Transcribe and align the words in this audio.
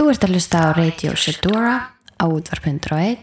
Þú 0.00 0.06
ert 0.08 0.22
að 0.24 0.30
hlusta 0.32 0.60
á 0.64 0.68
Radio 0.72 1.10
Shedora 1.12 1.72
á 2.16 2.24
útvarp.1 2.24 3.18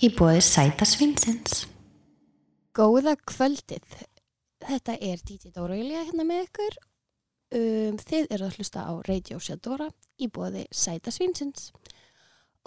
í 0.00 0.08
bóði 0.16 0.38
Sæta 0.40 0.86
Svinsins. 0.88 1.66
Góða 2.72 3.12
kvöldið. 3.28 3.84
Þetta 4.64 4.94
er 5.04 5.20
DJ 5.20 5.52
Dóra 5.52 5.76
Júlia 5.76 6.06
hérna 6.06 6.24
með 6.24 6.46
ykkur. 6.46 6.80
Um, 7.60 8.00
þið 8.00 8.32
eru 8.38 8.48
að 8.48 8.56
hlusta 8.56 8.86
á 8.88 8.92
Radio 9.04 9.36
Shedora 9.36 9.90
í 10.16 10.30
bóði 10.32 10.64
Sæta 10.72 11.12
Svinsins. 11.12 11.68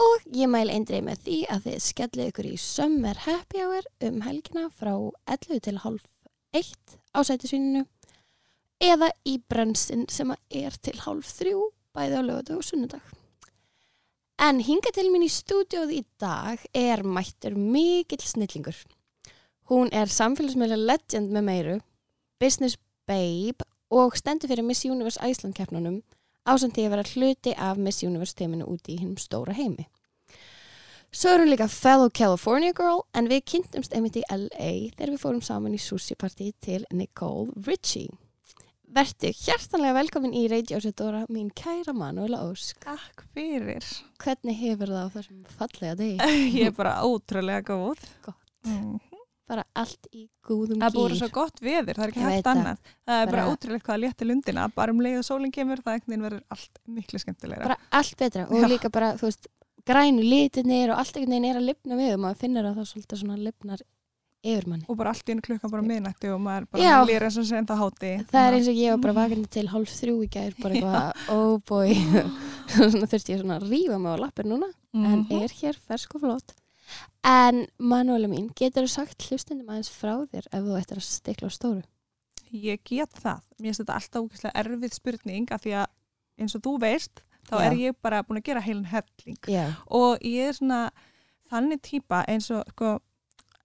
Og 0.05 0.29
ég 0.37 0.53
mæl 0.53 0.69
eindrið 0.69 1.07
með 1.09 1.25
því 1.25 1.41
að 1.57 1.65
þið 1.71 1.81
skellið 1.89 2.29
ykkur 2.29 2.53
í 2.53 2.55
Summer 2.61 3.25
Happy 3.25 3.65
Hour 3.65 3.91
um 4.05 4.21
helgina 4.29 4.69
frá 4.69 4.93
11 5.33 5.65
til 5.65 5.79
halv 5.81 6.05
1 6.53 6.99
á 7.09 7.19
Sæta 7.25 7.49
Svininu 7.49 7.87
eða 8.77 9.15
í 9.25 9.39
Brönsin 9.49 10.05
sem 10.13 10.37
er 10.45 10.77
til 10.77 10.99
halv 11.09 11.25
3 11.41 11.57
bæði 11.97 12.21
á 12.21 12.23
lögðu 12.29 12.61
og 12.61 12.69
sunnudag. 12.69 13.16
En 14.37 14.59
hinga 14.61 14.91
til 14.93 15.07
mín 15.09 15.23
í 15.25 15.31
stúdjóð 15.33 15.95
í 15.97 16.03
dag 16.21 16.61
er 16.77 17.01
mættur 17.01 17.55
mikill 17.57 18.21
snillingur. 18.21 18.77
Hún 19.65 19.89
er 19.89 20.11
samfélagsmiðlega 20.13 20.85
legend 20.91 21.33
með 21.33 21.47
meiru, 21.47 21.79
business 22.37 22.77
babe 23.09 23.65
og 23.89 24.13
stendur 24.19 24.51
fyrir 24.51 24.67
Miss 24.67 24.85
Universe 24.85 25.17
Iceland 25.25 25.57
keppnunum 25.57 26.03
ásandi 26.47 26.85
að 26.85 26.93
vera 26.93 27.07
hluti 27.15 27.55
af 27.57 27.81
Miss 27.81 28.05
Universe 28.05 28.37
teiminu 28.37 28.69
úti 28.69 28.93
í 28.93 28.99
hinnum 29.01 29.17
stóra 29.17 29.57
heimi. 29.57 29.87
Svo 31.09 31.33
er 31.33 31.41
hún 31.41 31.49
líka 31.49 31.67
fellow 31.71 32.13
California 32.13 32.75
girl 32.77 33.07
en 33.17 33.31
við 33.31 33.45
kynntumst 33.51 33.95
einmitt 33.97 34.19
í 34.21 34.25
LA 34.29 34.91
þegar 34.93 35.15
við 35.15 35.21
fórum 35.23 35.41
saman 35.41 35.73
í 35.73 35.81
sushi 35.81 36.13
party 36.19 36.51
til 36.61 36.85
Nicole 36.93 37.57
Richie. 37.65 38.13
Vertu 38.87 39.27
hjertanlega 39.35 39.93
velkomin 39.97 40.31
í 40.37 40.45
Radio 40.49 40.77
Sedora, 40.81 41.25
mín 41.33 41.49
kæra 41.51 41.91
Manuela 41.93 42.39
Ósk. 42.47 42.77
Takk 42.85 43.25
fyrir. 43.35 43.83
Hvernig 44.23 44.55
hefur 44.61 44.93
það 44.93 45.01
á 45.03 45.09
þessum 45.17 45.41
fallega 45.57 45.97
degi? 45.99 46.29
Ég 46.61 46.69
er 46.69 46.75
bara 46.77 46.93
ótrúlega 47.03 47.65
góð. 47.67 47.99
Gott. 48.23 48.39
Mm. 48.67 48.95
Bara 49.47 49.63
allt 49.79 50.07
í 50.15 50.25
góðum 50.43 50.79
Það 50.81 50.87
er 50.87 50.95
búin 50.95 51.11
gýr. 51.13 51.19
svo 51.21 51.29
gott 51.35 51.59
veður, 51.63 51.99
það 51.99 52.05
er 52.07 52.13
ekki 52.13 52.23
Ég 52.23 52.31
hægt 52.31 52.47
það. 52.47 52.61
annað. 52.61 52.79
Það 53.07 53.19
er 53.21 53.29
bara, 53.31 53.43
Bara- 53.43 53.51
ótrúlega 53.57 53.85
hvað 53.89 53.97
að 53.97 54.01
létta 54.05 54.27
lundina. 54.31 54.65
Bara 54.79 54.95
um 54.95 55.03
leið 55.05 55.19
og 55.21 55.27
sólinn 55.27 55.53
kemur, 55.55 55.83
það 55.83 55.99
veginn 56.07 56.25
verður 56.27 56.41
allt 56.55 56.81
miklu 56.97 57.21
skemmtilegra. 57.23 57.67
Bara 57.69 57.77
allt 58.01 58.17
betra 58.23 58.47
og 58.47 58.57
Já. 58.63 58.67
líka 58.71 58.91
bara, 58.91 59.11
þú 59.19 59.27
veist, 59.29 59.47
grænu 59.87 60.23
litinir 60.31 60.91
og 60.95 60.99
allt 61.03 61.15
einhvern 61.19 61.35
veginn 61.37 61.47
er 61.51 61.59
að 61.61 61.67
lifna 61.69 61.99
við 61.99 62.15
og 62.17 62.23
maður 62.25 62.41
finnur 62.43 62.67
að 62.71 62.79
það 62.81 62.89
svolítið 62.91 63.21
svona 63.23 63.37
lifnar 63.39 63.85
yfir 64.53 64.67
manni. 64.71 64.85
Og 64.89 64.97
bara 64.99 65.11
allt 65.13 65.27
í 65.29 65.33
einu 65.35 65.43
klukkan 65.45 65.71
bara 65.73 65.85
miðnætti 65.85 66.29
og 66.33 66.39
maður 66.43 66.67
bara 66.71 66.83
Já. 66.83 66.95
lýr 67.07 67.25
eins 67.27 67.37
og 67.41 67.45
sem 67.49 67.65
það 67.69 67.81
háti. 67.83 68.11
Það 68.31 68.47
er 68.47 68.57
eins 68.57 68.69
og 68.71 68.79
ég 68.81 68.93
var 68.95 69.01
bara 69.05 69.15
vakandi 69.21 69.49
til 69.57 69.65
hálf 69.73 69.93
þrjú 69.99 70.15
í 70.23 70.29
gær, 70.37 70.53
bara 70.61 70.73
eitthvað, 70.77 71.25
oh 71.35 71.57
boy, 71.67 71.93
svona 72.73 73.09
þurfti 73.11 73.33
ég 73.35 73.41
svona 73.43 73.59
að 73.59 73.67
rífa 73.71 73.99
mig 73.99 74.15
á 74.15 74.17
lappir 74.23 74.47
núna, 74.49 74.71
en 74.93 75.25
Mhm. 75.27 75.43
er 75.43 75.53
hér 75.61 75.77
fersk 75.87 76.15
og 76.15 76.21
flott. 76.25 76.55
En 77.27 77.65
Manuela 77.79 78.27
mín, 78.31 78.47
getur 78.55 78.85
þú 78.87 78.89
sagt 78.93 79.25
hlustendum 79.27 79.67
aðeins 79.67 79.89
frá 79.91 80.13
þér 80.31 80.45
ef 80.55 80.61
þú 80.63 80.77
ættir 80.79 80.97
að 81.01 81.07
stikla 81.07 81.49
á 81.49 81.51
stóru? 81.51 81.83
Ég 82.53 82.79
get 82.87 83.11
það. 83.11 83.41
Mér 83.59 83.73
finnst 83.73 83.81
þetta 83.83 83.95
alltaf 83.99 84.23
ógeðslega 84.23 84.61
erfið 84.63 84.93
spurning 84.95 85.51
af 85.51 85.61
því 85.65 85.73
að 85.81 85.87
eins 86.39 86.55
og 86.55 86.61
þú 86.63 86.73
veist, 86.79 87.21
þá 87.49 87.55
Já. 87.59 87.65
er 87.67 87.75
ég 87.81 87.95
bara 88.01 88.21
búin 88.23 88.39
að 88.39 88.45
gera 88.47 88.61
heilin 88.63 88.85
helling. 88.87 89.37
Já. 89.51 89.65
og 89.91 90.19
ég 90.23 90.47
er 90.47 90.53
svona 90.55 90.79
þannig 91.51 91.81
típa 91.81 92.23
eins 92.27 92.49
og 92.51 92.63
sko, 92.71 92.99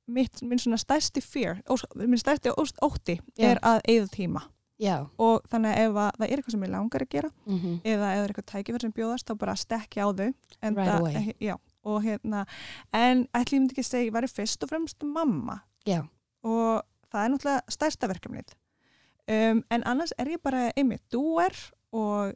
mitt, 0.06 0.42
minn 0.42 0.58
svona 0.58 0.78
stærsti 0.80 1.20
fear 1.22 1.60
ós, 1.70 1.84
minn 1.96 2.18
stærsti 2.18 2.50
ótti 2.82 3.18
Já. 3.38 3.52
er 3.52 3.60
að 3.62 3.80
eigða 3.88 4.08
tíma 4.16 4.42
Já. 4.82 5.06
og 5.18 5.44
þannig 5.50 5.70
að 5.76 5.82
ef 5.84 5.98
að 6.02 6.16
það 6.18 6.24
er 6.26 6.32
eitthvað 6.36 6.54
sem 6.56 6.62
ég 6.66 6.70
langar 6.72 7.02
að 7.04 7.08
gera 7.12 7.30
Mm 7.46 7.58
eða 7.84 7.92
ef 7.92 8.00
það 8.02 8.22
er 8.22 8.32
eitthvað 8.32 8.48
tækifær 8.52 8.80
sem 8.86 8.92
bjóðast 8.96 9.28
þá 9.28 9.34
bara 9.38 9.54
stekki 9.56 10.00
á 10.02 10.08
þau 10.10 10.32
en 10.62 10.74
Right 10.76 10.94
away. 11.00 11.34
já, 11.40 11.54
og 11.84 12.02
hérna 12.02 12.46
en 12.92 13.28
ætli 13.34 13.56
ég 13.56 13.60
myndi 13.60 13.72
ekki 13.76 13.84
að 13.84 13.90
segja, 13.92 14.08
ég 14.10 14.16
væri 14.16 14.28
fyrst 14.32 14.62
og 14.64 14.68
fremst 14.72 15.02
mamma 15.04 15.60
Já. 15.86 16.02
og 16.42 16.82
það 17.12 17.24
er 17.24 17.30
náttúrulega 17.30 17.62
stærsta 17.76 18.08
verkefnið 18.10 18.54
um, 19.28 19.62
en 19.70 19.84
annars 19.86 20.12
er 20.18 20.26
ég 20.34 20.42
bara 20.42 20.72
einmitt 20.76 21.02
dúer 21.12 21.54
og 21.92 22.34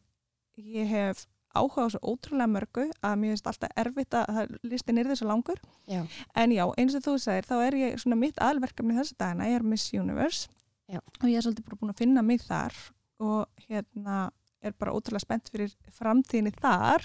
ég 0.56 0.87
hef 0.87 1.26
áhuga 1.61 1.87
á 1.87 1.93
svo 1.94 2.00
ótrúlega 2.12 2.49
mörgu 2.53 2.84
að 3.00 3.17
mér 3.21 3.34
finnst 3.34 3.50
alltaf 3.50 3.77
erfitt 3.83 4.17
að 4.19 4.56
listin 4.62 4.99
er 5.03 5.11
þessu 5.11 5.28
langur 5.28 5.61
Já. 5.89 6.03
en 6.34 6.55
já, 6.55 6.65
eins 6.77 6.97
og 6.99 7.05
þú 7.06 7.17
segir, 7.22 7.49
þá 7.49 7.56
er 7.67 7.78
ég 7.81 8.00
svona 8.03 8.19
mitt 8.21 8.39
aðalverkefni 8.43 8.97
þessi 8.99 9.17
dagina, 9.19 9.49
ég 9.50 9.61
er 9.61 9.67
Miss 9.67 9.93
Universe 9.94 10.49
Já. 10.89 11.00
og 11.00 11.28
ég 11.28 11.37
er 11.41 11.47
svolítið 11.47 11.69
bara 11.69 11.81
búin 11.83 11.94
að 11.94 12.03
finna 12.03 12.22
mig 12.22 12.43
þar 12.47 12.77
og 13.19 13.47
hérna 13.69 14.31
er 14.62 14.75
bara 14.78 14.93
ótrúlega 14.97 15.25
spennt 15.25 15.49
fyrir 15.53 15.72
framtíðinni 15.97 16.53
þar 16.61 17.05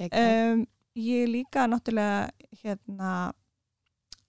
um, 0.00 0.66
ég 0.94 1.24
er 1.24 1.32
líka 1.32 1.66
náttúrulega 1.70 2.30
hérna 2.62 3.32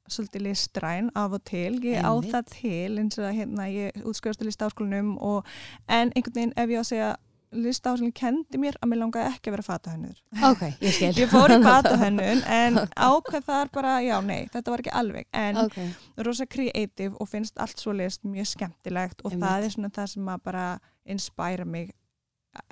svolítið 0.08 0.44
listræn 0.46 1.10
af 1.18 1.34
og 1.34 1.44
til 1.50 1.80
ég 1.82 1.98
á 1.98 2.14
Einmitt. 2.14 2.32
það 2.34 2.50
til 2.54 3.00
eins 3.02 3.18
og 3.18 3.32
hérna 3.34 3.66
ég 3.74 4.04
útskrifast 4.06 4.40
til 4.42 4.50
listaháskólanum 4.52 5.16
og 5.18 5.46
en 5.90 6.12
einhvern 6.14 6.36
veginn 6.36 6.54
ef 6.56 6.70
ég 6.70 6.78
á 6.78 6.84
að 6.84 6.90
segja 6.92 7.10
listaháskólinn 7.56 8.14
kendi 8.16 8.60
mér 8.62 8.76
að 8.82 8.90
mér 8.92 9.00
langaði 9.02 9.30
ekki 9.34 9.50
að 9.52 9.56
vera 9.56 9.66
fatahönnur 9.68 10.18
Ok, 10.50 10.62
ég 10.84 10.96
skil. 10.96 11.12
ég 11.22 11.30
fór 11.32 11.54
í 11.56 11.60
fatahönnun 11.70 12.42
en 12.58 12.80
ákveð 12.96 13.46
þar 13.48 13.72
bara, 13.74 13.94
já 14.06 14.18
nei, 14.26 14.48
þetta 14.54 14.74
var 14.74 14.84
ekki 14.84 14.94
alveg. 15.02 15.28
En 15.34 15.62
Ok, 15.66 15.78
rosa 16.28 16.46
creative 16.46 17.16
og 17.20 17.30
finnst 17.32 17.58
allt 17.62 17.80
svo 17.82 17.94
list 17.96 18.24
mjög 18.28 18.52
skemmtilegt 18.56 19.24
og 19.24 19.32
Einmitt. 19.32 19.46
það 19.48 19.64
er 19.70 19.76
svona 19.78 19.94
það 20.00 20.12
sem 20.16 20.30
að 20.36 20.44
bara 20.52 20.66
inspire 21.06 21.66
mig 21.66 21.92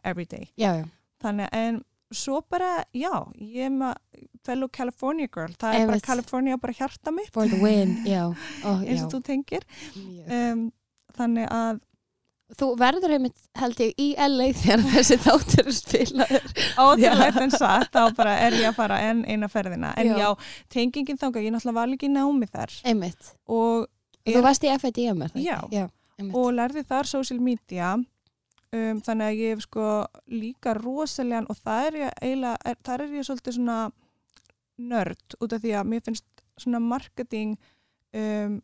every 0.03 0.25
day. 0.25 0.47
Já, 0.57 0.75
já. 0.81 0.85
þannig 1.23 1.49
en 1.53 1.81
svo 2.13 2.41
bara, 2.49 2.83
já, 2.93 3.09
ég 3.41 3.65
er 3.65 3.71
með 3.73 3.95
fellow 4.45 4.69
California 4.69 5.27
girl, 5.33 5.53
það 5.57 5.73
er 5.73 5.85
bara 5.87 5.95
Einmitt. 5.97 6.05
California 6.05 6.57
bara 6.61 6.73
hjarta 6.77 7.11
mitt. 7.11 7.31
Eins 8.85 9.01
og 9.07 9.11
þú 9.15 9.21
tengir. 9.25 9.65
Um, 10.27 10.67
þannig 11.17 11.49
að 11.49 11.81
Þú 12.59 12.67
verður 12.77 13.15
einmitt, 13.15 13.37
held 13.57 13.79
ég, 13.81 13.93
í 13.97 14.07
LA 14.19 14.47
þegar 14.59 14.83
þessi 14.93 15.17
þáttur 15.23 15.67
er 15.71 15.75
spilaður. 15.77 16.47
ótrúlegt 16.83 17.39
en 17.41 17.53
satt, 17.55 17.89
þá 17.95 18.13
bara 18.17 18.35
er 18.45 18.57
ég 18.59 18.69
að 18.69 18.77
fara 18.77 18.99
enn 19.09 19.23
eina 19.25 19.49
ferðina, 19.49 19.93
en 19.97 20.11
Já. 20.11 20.17
já, 20.21 20.29
tengingin 20.75 21.17
þangað, 21.17 21.47
ég 21.47 21.55
náttúrulega 21.55 21.79
var 21.79 21.91
líka 21.91 22.05
í 22.07 22.11
námi 22.13 22.49
þar 22.51 22.75
Einmitt. 22.85 23.33
og, 23.49 23.87
Þú 24.23 24.41
varst 24.45 24.63
í 24.63 24.71
FIDM, 24.79 25.25
er 25.25 25.33
það 25.33 25.43
Já. 25.43 25.57
Já. 25.73 25.85
Og 26.29 26.51
lærði 26.55 26.83
þar 26.87 27.09
social 27.09 27.39
media 27.43 27.95
um, 27.97 28.99
þannig 29.03 29.25
að 29.27 29.39
ég 29.41 29.55
hef 29.55 29.63
sko 29.65 29.87
líka 30.31 30.75
rosalega 30.77 31.43
og 31.49 31.57
það 31.59 31.87
er 31.89 31.97
ég 32.03 32.13
eiginlega, 32.21 32.57
er, 32.69 32.77
þar 32.85 33.03
er 33.07 33.15
ég 33.17 33.27
svolítið 33.27 33.57
svona 33.57 33.79
nörd 34.93 35.35
út 35.41 35.53
af 35.57 35.61
því 35.63 35.73
að 35.79 35.89
mér 35.91 36.05
finnst 36.05 36.25
svona 36.61 36.79
marketing 36.83 37.55
um, 38.13 38.59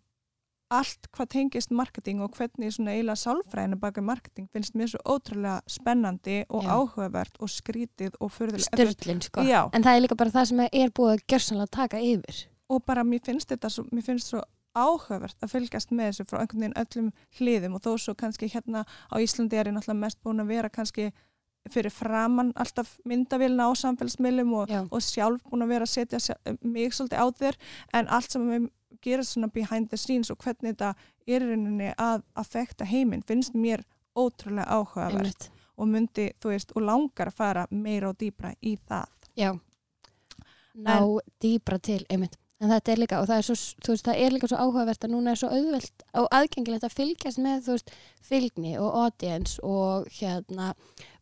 allt 0.70 1.10
hvað 1.16 1.30
tengist 1.34 1.72
marketing 1.74 2.22
og 2.22 2.36
hvernig 2.38 2.74
svona 2.76 2.94
eiginlega 2.94 3.18
sálfræðinu 3.24 3.80
baka 3.82 4.04
marketing 4.06 4.50
finnst 4.54 4.76
mér 4.78 4.92
svo 4.92 5.02
ótrúlega 5.16 5.60
spennandi 5.70 6.44
og 6.50 6.64
Já. 6.64 6.70
áhugavert 6.78 7.40
og 7.40 7.50
skrítið 7.50 8.20
og 8.20 8.32
furðulega 8.36 8.70
Störlin, 8.70 9.22
sko. 9.26 9.42
Já. 9.42 9.70
En 9.74 9.84
það 9.84 9.96
er 9.96 10.06
líka 10.06 10.20
bara 10.20 10.36
það 10.36 10.50
sem 10.52 10.64
er 10.68 10.94
búið 10.94 11.16
að 11.16 11.26
gjörsanlega 11.34 11.76
taka 11.80 12.00
yfir. 12.00 12.46
og 12.70 12.84
bara 12.86 13.04
mér 13.04 13.24
finnst 13.26 13.50
þetta 13.50 13.70
svo, 13.70 13.86
mér 13.92 14.06
finnst 14.06 14.30
svo 14.30 14.44
áhugavert 14.78 15.42
að 15.42 15.56
fylgjast 15.56 15.92
með 15.92 16.12
þessu 16.12 16.28
frá 16.30 16.42
einhvern 16.44 16.62
veginn 16.62 16.78
öllum 16.84 17.12
hliðum 17.40 17.76
og 17.76 17.82
þó 17.82 17.92
svo 17.98 18.14
kannski 18.14 18.50
hérna 18.54 18.86
á 18.86 19.16
Íslandi 19.18 19.58
er 19.58 19.72
ég 19.72 19.74
náttúrulega 19.74 20.04
mest 20.06 20.22
búin 20.22 20.44
að 20.44 20.54
vera 20.54 20.70
kannski 20.70 21.10
fyrir 21.70 21.92
framann 21.92 22.54
alltaf 22.56 23.00
myndavélina 23.10 23.68
á 23.68 23.74
samfélagsmiðlum 23.76 24.54
og, 24.62 24.72
og 24.90 25.02
sjálf 25.04 25.42
búin 25.50 25.66
að 25.66 25.74
vera 25.74 25.88
að 25.88 25.94
setja 25.96 26.38
mig 26.62 26.94
svolítið 26.94 27.20
á 27.20 27.26
þér 27.42 27.58
en 28.00 28.08
allt 28.08 28.32
sem 28.32 28.70
gera 29.02 29.24
svona 29.24 29.48
behind 29.54 29.90
the 29.90 29.98
scenes 29.98 30.32
og 30.32 30.38
hvernig 30.44 30.76
þetta 30.76 30.94
er 31.28 31.46
rauninni 31.46 31.94
að 31.98 32.24
affekta 32.36 32.86
heiminn 32.90 33.24
finnst 33.28 33.54
mér 33.54 33.86
ótrúlega 34.18 34.68
áhugavert 34.68 35.50
og 35.80 35.88
myndi, 35.88 36.32
þú 36.42 36.52
veist, 36.52 36.74
og 36.76 36.84
langar 36.84 37.32
að 37.32 37.38
fara 37.40 37.68
meira 37.72 38.10
og 38.10 38.18
dýbra 38.20 38.52
í 38.62 38.76
það 38.90 39.08
Já. 39.40 39.54
Ná 40.80 41.00
dýbra 41.42 41.80
til, 41.80 42.04
einmitt. 42.12 42.38
En 42.60 42.72
þetta 42.74 42.92
er 42.92 43.00
líka, 43.00 43.20
og 43.22 43.28
það 43.30 43.38
er 43.40 43.46
svo, 43.48 43.56
þú 43.86 43.94
veist, 43.94 44.08
það 44.10 44.18
er 44.20 44.34
líka 44.36 44.48
svo 44.52 44.58
áhugavert 44.60 45.06
að 45.06 45.14
núna 45.14 45.32
er 45.32 45.40
svo 45.40 45.50
auðvelt 45.56 46.04
og 46.20 46.26
aðgengilegt 46.36 46.88
að 46.88 46.96
fylgjast 46.98 47.40
með, 47.40 47.62
þú 47.64 47.76
veist, 47.78 47.94
fylgni 48.30 48.74
og 48.84 48.98
audience 49.06 49.64
og 49.64 50.10
hérna, 50.18 50.74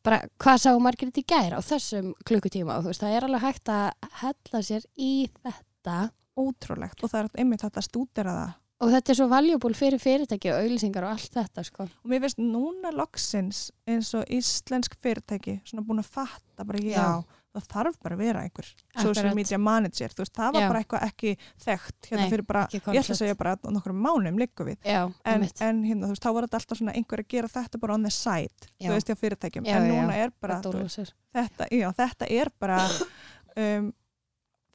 bara 0.05 0.23
hvað 0.41 0.63
sá 0.63 0.71
margir 0.81 1.11
þetta 1.11 1.21
í 1.21 1.27
gæra 1.29 1.61
á 1.61 1.67
þessum 1.67 2.09
klukkutíma 2.25 2.79
og 2.79 2.87
þú 2.87 2.93
veist, 2.93 3.03
það 3.05 3.17
er 3.19 3.27
alveg 3.27 3.45
hægt 3.45 3.73
að 3.75 4.09
hella 4.23 4.63
sér 4.65 4.89
í 4.97 5.11
þetta 5.45 5.99
ótrúlegt 6.37 7.03
og 7.03 7.13
það 7.13 7.25
er 7.25 7.43
einmitt 7.43 7.65
hægt 7.65 7.81
að 7.81 7.89
stúdera 7.89 8.37
það 8.41 8.55
og 8.77 8.91
þetta 8.93 9.13
er 9.13 9.17
svo 9.17 9.25
valjúból 9.31 9.73
fyrir 9.77 10.01
fyrirtæki 10.01 10.51
og 10.53 10.59
auðlýsingar 10.61 11.07
og 11.07 11.15
allt 11.15 11.33
þetta, 11.33 11.63
sko. 11.65 11.87
og 11.87 12.11
mér 12.11 12.21
finnst 12.25 12.41
núna 12.41 12.91
loksins 12.93 13.63
eins 13.89 14.13
og 14.17 14.27
íslensk 14.33 14.99
fyrirtæki 15.01 15.57
svona 15.65 15.85
búin 15.87 16.03
að 16.03 16.11
fatta 16.13 16.65
bara 16.67 16.81
já, 16.83 16.93
Já. 16.93 17.41
það 17.57 17.67
þarf 17.73 17.97
bara 18.05 18.17
að 18.17 18.21
vera 18.21 18.43
einhver 18.45 18.69
social 19.01 19.33
media 19.33 19.57
manager, 19.57 20.13
þú 20.13 20.23
veist, 20.23 20.35
það 20.37 20.53
var 20.53 20.65
Já. 20.65 20.67
bara 20.69 20.83
eitthvað 20.83 21.05
ekki 21.09 21.33
þekkt, 21.65 21.99
hérna 22.11 22.21
Nei, 22.21 22.31
fyrir 22.35 22.47
bara 22.53 22.65
ég 22.75 22.87
ætla 23.01 23.17
að 23.17 23.21
segja 23.23 23.37
bara 23.41 23.57
að 23.57 23.69
nokkrum 23.73 24.01
mánum 24.05 24.41
liggum 24.43 24.69
við 24.69 24.89
Já, 24.93 25.01
en, 25.25 25.49
en 25.49 25.83
hérna, 25.87 26.05
þú 26.05 26.13
veist, 26.13 26.27
þá 26.27 26.31
var 26.37 26.47
þetta 26.47 26.61
alltaf 26.61 26.81
svona 26.83 26.97
einhver 27.01 27.23
að 27.25 27.31
gera 27.33 27.53
þetta 27.57 27.81
bara 27.81 27.97
on 27.97 28.05
the 28.05 28.13
side, 28.13 28.69
Já. 28.77 28.91
þú 28.91 28.97
veist, 28.99 29.09
hjá 29.09 29.21
fyrirtækjum 29.23 29.65
Já, 29.65 29.79
en 29.79 29.89
já, 29.89 29.95
núna 29.95 30.19
já. 30.19 30.27
er 30.27 30.35
bara, 30.37 30.61
veist, 30.77 31.15
þetta, 31.33 31.71
já, 31.73 31.87
þetta 31.97 32.29
er 32.43 32.53
bara 32.61 32.83
um, 33.63 33.89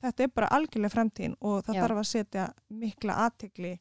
þetta 0.02 0.24
er 0.26 0.32
bara 0.34 0.48
algjörlega 0.58 0.94
framtíðin 0.96 1.36
og 1.40 1.64
það 1.66 1.74
Já. 1.78 1.82
þarf 1.82 2.00
að 2.02 2.08
setja 2.10 2.46
mikla 2.82 3.18
aðtegli 3.26 3.72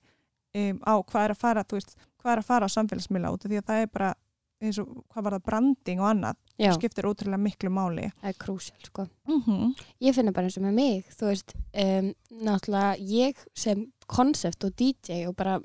um, 0.56 0.82
á 0.86 0.94
hvað 1.02 1.24
er 1.26 1.36
að 1.36 1.42
fara, 1.42 1.64
veist, 1.72 1.96
hvað 2.22 2.34
er 2.36 2.44
að 2.44 2.50
fara 2.52 2.68
á 2.70 2.76
samfélagsmiðla 2.76 3.32
út 3.34 3.46
af 3.46 3.52
því 3.52 3.62
að 3.62 3.70
það 3.72 3.82
er 3.86 3.92
bara 3.98 4.14
eins 4.62 4.78
og 4.78 4.90
hvað 5.10 5.24
var 5.26 5.34
það 5.34 5.46
branding 5.50 6.02
og 6.04 6.08
annað 6.12 6.36
Já, 6.62 6.72
skiptir 6.78 7.08
ótrúlega 7.10 7.42
miklu 7.42 7.72
máli 7.74 8.10
það 8.22 8.30
er 8.30 8.36
krúsjál 8.38 8.84
sko. 8.86 9.08
mm 9.28 9.42
-hmm. 9.46 9.72
Ég 10.02 10.14
finna 10.16 10.32
bara 10.32 10.46
eins 10.46 10.58
og 10.58 10.64
með 10.64 10.74
mig, 10.74 11.06
þú 11.18 11.26
veist, 11.32 11.54
um, 11.74 12.14
náttúrulega 12.46 12.98
ég 13.00 13.36
sem 13.56 13.92
konsept 14.08 14.64
og 14.64 14.76
DJ 14.78 15.26
og 15.28 15.36
bara 15.36 15.60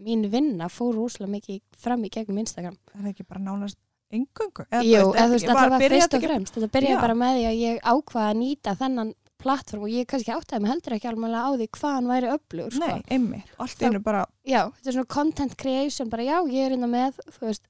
mín 0.00 0.26
vinna 0.30 0.68
fór 0.68 0.94
rúslega 0.94 1.30
mikið 1.30 1.60
fram 1.76 2.02
í 2.04 2.10
gegnum 2.10 2.38
Instagram. 2.38 2.76
er 2.94 3.00
það 3.02 3.08
ekki 3.08 3.24
bara 3.28 3.40
nánast 3.40 3.76
engöngu 4.12 4.64
eða, 4.72 4.82
Jú, 4.82 5.12
þú 5.14 5.28
veist, 5.30 5.44
ekki- 5.44 5.54
var- 5.54 5.80
fyrst 5.80 6.14
og 6.14 6.20
þetta 6.20 6.26
fremst. 6.26 6.54
Þetta 6.54 6.70
byrjaði 6.80 7.00
bara 7.00 7.14
með 7.14 7.36
því 7.36 7.44
að 7.46 7.60
ég 7.60 7.80
ákvaða 7.80 8.30
að 8.30 8.36
nýta 8.36 8.74
þennan 8.76 9.14
plattform 9.40 9.86
og 9.86 9.92
ég 9.92 10.06
kannski 10.10 10.32
áttaði 10.34 10.62
mig 10.64 10.72
heldur 10.74 10.96
ekki 10.96 11.10
alveg 11.10 11.34
á 11.40 11.48
því 11.56 11.66
hvað 11.78 11.96
hann 11.96 12.08
væri 12.12 12.30
öflugur, 12.36 12.76
sko. 12.76 12.86
Nei, 12.86 13.02
einmitt, 13.16 13.50
og 13.56 13.66
allt 13.66 13.82
einu 13.88 14.00
bara 14.04 14.22
Já, 14.46 14.62
þetta 14.76 14.92
er 14.92 14.96
svona 14.98 15.12
content 15.16 15.56
creation, 15.60 16.10
bara 16.12 16.26
já, 16.28 16.36
ég 16.52 16.66
er 16.70 16.76
innan 16.76 16.92
með, 16.94 17.18
þú 17.38 17.48
veist, 17.48 17.66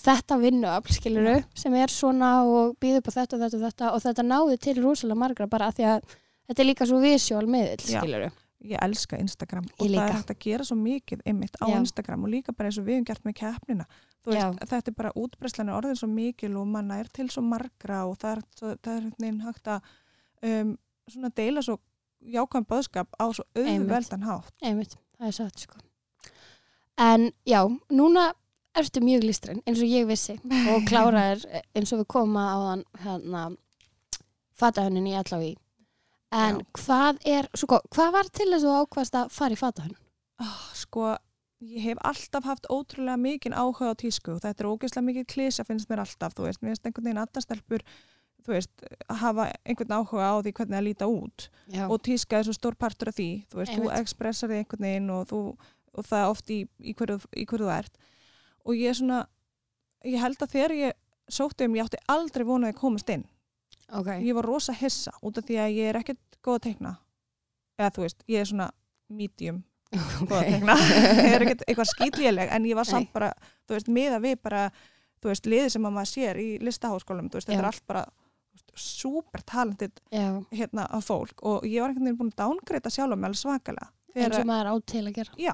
þetta 0.00 0.36
vinnuafl, 0.40 0.94
skiluru, 0.96 1.36
sem 1.58 1.74
er 1.76 1.92
svona 1.92 2.34
og 2.48 2.76
býður 2.80 3.02
upp 3.02 3.10
á 3.10 3.16
þetta 3.18 3.36
og 3.36 3.42
þetta 3.44 3.56
og 3.58 3.64
þetta 3.66 3.88
og 3.96 4.04
þetta 4.06 4.26
náði 4.30 4.58
til 4.66 4.76
rosalega 4.80 5.18
margra 5.24 5.48
bara 5.50 5.68
af 5.70 5.76
því 5.76 5.88
að 5.90 6.14
þetta 6.50 6.62
er 6.64 6.68
líka 6.70 6.86
svo 6.88 7.00
visual 7.02 7.46
miðill, 7.50 7.82
skiluru. 7.84 8.30
ég 8.70 8.76
elska 8.84 9.18
Instagram 9.20 9.66
og 9.66 9.82
Ég 9.86 9.88
það 9.88 9.94
líka. 9.94 10.06
er 10.06 10.16
hægt 10.18 10.30
að 10.34 10.40
gera 10.44 10.64
svo 10.68 10.76
mikið 10.76 11.22
einmitt 11.26 11.54
á 11.60 11.66
Já. 11.68 11.76
Instagram 11.80 12.24
og 12.26 12.32
líka 12.32 12.52
bara 12.56 12.68
eins 12.70 12.78
og 12.80 12.84
við 12.86 12.98
hefum 12.98 13.06
gert 13.10 13.24
með 13.24 13.36
keppnina 13.40 13.86
veist, 14.28 14.58
þetta 14.68 14.90
er 14.92 14.96
bara 14.98 15.12
útbreyslan 15.16 15.70
er 15.72 15.78
orðin 15.78 15.96
svo 15.96 16.08
mikil 16.12 16.56
og 16.60 16.66
manna 16.68 16.98
er 17.00 17.08
til 17.08 17.28
svo 17.32 17.40
margra 17.42 18.02
og 18.04 18.18
það 18.20 18.36
er, 18.36 18.76
það 18.84 18.98
er 19.00 19.38
hægt 19.46 19.70
að 19.72 19.94
um, 20.46 20.74
svona 21.10 21.30
deila 21.36 21.62
svo 21.64 21.78
jákvæm 22.20 22.66
bóðskap 22.68 23.08
á 23.16 23.24
svo 23.32 23.46
auðveldan 23.56 24.26
hátt 24.28 24.52
Einmitt, 24.62 24.98
það 25.16 25.30
er 25.30 25.38
satt, 25.38 25.64
sko. 25.64 25.80
En 27.00 27.30
já, 27.48 27.62
núna 27.90 28.30
ertu 28.76 29.00
mjög 29.02 29.24
listræn, 29.24 29.62
eins 29.66 29.80
og 29.80 29.88
ég 29.88 30.06
vissi 30.08 30.36
og 30.70 30.84
kláraðir 30.88 31.46
eins 31.76 31.92
og 31.94 32.02
við 32.02 32.10
koma 32.12 32.44
á 32.52 32.56
þann 32.68 32.84
hérna 33.06 33.48
fatahönnin 34.60 35.08
í 35.08 35.16
allavega 35.18 35.58
En 36.30 36.60
Já. 36.60 36.66
hvað 36.78 37.24
er, 37.26 37.48
sko, 37.58 37.80
hvað 37.90 38.12
var 38.14 38.28
til 38.30 38.46
þess 38.52 38.62
að 38.62 38.68
þú 38.68 38.74
ákvast 38.84 39.16
að 39.18 39.32
fara 39.34 39.56
í 39.56 39.58
fatahönn? 39.58 39.96
oh, 40.40 40.60
sko, 40.78 41.08
ég 41.60 41.82
hef 41.88 41.98
alltaf 42.06 42.46
haft 42.46 42.68
ótrúlega 42.70 43.18
mikinn 43.18 43.56
áhuga 43.56 43.90
á 43.90 43.98
tísku 43.98 44.36
og 44.36 44.44
þetta 44.44 44.62
er 44.62 44.68
ógeðslega 44.70 45.06
mikið 45.08 45.26
klísja 45.32 45.66
finnst 45.66 45.90
mér 45.90 46.04
alltaf, 46.04 46.36
þú 46.36 46.46
veist, 46.46 46.62
mér 46.62 46.72
finnst 46.72 46.86
einhvern 46.86 47.08
veginn 47.08 47.22
aðastelpur 47.24 47.84
þú 48.50 48.56
veist, 48.56 48.86
hafa 49.20 49.48
einhvern 49.62 49.96
áhuga 49.96 50.30
á 50.30 50.34
því 50.42 50.52
hvernig 50.58 50.76
það 50.76 50.86
líta 50.88 51.10
út. 51.10 51.48
Já, 51.70 51.84
og 51.86 52.00
tíska 52.02 52.40
er 52.40 52.48
svo 52.48 52.54
stór 52.56 52.76
partur 52.78 53.12
af 53.12 53.18
því. 53.18 53.28
Þú 53.50 53.60
veist, 53.60 53.74
þú 53.76 53.84
Einmitt. 53.84 54.00
expressar 54.02 54.50
þig 54.50 54.64
einhvern 54.64 54.86
veginn 54.88 55.12
og, 55.14 55.28
þú, 55.30 55.40
og 55.94 56.08
það 56.08 56.30
oft 56.32 56.50
í, 56.50 56.58
í, 56.82 56.94
hverju, 56.98 57.20
í 57.38 57.46
hverju 57.46 57.68
þú 57.68 57.72
ert. 57.76 58.00
Og 58.66 58.74
ég 58.76 58.90
er 58.90 58.98
svona 58.98 59.20
ég 60.06 60.20
held 60.22 60.42
að 60.42 60.54
þegar 60.56 60.76
ég 60.78 60.98
sótti 61.30 61.68
um, 61.68 61.76
ég 61.78 61.86
átti 61.86 62.02
aldrei 62.10 62.46
vonaði 62.48 62.74
að 62.74 62.80
komast 62.82 63.14
inn. 63.14 63.26
Ok. 63.90 64.06
ég 64.22 64.36
var 64.36 64.46
rosa 64.46 64.72
hissa 64.76 65.10
út 65.26 65.38
af 65.40 65.46
því 65.48 65.56
að 65.58 65.72
ég 65.74 65.88
er 65.90 65.98
ekkert 65.98 66.38
góð 66.44 66.60
að 66.60 66.64
teikna. 66.68 66.94
Eða 67.80 67.90
þú 67.96 68.04
veist, 68.04 68.22
ég 68.30 68.42
er 68.42 68.48
svona 68.50 68.70
medium 69.10 69.64
góð 69.90 70.36
að 70.38 70.48
teikna. 70.52 70.76
Ég 71.26 71.34
er 71.34 71.42
ekkert 71.42 71.64
eitthvað 71.66 71.88
skýtléleg 71.90 72.52
en 72.54 72.66
ég 72.68 72.78
var 72.78 72.86
samt 72.86 73.10
bara, 73.10 73.32
þú 73.66 73.74
veist, 73.74 73.88
miða 73.90 74.20
við 74.22 74.36
bara 74.44 74.68
þú 75.20 75.32
veist, 75.32 75.48
liðið 75.50 75.72
sem 75.74 75.88
að 75.88 75.94
maður 75.96 76.10
sér 76.12 76.40
í 76.40 76.48
listaháskólum 76.62 77.30
þú 77.30 77.40
veist, 77.40 77.48
þetta 77.48 77.58
Já. 77.58 77.62
er 77.62 77.68
allt 77.70 77.86
bara 77.90 78.04
þú 78.06 78.19
super 78.74 79.42
talented 79.46 80.00
hérna 80.10 80.86
af 80.90 81.06
fólk. 81.06 81.42
Og 81.42 81.64
ég 81.68 81.80
var 81.82 81.92
einhvern 81.92 82.08
veginn 82.08 82.20
búin 82.20 82.32
að 82.34 82.42
downgreita 82.42 82.92
sjálf 82.92 83.16
mig 83.16 83.30
alveg 83.30 83.42
svakalega. 83.42 83.90
Eins 84.14 84.38
og 84.40 84.46
maður 84.48 84.70
á 84.70 84.74
til 84.90 85.04
að 85.06 85.14
gera. 85.20 85.34
Já, 85.38 85.52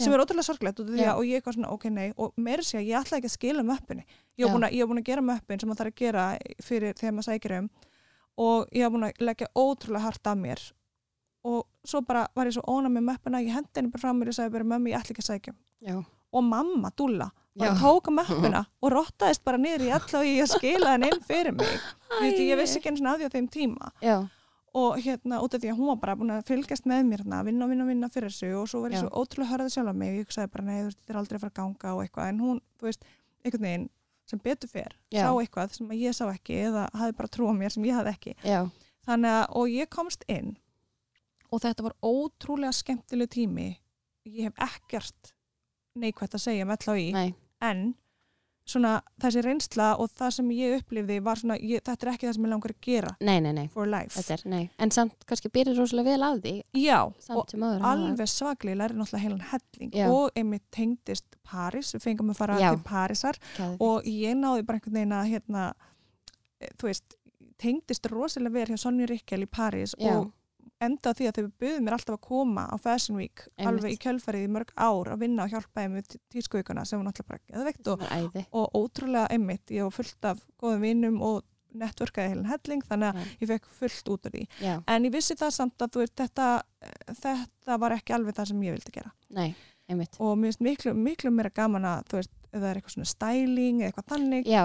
sem 0.00 0.12
er 0.12 0.22
ótrúlega 0.24 0.46
sorglegt 0.46 0.80
Já. 0.82 1.12
að 1.12 1.18
og 1.20 1.26
ég 1.28 1.38
eitthvað 1.38 1.56
svona 1.56 1.72
ok 1.74 1.84
nei. 1.94 2.08
Og 2.18 2.32
meira 2.36 2.64
sé 2.66 2.80
að 2.80 2.88
ég 2.88 2.98
ætla 2.98 3.18
ekki 3.20 3.30
að 3.30 3.36
skila 3.36 3.64
möppinni. 3.66 4.04
Ég 4.38 4.46
var 4.46 4.56
búin 4.56 4.66
búin 4.90 5.02
að 5.02 5.08
gera 5.10 5.22
möppin 5.22 5.60
sem 5.60 5.70
maður 5.70 5.82
þarf 5.82 5.92
að 5.92 6.00
gera 6.02 6.24
fyrir 6.66 6.96
þegar 6.98 7.14
maður 7.16 7.28
sækir 7.28 7.56
um. 7.58 7.68
Og 8.42 8.72
ég 8.74 8.86
var 8.86 8.94
búin 8.96 9.08
að 9.08 9.26
leggja 9.28 9.50
ótrúlega 9.54 10.06
hart 10.06 10.32
af 10.32 10.40
mér. 10.40 10.64
Og 11.44 11.62
svo 11.84 12.02
bara 12.06 12.26
var 12.34 12.50
ég 12.50 12.56
svo 12.56 12.64
ónað 12.66 12.96
með 12.96 13.06
möppina 13.10 13.42
ég 13.42 13.54
hendi 13.54 13.78
henni 13.78 13.92
bara 13.92 14.02
frá 14.02 14.16
mér 14.16 14.32
og 14.32 14.38
sagði 14.38 14.56
bara 14.56 14.70
mömmi 14.72 14.92
ég 14.92 14.98
ætla 14.98 15.14
ekki 15.14 15.22
að 15.22 15.30
sækja 15.30 15.54
um." 15.54 15.58
Já, 15.82 15.96
og 16.32 16.44
mamma, 16.44 16.90
Dúlla, 16.96 17.30
bara 17.54 17.74
Já. 17.74 17.80
tóka 17.80 18.10
möppina 18.10 18.64
og 18.80 18.92
rottaðist 18.94 19.44
bara 19.44 19.58
niður 19.60 19.84
í 19.84 19.90
allavega 19.92 20.30
í 20.30 20.38
að 20.40 20.52
skila 20.54 20.92
henni 20.94 21.10
inn 21.12 21.24
fyrir 21.26 21.52
mig 21.52 21.72
Æ. 22.22 22.30
ég 22.32 22.56
vissi 22.56 22.78
ekki 22.80 22.92
eins 22.92 23.02
og 23.02 23.10
á 23.12 23.14
því 23.20 23.28
á 23.28 23.34
þeim 23.34 23.48
tíma 23.52 23.90
já, 24.00 24.16
og 24.72 24.96
hérna 25.04 25.40
út 25.44 25.54
af 25.54 25.60
því 25.60 25.72
að 25.72 25.80
hún 25.80 25.90
var 25.92 25.98
bara 26.00 26.16
búin 26.16 26.32
að 26.32 26.46
fylgjast 26.48 26.86
með 26.88 27.02
mér 27.10 27.24
hérna, 27.24 27.42
vinna 27.44 27.66
og 27.66 27.72
vinna 27.74 27.84
og 27.84 27.90
vinna 27.92 28.08
fyrir 28.08 28.32
þessu 28.32 28.54
og 28.56 28.70
svo 28.72 28.80
var 28.80 28.94
ég 28.94 29.02
Já. 29.02 29.04
svo 29.04 29.10
ótrúlega 29.20 29.50
hörðið 29.52 29.74
sjálf 29.74 29.92
á 29.92 29.94
mig 30.00 30.14
og 30.14 30.22
ég 30.22 30.32
sagði 30.32 30.52
bara 30.54 30.64
veist, 30.80 30.98
þetta 31.02 31.12
er 31.12 31.20
aldrei 31.20 31.36
að 31.36 31.44
fara 31.44 31.52
að 31.52 31.58
ganga 31.60 31.92
og 31.92 32.00
eitthvað 32.06 32.30
en 32.32 32.40
hún, 32.40 32.62
þú 32.80 32.88
veist, 32.88 33.04
einhvern 33.44 33.66
veginn 33.68 33.90
sem 34.32 34.40
betur 34.40 34.96
Já. 35.12 35.26
sá 35.26 35.30
eitthvað 35.36 35.76
sem 35.76 35.92
að 35.92 36.00
ég 36.00 36.16
sá 36.16 36.24
ekki 36.32 36.58
eða 36.70 36.86
hafði 36.96 37.16
bara 37.18 37.28
trú 37.28 37.52
á 37.52 37.54
mér 37.58 37.74
sem 37.74 37.84
ég 37.84 37.98
hafði 37.98 38.14
ekki 38.16 38.34
já, 38.48 38.60
þannig 39.04 39.36
að, 39.36 39.44
og 39.60 39.68
ég 39.68 39.92
komst 39.92 40.24
inn 40.30 40.56
og 41.52 41.60
þetta 41.60 41.84
var 41.84 41.96
ótrúlega 42.00 42.72
skemmtileg 42.72 43.28
tími 43.28 43.68
ég 44.24 44.48
hef 44.48 44.56
ekkert 44.56 45.34
neikvægt 45.98 46.38
að 46.38 46.46
segja 46.46 46.68
með 46.68 46.88
í 46.96 47.10
nei, 47.14 47.34
en 47.60 47.92
svona 48.68 49.00
þessi 49.20 49.42
reynsla 49.42 49.88
og 50.00 50.10
það 50.14 50.34
sem 50.36 50.50
ég 50.54 50.76
upplifði 50.78 51.16
var 51.24 51.40
svona, 51.40 51.56
ég, 51.58 51.82
þetta 51.82 52.06
er 52.06 52.10
ekki 52.12 52.28
það 52.28 52.36
sem 52.36 52.44
ég 52.46 52.52
langar 52.52 52.74
að 52.74 52.84
gera 52.86 53.12
nei, 53.18 53.38
nei, 53.42 53.50
nei, 53.56 53.64
for 53.72 53.90
life 53.90 54.22
er. 54.22 54.44
En 54.78 54.92
samt 54.94 55.26
kannski 55.28 55.50
byrðir 55.52 55.80
rosalega 55.82 56.12
vel 56.12 56.22
á 56.22 56.30
því, 56.38 56.52
Já, 56.78 56.98
og 57.02 57.16
samt 57.26 57.56
áður. 57.56 57.86
alveg 57.90 58.30
svaklega 58.30 58.78
læri 58.78 58.98
náttúrulega 58.98 59.24
heilan 59.24 59.46
helling 59.50 59.96
Já. 59.98 60.06
og 60.14 60.38
einmitt 60.38 60.64
tengdist 60.74 61.26
Paris, 61.42 61.90
við 61.96 62.06
fengum 62.06 62.30
að 62.30 62.38
fara 62.38 62.60
Já. 62.62 62.68
til 62.70 62.84
Parísar 62.86 63.40
Og, 63.66 63.82
og 63.82 64.06
ég 64.06 64.38
náði 64.38 64.66
bara 64.68 64.78
einhvern 64.78 64.98
veginn 65.00 65.16
að 65.18 65.32
hérna, 65.34 65.64
eh, 66.62 66.70
þú 66.78 66.90
veist, 66.92 67.18
tengdist 67.62 68.06
rosalega 68.14 68.60
verið 68.60 68.76
hjá 68.76 68.84
Sonju 68.86 69.10
Rikkel 69.10 69.42
í 69.42 69.50
París 69.50 69.96
Já. 69.98 70.20
og 70.20 70.30
enda 70.86 71.12
á 71.12 71.16
því 71.18 71.28
að 71.28 71.38
þau 71.38 71.52
buðum 71.62 71.86
mér 71.86 71.96
alltaf 71.96 72.16
að 72.16 72.24
koma 72.26 72.64
á 72.68 72.76
Fashion 72.82 73.18
Week 73.20 73.44
Einmitt. 73.46 73.68
alveg 73.70 73.94
í 73.94 74.00
kjölfarið 74.02 74.46
í 74.46 74.50
mörg 74.56 74.74
ár 74.76 75.12
að 75.14 75.22
vinna 75.24 75.46
og 75.46 75.54
hjálpa 75.54 75.84
þeim 75.84 75.96
með 75.98 76.16
tískuikuna 76.34 76.84
sem 76.88 77.00
var 77.00 77.08
náttúrulega 77.08 77.32
bara 77.32 77.42
geðveikt 77.52 77.90
og, 77.92 78.04
æði. 78.10 78.44
og 78.50 78.76
ótrúlega 78.78 79.30
einmitt, 79.32 79.64
ég 79.70 79.86
var 79.88 79.96
fullt 79.96 80.30
af 80.32 80.44
góðum 80.62 80.86
vinnum 80.86 81.18
og 81.22 81.42
networkaði 81.72 82.32
heilan 82.34 82.50
helling 82.50 82.84
þannig 82.84 83.08
að 83.12 83.18
Já. 83.22 83.34
ég 83.40 83.50
fekk 83.52 83.68
fullt 83.78 84.12
út 84.12 84.28
af 84.28 84.34
því 84.34 84.42
Já, 84.60 84.74
en 84.92 85.06
ég 85.08 85.14
vissi 85.14 85.36
það 85.40 85.54
samt 85.56 85.84
að 85.84 85.98
veist, 86.02 86.14
þetta, 86.20 86.48
þetta 87.22 87.78
var 87.80 87.96
ekki 87.96 88.16
alveg 88.16 88.36
það 88.36 88.50
sem 88.52 88.64
ég 88.66 88.76
vildi 88.76 88.94
gera 88.98 89.12
nei, 89.32 89.54
og 90.18 90.36
mér 90.38 90.52
finnst 90.52 90.64
miklu, 90.66 90.94
miklu 90.96 91.32
meira 91.34 91.52
gaman 91.54 91.88
að 91.88 92.06
þú 92.10 92.20
veist, 92.20 92.34
ef 92.50 92.58
það 92.58 92.68
er 92.68 92.80
eitthvað 92.80 92.96
svona 92.96 93.12
styling 93.14 93.80
eða 93.80 93.90
eitthvað 93.90 94.10
þannig 94.12 94.50
Já, 94.52 94.64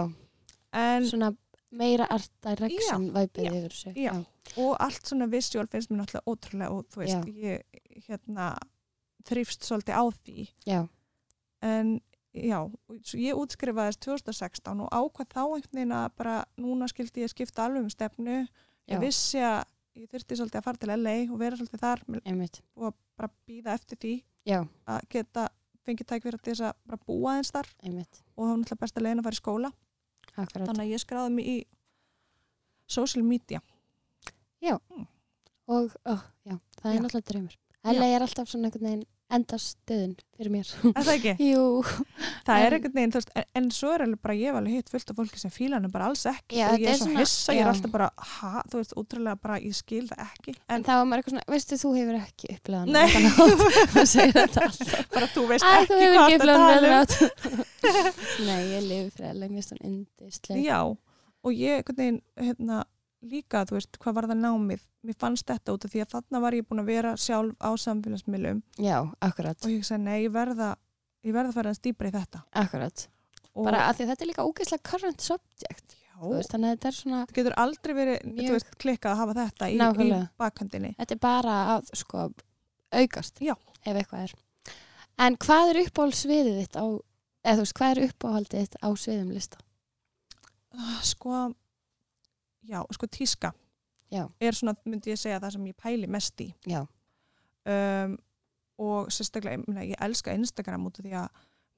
en, 0.83 1.07
svona 1.07 1.31
meira 1.71 2.07
art 2.09 2.31
direction 2.45 3.09
væpið 3.15 3.43
já, 3.47 3.51
yfir 3.51 3.73
þessu. 3.75 3.93
já. 3.99 4.13
og 4.63 4.75
allt 4.79 5.07
svona 5.09 5.27
visual 5.31 5.67
finnst 5.67 5.91
mér 5.91 6.03
náttúrulega 6.03 6.31
ótrúlega 6.31 6.71
og 6.71 6.85
þú 6.93 7.01
veist, 7.03 7.27
ég 7.27 8.05
hérna 8.07 8.51
þrýfst 9.27 9.65
svolítið 9.67 9.97
á 9.99 10.03
því 10.23 10.45
Já, 10.65 10.79
en 11.67 11.99
já, 12.37 12.59
ég 13.17 13.35
útskrifaðist 13.41 13.99
2016 14.05 14.83
og 14.85 14.91
ákvað 14.93 15.31
þá 15.33 15.41
einhvern 15.43 15.79
veginn 15.81 15.95
að 15.97 16.07
bara 16.21 16.35
núna 16.61 16.87
skildi 16.87 17.25
ég 17.25 17.33
skipta 17.33 17.65
alveg 17.65 17.83
um 17.83 17.89
stefnu 17.91 18.37
já, 18.45 18.47
ég 18.93 19.01
vissi 19.03 19.41
að 19.43 19.65
ég 19.97 20.09
þurfti 20.13 20.37
svolítið 20.37 20.59
að 20.61 20.67
fara 20.69 20.77
til 20.83 20.93
LA 20.93 21.15
og 21.33 21.39
vera 21.41 21.57
svolítið 21.57 21.81
þar 21.83 22.03
einmitt. 22.23 22.61
og 22.77 22.95
bara 23.17 23.31
býða 23.49 23.73
eftir 23.73 23.97
því 23.97 24.15
Já, 24.47 24.61
að 24.87 25.01
geta 25.11 25.47
fengið 25.83 26.07
tækverð 26.07 26.41
til 26.43 26.53
þess 26.53 26.67
að 26.69 26.77
bara 26.87 26.99
búa 27.07 27.33
eins 27.39 27.49
þar 27.51 27.67
einmitt. 27.83 28.21
og 28.37 28.45
það 28.45 28.51
var 28.53 28.57
náttúrulega 28.61 28.81
best 28.85 28.97
að 28.97 29.03
leiðin 29.07 29.19
að 29.19 29.27
fara 29.27 29.37
í 29.37 29.41
skóla 29.41 29.71
Akkurat. 30.37 30.67
þannig 30.69 30.85
að 30.85 30.91
ég 30.93 31.03
skráði 31.03 31.33
mig 31.33 31.47
í 31.51 31.57
social 32.87 33.23
media 33.25 33.61
Og, 35.67 35.91
ó, 36.07 36.15
já, 36.47 36.55
það 36.79 36.85
er 36.87 36.95
Já. 36.95 37.01
náttúrulega 37.03 37.27
draumur. 37.27 37.55
LA 37.83 38.05
er 38.15 38.23
alltaf 38.23 38.47
svona 38.47 38.69
einhvern 38.69 38.85
veginn 38.87 39.01
endastöðun 39.33 40.13
fyrir 40.37 40.51
mér. 40.53 40.69
er 40.93 41.03
það 41.03 41.09
ekki? 41.17 41.31
Jú. 41.51 41.63
það 42.47 42.61
er 42.61 42.67
En- 42.67 42.75
einhvern 42.77 42.93
veginn, 42.95 43.13
veist, 43.17 43.31
en, 43.35 43.45
en 43.59 43.65
svo 43.75 43.89
er 43.91 44.03
alveg 44.05 44.21
bara 44.23 44.35
ég 44.39 44.47
hef 44.51 44.59
alveg 44.59 44.75
hitt 44.77 44.91
fullt 44.93 45.11
af 45.11 45.17
fólki 45.19 45.41
sem 45.41 45.51
fíla 45.51 45.79
hann 45.81 45.91
bara 45.91 46.07
alls 46.07 46.23
ekki 46.31 46.59
Já, 46.61 46.67
og 46.71 46.79
ég 46.79 46.87
er 46.87 46.93
er 46.93 46.99
svo 47.01 47.07
svona- 47.09 47.25
hissa, 47.25 47.53
ég 47.53 47.59
er 47.59 47.65
já. 47.65 47.71
alltaf 47.73 47.91
bara 47.97 48.07
ha, 48.31 48.51
þú 48.71 48.79
veist, 48.81 48.93
útrúlega 49.01 49.41
bara, 49.43 49.57
ég 49.59 49.75
skil 49.75 50.05
það 50.07 50.23
ekki 50.27 50.55
En 50.55 50.75
en 50.77 50.85
þá 50.87 50.91
var 50.95 51.05
maður 51.11 51.23
eitthvað 51.23 51.35
svona, 51.35 51.47
veistu, 51.55 51.79
þú 51.83 51.91
hefur 51.97 52.19
ekki 52.21 52.51
upplegað 52.55 52.85
Nei. 52.95 53.07
Það 53.97 54.07
segir 54.13 54.35
þetta 54.37 54.65
alltaf. 54.69 54.95
bara 55.17 55.31
þú 55.35 55.45
veist 55.51 55.67
Æ, 55.67 55.73
ekki 55.81 55.97
þú 55.97 56.09
hvað 56.15 56.29
þetta 56.37 56.55
með 56.87 57.67
Nei, 58.47 58.61
ég 58.71 58.87
lifi 58.87 59.09
finnst 59.17 59.73
hann 59.73 59.81
um 59.83 59.89
indislega. 59.91 60.61
já, 60.63 60.79
og 61.43 61.51
ég 61.55 61.81
einhvern 61.81 61.97
veginn 61.99 62.21
hérna, 62.47 62.83
líka, 63.25 63.63
þú 63.65 63.77
veist, 63.77 63.97
hvað 63.99 64.13
var 64.19 64.27
það 64.29 64.41
námið 64.43 64.81
mér 65.07 65.15
fannst 65.19 65.47
þetta 65.49 65.73
út 65.73 65.85
af 65.87 65.91
því 65.93 66.01
að 66.03 66.11
þarna 66.13 66.41
var 66.43 66.53
ég 66.57 66.67
búin 66.67 66.81
að 66.83 66.89
vera 66.91 67.13
sjálf 67.17 67.55
á 67.63 67.69
samfélagsmiðlum 67.81 68.61
Já, 68.77 68.97
akkurat, 69.25 69.57
og 69.65 69.71
ég 69.71 69.85
sagði, 69.87 70.03
nei, 70.03 70.17
ég 70.27 70.31
verða 70.35 70.75
ég 71.25 71.33
verða 71.33 71.49
að 71.49 71.57
fara 71.57 71.71
að 71.73 71.79
stýpa 71.79 72.07
í 72.07 72.11
þetta 72.13 72.43
akkurat. 72.63 73.07
og 73.57 73.65
Bara 73.65 73.85
að 73.89 73.95
því 73.97 74.03
að 74.05 74.11
þetta 74.13 74.23
er 74.23 74.29
líka 74.31 74.45
ógeðslega 74.47 74.83
current 74.91 75.21
subject. 75.25 75.95
já, 75.97 76.15
veist, 76.29 76.51
þannig 76.53 76.69
að 76.69 76.75
þetta 76.77 76.87
er 76.91 76.97
svona, 76.99 77.21
það 77.25 77.35
getur 77.39 77.57
aldrei 77.63 77.93
verið 77.97 78.17
Mjög- 78.27 78.47
þú 78.47 78.53
veist, 78.57 78.71
klikkað 78.83 79.11
að 79.11 79.17
hafa 79.23 79.37
þetta 79.41 79.69
í, 79.69 79.77
í 79.77 80.21
bakhöndinni 80.37 80.93
þetta 80.97 81.11
er 81.17 81.19
bara 81.25 81.55
að 81.77 81.89
sko 81.97 82.27
aukast. 82.91 83.41
Já. 83.41 83.55
Ef 83.85 83.95
eitthvað 83.95 84.23
er. 84.27 84.33
En 85.19 85.35
hvað 85.37 85.69
er 85.73 85.79
uppáhaldsviðið 85.87 86.57
þitt 86.61 86.77
á, 86.77 86.85
eða 87.47 87.55
þú 87.57 87.63
veist, 87.65 87.73
hvað 87.79 87.91
er 87.97 88.03
uppáhaldið 88.11 88.61
þitt 88.67 88.77
á 88.83 88.89
sviðum 88.93 89.31
lista? 89.33 89.57
Ah, 90.77 90.99
sko 91.01 91.53
já, 92.63 92.83
sko 92.91 93.07
tíska 93.07 93.51
Já. 94.11 94.29
er 94.39 94.53
svona, 94.55 94.73
myndi 94.85 95.11
ég 95.11 95.17
segja, 95.19 95.39
það 95.39 95.51
sem 95.51 95.65
ég 95.67 95.75
pæli 95.75 96.07
mest 96.07 96.39
í 96.41 96.53
Já. 96.65 96.85
um, 97.65 98.17
og 98.79 99.09
sérstaklega, 99.11 99.57
ég, 99.81 99.89
ég 99.91 99.95
elska 100.05 100.33
Instagram 100.37 100.85
út 100.87 100.99
af 100.99 101.05
því 101.05 101.13
að 101.17 101.29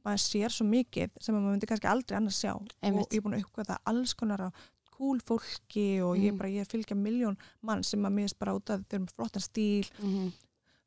maður 0.05 0.21
sér 0.24 0.50
svo 0.53 0.65
mikið 0.67 1.09
sem 1.19 1.36
að 1.36 1.41
maður 1.41 1.55
myndi 1.55 1.67
kannski 1.69 1.88
aldrei 1.91 2.17
annars 2.17 2.39
sjá 2.43 2.53
Einmitt. 2.81 3.05
og 3.07 3.13
ég 3.13 3.17
er 3.17 3.25
búin 3.25 3.38
að 3.39 3.45
uppgöða 3.45 3.77
alls 3.86 4.13
konar 4.13 4.39
á 4.45 4.50
cool 4.95 5.19
fólki 5.24 6.01
og 6.03 6.17
ég, 6.17 6.31
Mhm. 6.33 6.38
bara, 6.38 6.50
ég 6.50 6.67
fylgja 6.67 6.95
miljón 6.95 7.38
mann 7.62 7.83
sem 7.83 8.01
að 8.03 8.19
er 8.24 8.36
bara 8.39 8.53
út 8.55 8.69
af 8.69 8.79
þeir 8.81 8.93
eru 8.95 9.05
með 9.05 9.13
flottan 9.15 9.41
stíl 9.41 9.89
Mm 10.00 10.31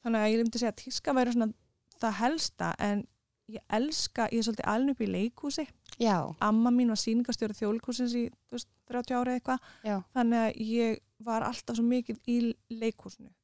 þannig 0.04 0.18
að 0.18 0.32
ég 0.32 0.42
myndi 0.42 0.58
segja 0.58 0.72
að 0.72 0.82
tíska 0.82 1.12
væri 1.14 1.32
svona 1.32 1.54
það 2.00 2.12
helsta 2.12 2.75
en 2.78 3.06
ég 3.49 3.61
elska, 3.70 4.28
ég 4.32 4.38
er 4.38 4.42
svolítið 4.42 4.66
alveg 4.66 4.90
upp 4.90 5.00
í 5.00 5.06
leikhúsi 5.06 5.66
Já, 6.00 6.16
amma 6.40 6.70
mín 6.72 6.88
var 6.92 7.00
sýningastjóri 7.00 7.54
þjóðleikhúsins 7.58 8.14
í 8.16 8.26
veist, 8.52 8.68
30 8.90 9.16
ára 9.18 9.34
eitthvað 9.37 9.58
já. 9.84 9.96
þannig 10.16 10.38
að 10.42 10.61
ég 10.72 11.00
var 11.22 11.44
alltaf 11.46 11.76
svo 11.78 11.84
mikið 11.87 12.16
í 12.26 12.37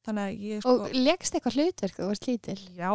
þannig 0.03 0.23
að 0.25 0.41
ég 0.49 0.61
sko 0.65 0.73
Og 0.83 0.95
leggst 0.97 1.35
eitthvað 1.37 1.55
hlutverk 1.59 1.95
þú 1.99 2.07
varst 2.09 2.27
lítil? 2.27 2.57
já, 2.75 2.89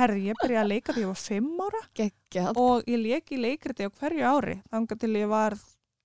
herði 0.00 0.24
ég 0.28 0.40
byrjaði 0.42 0.60
að 0.64 0.72
leika 0.74 0.92
því 0.96 1.04
ég 1.06 1.12
var 1.12 1.22
5 1.24 1.62
ára 1.66 1.82
Geggjað. 2.00 2.60
og 2.60 2.90
ég 2.90 3.00
leik 3.04 3.32
í 3.32 3.38
leikriti 3.40 3.86
á 3.88 3.90
hverju 3.90 4.26
ári 4.34 4.58
þangar 4.70 4.98
til 5.00 5.14
ég 5.16 5.30
var 5.30 5.56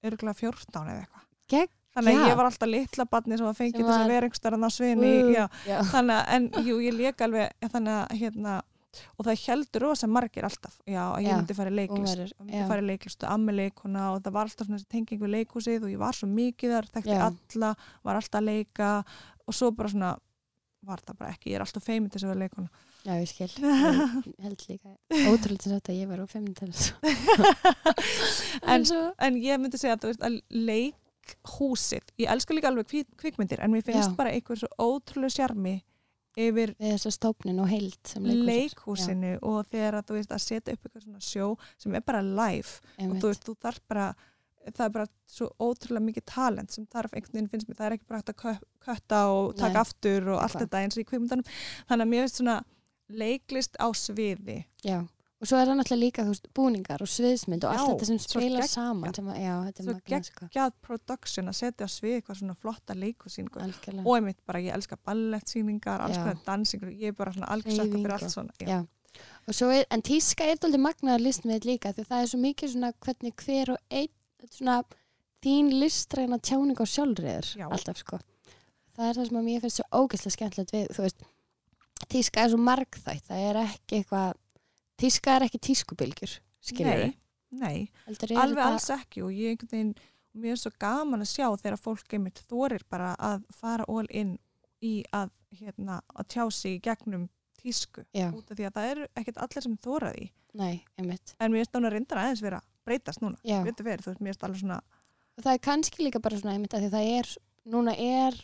örgulega 0.06 0.40
14 0.40 0.86
eða 0.94 1.02
eitthvað 1.04 1.26
Geggjað. 1.52 1.74
þannig 1.96 2.16
að 2.22 2.30
ég 2.30 2.38
var 2.40 2.46
alltaf 2.50 2.70
litla 2.72 3.06
barni 3.12 3.38
sem 3.40 3.46
Sem 3.60 3.76
til 3.76 3.84
þess 3.86 4.00
að 4.00 4.10
vera 4.16 4.28
einhverstaðar 4.30 4.58
á 4.64 4.70
sviðinni 4.76 5.12
já, 5.36 5.46
Já. 5.68 5.78
þannig 5.92 6.16
að, 6.16 6.26
en 6.36 6.48
jú, 6.70 6.80
ég 6.84 6.96
leik 6.98 7.22
alveg 7.28 7.70
þannig 7.76 7.94
að, 8.00 8.16
hérna, 8.24 8.56
og 9.16 9.28
það 9.28 9.42
heldur 9.46 9.86
rosa 9.88 10.10
margir 10.12 10.48
alltaf, 10.48 10.78
já, 10.88 11.02
að 11.08 11.28
ég 11.28 11.40
myndi 11.40 11.58
fara 11.58 11.74
í 11.74 11.78
leiklist, 11.80 12.12
verður, 12.14 12.34
myndi 12.42 12.68
fara 12.72 12.84
í 12.84 12.90
leiklist 12.90 13.26
og 13.26 13.34
ammi 13.36 13.56
leikuna 13.56 14.10
og 14.14 14.22
það 14.26 14.38
var 14.38 14.50
alltaf 14.50 14.70
svona 14.70 14.82
þessi 14.82 14.92
tenging 14.96 15.24
við 15.24 15.34
leikhúsið 15.38 15.88
og 15.88 15.94
ég 15.94 16.02
var 16.02 16.18
svo 16.18 16.30
mikið 16.32 16.76
þar, 16.78 16.92
þekkti 16.98 17.22
alla 17.30 17.72
var 18.06 18.22
alltaf 18.22 18.42
að 18.42 18.50
leika 18.50 18.92
og 19.46 19.58
svo 19.58 19.72
bara 19.76 19.94
svona 19.94 20.16
var 20.86 21.02
það 21.02 21.22
bara 21.22 21.34
ekki, 21.34 21.52
ég 21.52 21.60
er 21.60 21.66
alltaf 21.66 21.86
feimin 21.86 22.12
til 22.12 22.20
þess 22.20 22.28
að 22.28 22.36
vera 22.36 22.46
leikuna 22.46 22.70
Já, 23.06 23.20
ég 23.22 23.30
skil. 23.30 23.52
Ég 23.62 24.42
held 24.42 24.64
líka 24.66 24.92
ótrúlega 25.30 25.62
til 25.62 25.74
þetta 25.76 25.92
að 25.94 26.00
ég 26.00 26.08
var 26.10 26.22
á 26.22 26.28
fimmtælis. 26.30 26.86
en, 28.74 28.86
en 29.28 29.38
ég 29.44 29.62
myndi 29.62 29.78
segja 29.78 30.00
að, 30.00 30.16
að 30.26 30.40
leikhúsið, 30.50 32.08
ég 32.24 32.34
elska 32.34 32.58
líka 32.58 32.72
alveg 32.72 32.90
kvik, 32.90 33.12
kvikmyndir 33.22 33.62
en 33.62 33.76
mér 33.76 33.86
finnst 33.86 34.10
Já. 34.10 34.16
bara 34.18 34.34
einhver 34.34 34.58
svo 34.58 34.72
ótrúlega 34.82 35.36
sjarmi 35.38 35.76
yfir 36.38 36.74
þessa 36.80 37.12
stópnin 37.16 37.60
og 37.64 37.70
leikhúsinu 38.50 39.34
þegar 39.72 40.00
að 40.02 40.08
þú 40.10 40.18
veist 40.20 40.32
að 40.36 40.44
setja 40.46 40.74
upp 40.76 40.86
eitthvað 40.88 41.04
svona 41.06 41.22
sjó 41.24 41.50
sem 41.78 41.96
er 41.96 42.02
bara 42.06 42.22
live 42.22 42.80
og 43.00 43.16
þú 43.22 43.30
veist, 43.32 43.46
þú 43.48 43.56
þarf 43.66 43.80
bara 43.88 44.08
það 44.66 44.86
er 44.88 44.94
bara 44.96 45.08
svo 45.30 45.48
ótrúlega 45.62 46.06
mikið 46.08 46.26
talent 46.26 46.72
sem 46.74 46.86
þarf 46.90 47.14
einhvern 47.14 47.34
veginn 47.38 47.50
finnst 47.52 47.68
mér, 47.70 47.78
það 47.78 47.86
er 47.92 47.96
ekki 48.00 48.08
bara 48.10 48.22
hægt 48.24 48.32
að 48.34 48.40
kö- 48.42 48.64
kötta 48.88 49.20
og 49.30 49.52
taka 49.60 49.74
Nei, 49.74 49.82
aftur 49.84 50.30
og 50.34 50.40
allt 50.42 50.56
eitthvað. 50.56 50.64
þetta 50.66 50.80
eins 50.82 50.98
og 50.98 51.02
í 51.04 51.06
kvikmyndanum. 51.12 51.46
Þannig 51.90 52.06
að 52.06 52.10
mér 52.16 52.24
finnst 52.26 52.40
svona 52.42 52.56
leiklist 53.10 53.78
á 53.78 53.88
sviði 53.94 54.58
Já. 54.82 55.04
Og 55.44 55.50
svo 55.50 55.58
er 55.60 55.68
það 55.68 55.76
náttúrulega 55.82 56.00
líka, 56.00 56.24
veist, 56.30 56.46
búningar 56.56 57.02
og 57.04 57.10
sviðsmynd 57.12 57.66
og 57.68 57.74
allt 57.76 57.90
þetta 57.92 58.06
sem 58.08 58.20
spila 58.24 58.62
geggjað. 58.62 58.70
saman. 58.72 59.14
Sem 59.18 59.28
að, 59.28 59.40
já, 59.44 59.54
þetta 59.66 59.82
er 59.82 59.86
Svo 59.86 60.20
sko. 60.30 60.48
gjað 60.56 60.76
production 60.88 61.52
að 61.52 61.58
setja 61.60 61.88
svið 61.92 62.14
eitthvað 62.22 62.38
svona 62.40 62.56
flotta 62.56 62.96
leikusýningu 62.96 63.60
Algjörlega. 63.66 64.06
og 64.08 64.16
einmitt 64.16 64.40
bara 64.48 64.62
ég 64.64 64.74
elska 64.78 64.96
ballettsýningar 65.06 66.02
alls 66.06 66.18
konar 66.18 66.40
dansingur, 66.46 66.90
ég 66.96 67.12
er 67.12 67.18
bara 67.20 67.34
svona 67.36 67.50
algjör 67.52 67.76
sökka 67.82 68.00
fyrir 68.00 68.16
allt 68.16 68.32
svona 68.32 68.54
já. 68.62 68.68
Já. 68.70 68.86
Svo 69.52 69.70
er, 69.76 69.86
en 69.92 70.02
tíska 70.02 70.44
er 70.48 70.56
doldið 70.64 70.82
magnaðar 70.88 71.22
listmið 71.24 71.68
líka 71.68 71.92
því 71.94 72.08
það 72.08 72.22
er 72.24 72.32
svo 72.32 72.40
mikið 72.40 72.72
svona 72.72 72.94
hvernig 73.06 73.36
hver 73.46 73.74
og 73.76 73.78
einn, 73.92 74.14
svona 74.52 74.80
þín 75.44 75.70
listræna 75.84 76.40
tjáning 76.40 76.80
á 76.80 76.86
sjálfriður 76.88 77.52
Já. 77.60 77.68
alltaf 77.70 78.00
sko. 78.02 78.20
Það 78.96 79.10
er 79.10 79.20
það 79.20 79.28
sem 79.28 79.38
að 79.38 79.46
mér 79.52 79.62
finnst 79.62 79.80
svo 79.82 79.86
ógeðslega 80.00 80.36
skemmtilegt 80.40 80.72
við, 80.74 80.88
þú 80.96 81.06
veist, 81.06 81.24
tíska 82.12 82.44
er 82.46 82.50
svo 82.56 82.58
margþætt, 82.64 83.28
það 83.28 83.46
er 83.52 83.60
ekki 83.66 84.00
eitthvað, 84.00 84.34
tíska 85.00 85.36
er 85.36 85.48
ekki 85.48 85.62
tískubilgjur, 85.70 86.36
skilur 86.64 87.06
nei, 87.06 87.14
nei, 87.56 87.78
alveg 88.36 88.64
alls 88.66 88.90
ekki 88.96 89.24
og 89.26 89.34
ég 89.36 89.56
einhvern 89.56 89.72
veginn 89.72 89.96
og 90.36 90.44
mér 90.44 90.56
er 90.56 90.62
svo 90.62 90.72
gaman 90.80 91.24
að 91.24 91.32
sjá 91.32 91.48
þegar 91.62 91.80
fólk 91.80 92.18
einmitt 92.18 92.42
þorir 92.50 92.84
bara 92.92 93.14
að 93.16 93.46
fara 93.56 93.88
all 93.88 94.08
in 94.10 94.36
í 94.84 94.98
að, 95.16 95.32
hérna, 95.56 96.02
að 96.16 96.32
tjá 96.36 96.44
sig 96.52 96.82
gegnum 96.84 97.30
tísku 97.62 98.04
Já, 98.16 98.30
út 98.30 98.52
af 98.52 98.58
því 98.58 98.68
að 98.68 98.76
það 98.76 98.90
eru 98.94 99.08
ekkert 99.16 99.40
allir 99.46 99.66
sem 99.66 99.78
þóra 99.82 100.12
því 100.16 100.28
nei, 100.60 100.76
einmitt. 101.00 101.36
en 101.40 101.54
mér 101.54 101.64
er 101.64 101.70
stóna 101.70 101.92
reyndar 101.94 102.22
aðeins 102.22 102.44
vera 102.44 102.60
að 102.62 102.72
breytast 102.86 103.24
núna 103.24 103.40
Já. 103.48 103.62
Veitu 103.66 103.86
verið, 103.88 104.06
þú 104.06 104.12
veist, 104.12 104.24
mér 104.26 104.36
er 104.36 104.48
alveg 104.48 104.62
svona 104.62 104.82
það 105.42 105.52
er 105.54 105.64
kannski 105.68 106.06
líka 106.06 106.22
bara 106.24 106.40
svona 106.40 106.56
einmitt 106.56 106.76
að 106.76 106.86
því 106.86 106.92
það 106.94 107.10
er, 107.16 107.32
núna 107.74 107.96
er 108.00 108.38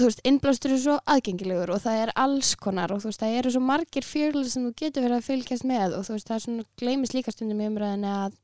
þú 0.00 0.06
veist, 0.08 0.20
innblástur 0.28 0.72
er 0.74 0.80
svo 0.82 0.94
aðgengilegur 1.12 1.70
og 1.74 1.80
það 1.84 2.00
er 2.04 2.12
alls 2.22 2.54
konar 2.60 2.92
og 2.94 3.02
þú 3.02 3.10
veist, 3.10 3.20
það 3.22 3.36
eru 3.40 3.52
svo 3.54 3.62
margir 3.64 4.06
fjörlega 4.06 4.52
sem 4.52 4.64
þú 4.68 4.72
getur 4.82 5.04
verið 5.06 5.16
að 5.20 5.26
fylgjast 5.28 5.66
með 5.68 5.96
og 5.98 6.06
þú 6.08 6.16
veist, 6.16 6.28
það 6.30 6.36
er 6.38 6.44
svona 6.46 6.64
gleymist 6.82 7.14
líka 7.16 7.34
stundum 7.34 7.60
í 7.62 7.68
umræðinni 7.70 8.10
að, 8.12 8.36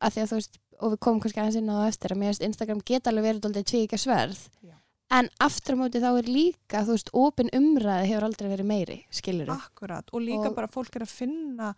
að 0.00 0.14
því 0.16 0.22
að 0.24 0.30
þú 0.32 0.38
veist, 0.40 0.58
og 0.80 0.92
við 0.94 1.00
komum 1.06 1.20
kannski 1.24 1.40
aðeins 1.42 1.58
inn 1.60 1.70
á 1.70 1.78
eftir 1.88 2.14
að 2.14 2.20
mér 2.22 2.32
veist, 2.34 2.46
Instagram 2.48 2.80
geta 2.90 3.10
alveg 3.12 3.28
verið 3.28 3.42
doldið 3.46 3.66
tvíkja 3.70 4.00
sverð 4.04 4.40
Já. 4.64 4.74
en 5.18 5.28
aftur 5.46 5.76
á 5.76 5.80
móti 5.84 6.02
þá 6.02 6.10
er 6.18 6.30
líka, 6.34 6.84
þú 6.84 6.96
veist, 6.96 7.12
opin 7.14 7.52
umræði 7.54 8.08
hefur 8.10 8.26
aldrei 8.28 8.48
verið 8.50 8.70
meiri, 8.72 8.98
skilur 9.14 9.52
akkurat 9.54 10.10
og 10.12 10.24
líka 10.26 10.48
Og- 10.50 10.56
bara 10.56 10.66
fólk 10.70 10.96
er 10.98 11.06
að 11.06 11.14
finna 11.14 11.74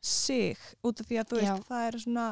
sig 0.00 0.56
út 0.86 1.00
af 1.02 1.06
því 1.10 1.18
að 1.20 1.28
þú 1.32 1.40
veist, 1.42 1.50
Já. 1.50 1.68
það 1.68 1.86
er 1.88 1.98
svona 2.04 2.26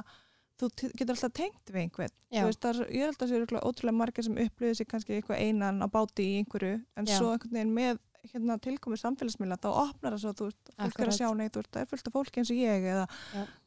þú 0.57 0.71
getur 0.97 1.15
alltaf 1.15 1.35
tengt 1.37 1.71
við 1.73 1.83
einhvern. 1.85 2.15
Veist, 2.33 2.61
það 2.63 2.71
er, 2.71 2.91
ég 2.97 3.07
held 3.07 3.17
að 3.17 3.23
það 3.23 3.33
séu 3.33 3.61
ótrúlega 3.61 3.97
margir 4.01 4.27
sem 4.27 4.41
upplýði 4.47 4.79
sig 4.79 4.89
kannski 4.91 5.17
eitthvað 5.19 5.43
einan 5.45 5.85
á 5.85 5.87
báti 5.93 6.27
í 6.27 6.37
einhverju 6.41 6.79
en 6.97 7.09
Já. 7.09 7.17
svo 7.19 7.33
einhvern 7.35 7.59
veginn 7.59 7.75
með 7.77 8.01
hérna, 8.27 8.57
tilkomið 8.63 9.03
samfélagsmiðla 9.03 9.59
þá 9.63 9.69
opnar 9.73 10.17
það 10.17 10.23
svo 10.25 10.35
þú 10.41 10.49
veist, 10.49 10.73
fólk 10.81 11.01
er 11.01 11.13
að 11.13 11.19
sjá 11.19 11.29
neitt, 11.39 11.59
það 11.61 11.83
er 11.83 11.91
fullt 11.93 12.09
af 12.11 12.17
fólki 12.17 12.43
eins 12.43 12.53
og 12.53 12.61
ég 12.61 12.87
eða 12.93 13.05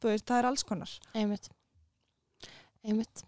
veist, 0.04 0.26
það 0.26 0.38
er 0.40 0.50
alls 0.50 0.66
konar. 0.68 0.96
Einmitt. 1.14 1.50
Einmitt. 2.84 3.24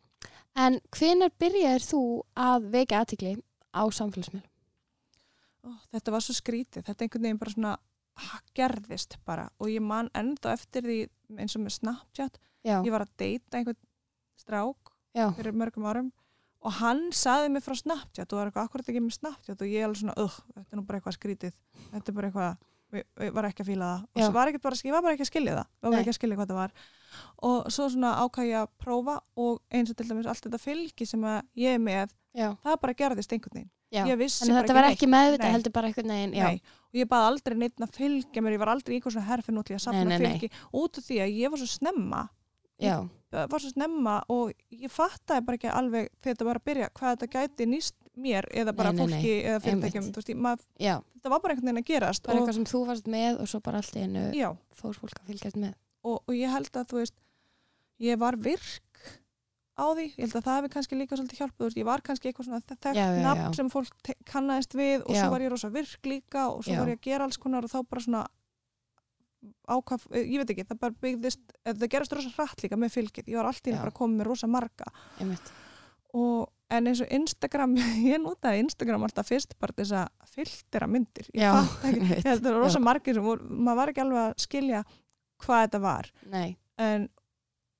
En 0.59 0.81
hvenar 0.97 1.31
byrjaðir 1.39 1.85
þú 1.85 2.01
að 2.35 2.67
vekja 2.73 3.03
aðtikli 3.05 3.37
á 3.71 3.83
samfélagsmiðlum? 3.95 4.49
Ó, 5.61 5.71
þetta 5.93 6.13
var 6.15 6.25
svo 6.25 6.35
skrítið, 6.35 6.85
þetta 6.89 7.05
einhvern 7.05 7.27
veginn 7.27 7.41
bara 7.41 7.53
svona 7.53 7.75
gerðist 8.57 9.17
bara. 9.25 9.47
Og 9.61 9.71
ég 9.71 9.83
man 9.83 10.09
enda 10.17 10.55
eftir 10.55 10.85
því 10.85 10.97
eins 11.39 11.55
og 11.55 11.63
með 11.65 11.77
Snapchat, 11.77 12.39
Já, 12.61 12.77
ég 12.85 12.91
var 12.93 13.05
að 13.05 13.13
deyta 13.17 13.57
einhvern 13.57 13.79
strák 14.37 14.91
já, 15.17 15.27
fyrir 15.37 15.55
mörgum 15.57 15.87
árum 15.89 16.11
og 16.61 16.75
hann 16.77 17.07
saði 17.15 17.49
mig 17.53 17.63
frá 17.65 17.73
Snapchat 17.77 18.33
og 18.33 18.37
var 18.37 18.49
eitthvað 18.51 18.67
akkurat 18.67 18.91
ekki 18.91 19.01
með 19.01 19.15
Snapchat? 19.17 19.63
Og 19.63 19.71
ég 19.71 19.85
alveg 19.87 20.01
svona, 20.03 20.13
uh, 20.21 20.35
þetta 20.53 20.75
er 20.75 20.79
nú 20.79 20.85
bara 20.85 20.99
eitthvað 20.99 21.17
skrítið. 21.17 21.55
Þetta 21.89 22.11
er 22.11 22.17
bara 22.17 22.29
eitthvað, 22.29 22.67
ég, 22.99 23.07
ég 23.25 23.33
var 23.37 23.47
ekki 23.49 23.63
að 23.63 23.71
fíla 23.71 23.89
það. 23.89 24.03
Og 24.13 24.21
svo 24.21 24.35
var 24.35 24.51
ekki 24.51 24.61
bara, 24.67 24.79
ég 24.85 24.95
var 24.95 25.05
bara 25.07 25.15
ekki 25.17 25.25
að 25.25 25.31
skilja 25.31 25.55
það. 25.57 25.71
Ég 25.71 25.87
var 25.87 25.95
Nei. 25.95 26.01
ekki 26.03 26.13
að 26.13 26.17
skilja 26.19 26.37
hvað 26.37 26.51
það 26.51 26.59
var. 26.61 26.75
Og 27.49 27.71
svo 27.73 27.87
svona 27.95 28.11
ákvað 28.21 28.49
ég 28.51 28.57
að 28.61 28.71
prófa 28.85 29.15
og 29.41 29.57
eins 29.73 29.91
og 29.91 29.97
til 29.97 30.07
dæmis 30.11 30.29
allt 30.29 30.45
þetta 30.45 30.61
fylgi 30.61 31.07
sem 31.09 31.25
ég 31.59 31.79
er 31.79 31.81
með, 31.81 32.13
já, 32.37 32.51
það 32.61 32.77
bara 32.85 32.97
gerðist 33.01 33.33
einhvern 33.33 33.57
veginn. 33.57 33.71
Þannig 34.45 34.61
þetta 34.61 34.75
var 34.77 34.85
ekki 34.87 35.09
meðvitað 35.11 35.49
Nei. 35.49 35.55
heldur 35.57 35.73
bara 35.75 35.89
einhvern 35.89 36.13
veginn, 36.13 36.35
og 36.61 36.99
ég 37.01 37.09
baði 37.11 37.31
aldrei 37.31 37.55
neitt 37.59 37.81
að 37.83 37.97
fylgja 37.97 38.43
mér, 38.45 38.53
ég 38.55 38.61
var 38.61 38.71
aldrei 38.71 38.93
í 38.93 38.99
eitthvað 39.01 39.17
svona 39.17 39.27
herfinn 39.27 39.57
út 39.59 40.99
af 41.01 41.03
því 41.09 41.17
að 41.25 41.33
ég 41.41 41.51
var 41.51 41.59
svo 41.59 41.67
snemma 41.67 42.21
já, 42.81 42.97
það 43.31 43.47
var 43.53 43.63
svo 43.63 43.71
snemma 43.73 44.15
og 44.33 44.51
ég 44.75 44.91
fattaði 44.91 45.45
bara 45.47 45.59
ekki 45.59 45.71
alveg 45.71 46.09
þegar 46.19 46.35
þetta 46.35 46.47
var 46.49 46.59
að 46.61 46.67
byrja 46.69 46.89
hvað 46.99 47.15
þetta 47.15 47.31
gæti 47.37 47.67
nýst 47.71 47.95
mér 48.21 48.47
eða 48.51 48.73
bara 48.75 48.91
Nei, 48.91 48.97
nei, 48.97 49.05
nei. 49.07 49.15
fólki 49.15 49.33
eða 49.47 49.61
fyrirtækjum 49.65 50.45
ég, 50.83 50.95
þetta 51.15 51.31
var 51.31 51.41
bara 51.43 51.55
einhvern 51.55 51.69
veginn 51.71 51.83
að 51.83 51.89
gerast 51.93 52.25
bara 52.27 52.41
eitthvað 52.41 52.57
sem 52.59 52.69
þú 52.73 52.81
varst 52.89 53.07
með 53.07 53.39
og 53.39 53.51
svo 53.51 53.61
bara 53.63 53.81
allt 53.81 53.95
í 53.95 54.03
einu 54.05 54.25
já, 54.35 54.49
fór 54.75 54.97
fólk 54.99 55.21
að 55.21 55.31
fylgjast 55.31 55.59
með. 55.61 55.75
og, 56.03 56.17
og 56.27 56.33
ég 56.35 56.51
held 56.51 56.75
að 56.75 56.89
þú 56.91 56.99
veist 57.01 57.15
ég 58.01 58.19
var 58.19 58.35
virk 58.41 58.81
á 59.79 59.85
því, 59.95 60.05
ég 60.11 60.25
held 60.25 60.35
að 60.35 60.45
það 60.45 60.57
hefði 60.59 60.71
kannski 60.75 60.97
líka 60.99 61.17
svolítið 61.17 61.63
veist, 61.63 61.77
ég 61.79 61.87
var 61.87 62.03
kannski 62.05 62.29
eitthvað 62.29 62.47
svona 62.49 62.61
þekkt 62.67 63.23
nafn 63.23 63.55
sem 63.57 63.69
fólk 63.71 64.11
kannaðist 64.27 64.75
við 64.77 65.05
og 65.05 65.15
Já. 65.15 65.21
svo 65.23 65.31
var 65.31 65.45
ég 65.45 65.53
rosa 65.53 65.71
virk 65.73 66.09
líka 66.11 66.49
og 66.51 66.65
svo 66.65 66.75
Já. 66.75 66.81
var 66.83 66.91
ég 66.91 66.99
að 66.99 67.07
gera 67.07 67.25
alls 67.29 67.39
konar 67.41 67.65
og 67.65 67.71
þá 67.71 67.79
bara 67.87 68.03
svona 68.03 68.23
ákvað, 69.71 70.05
ég 70.19 70.37
veit 70.41 70.53
ekki, 70.53 70.65
það 70.69 70.79
bara 70.83 70.97
byggðist 71.05 71.53
eða 71.65 71.77
það 71.81 71.91
gerast 71.95 72.15
rosa 72.17 72.31
hratt 72.37 72.63
líka 72.65 72.79
með 72.79 72.95
fylgið, 72.95 73.29
ég 73.31 73.39
var 73.39 73.49
alltaf 73.49 73.77
bara 73.81 73.93
komið 73.97 74.19
með 74.21 74.29
rosa 74.29 74.49
marga. 74.51 74.89
Og 76.17 76.49
en 76.71 76.87
eins 76.91 77.01
og 77.03 77.11
Instagram, 77.17 77.75
ég 78.11 78.21
notaði 78.23 78.63
Instagram 78.65 79.05
alltaf 79.07 79.31
fyrst 79.31 79.57
bara 79.61 79.75
þess 79.77 79.95
að 80.01 80.31
filtera 80.35 80.89
myndir. 80.91 81.29
Ég 81.35 81.41
fatt 81.57 81.87
ekki, 81.91 82.21
það 82.25 82.47
var 82.49 82.59
rosa 82.61 82.83
margir 82.83 83.21
maður 83.21 83.79
var 83.81 83.93
ekki 83.93 84.05
alveg 84.05 84.23
að 84.23 84.33
skilja 84.45 84.83
hvað 85.41 85.65
þetta 85.65 85.83
var. 85.83 86.11
Nei, 86.31 86.49
en, 86.81 87.07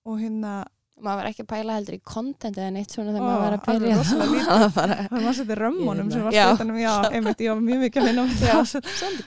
og 0.08 0.22
hérna 0.22 0.56
maður 1.06 1.20
var 1.22 1.30
ekki 1.32 1.44
að 1.44 1.50
pæla 1.52 1.76
heldur 1.78 1.96
í 1.98 2.02
content 2.12 2.58
eða 2.62 2.72
neitt 2.76 2.94
svona 2.96 3.14
þegar 3.14 3.26
maður 3.26 3.44
var 3.44 3.56
að 3.56 3.64
byrja. 3.68 3.96
Það 4.52 4.66
var 4.76 4.94
var 5.26 5.38
svolítið 5.38 5.60
römmunum 5.62 6.12
sem 6.14 6.26
var 6.26 6.36
skreitanum 6.38 6.80
já, 6.82 6.92
einmitt, 7.12 7.44
ég 7.46 7.54
var 7.54 7.64
mjög 7.68 7.86
að 7.86 7.96
með 8.06 8.18
Já. 8.42 8.52
það. 8.52 8.92
Svolítið 9.00 9.26